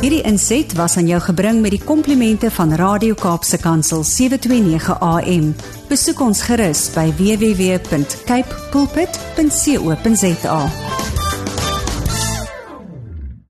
Hierdie 0.00 0.22
inset 0.22 0.72
was 0.78 0.96
aan 0.96 1.10
jou 1.10 1.20
gebring 1.20 1.60
met 1.60 1.74
die 1.74 1.82
komplimente 1.84 2.50
van 2.54 2.72
Radio 2.80 3.14
Kaapse 3.18 3.58
Kansel 3.60 4.04
729 4.06 4.96
AM. 5.00 5.52
Besoek 5.90 6.20
ons 6.24 6.42
gerus 6.48 6.88
by 6.96 7.10
www.cape 7.18 8.68
pulpit.co.za. 8.72 10.60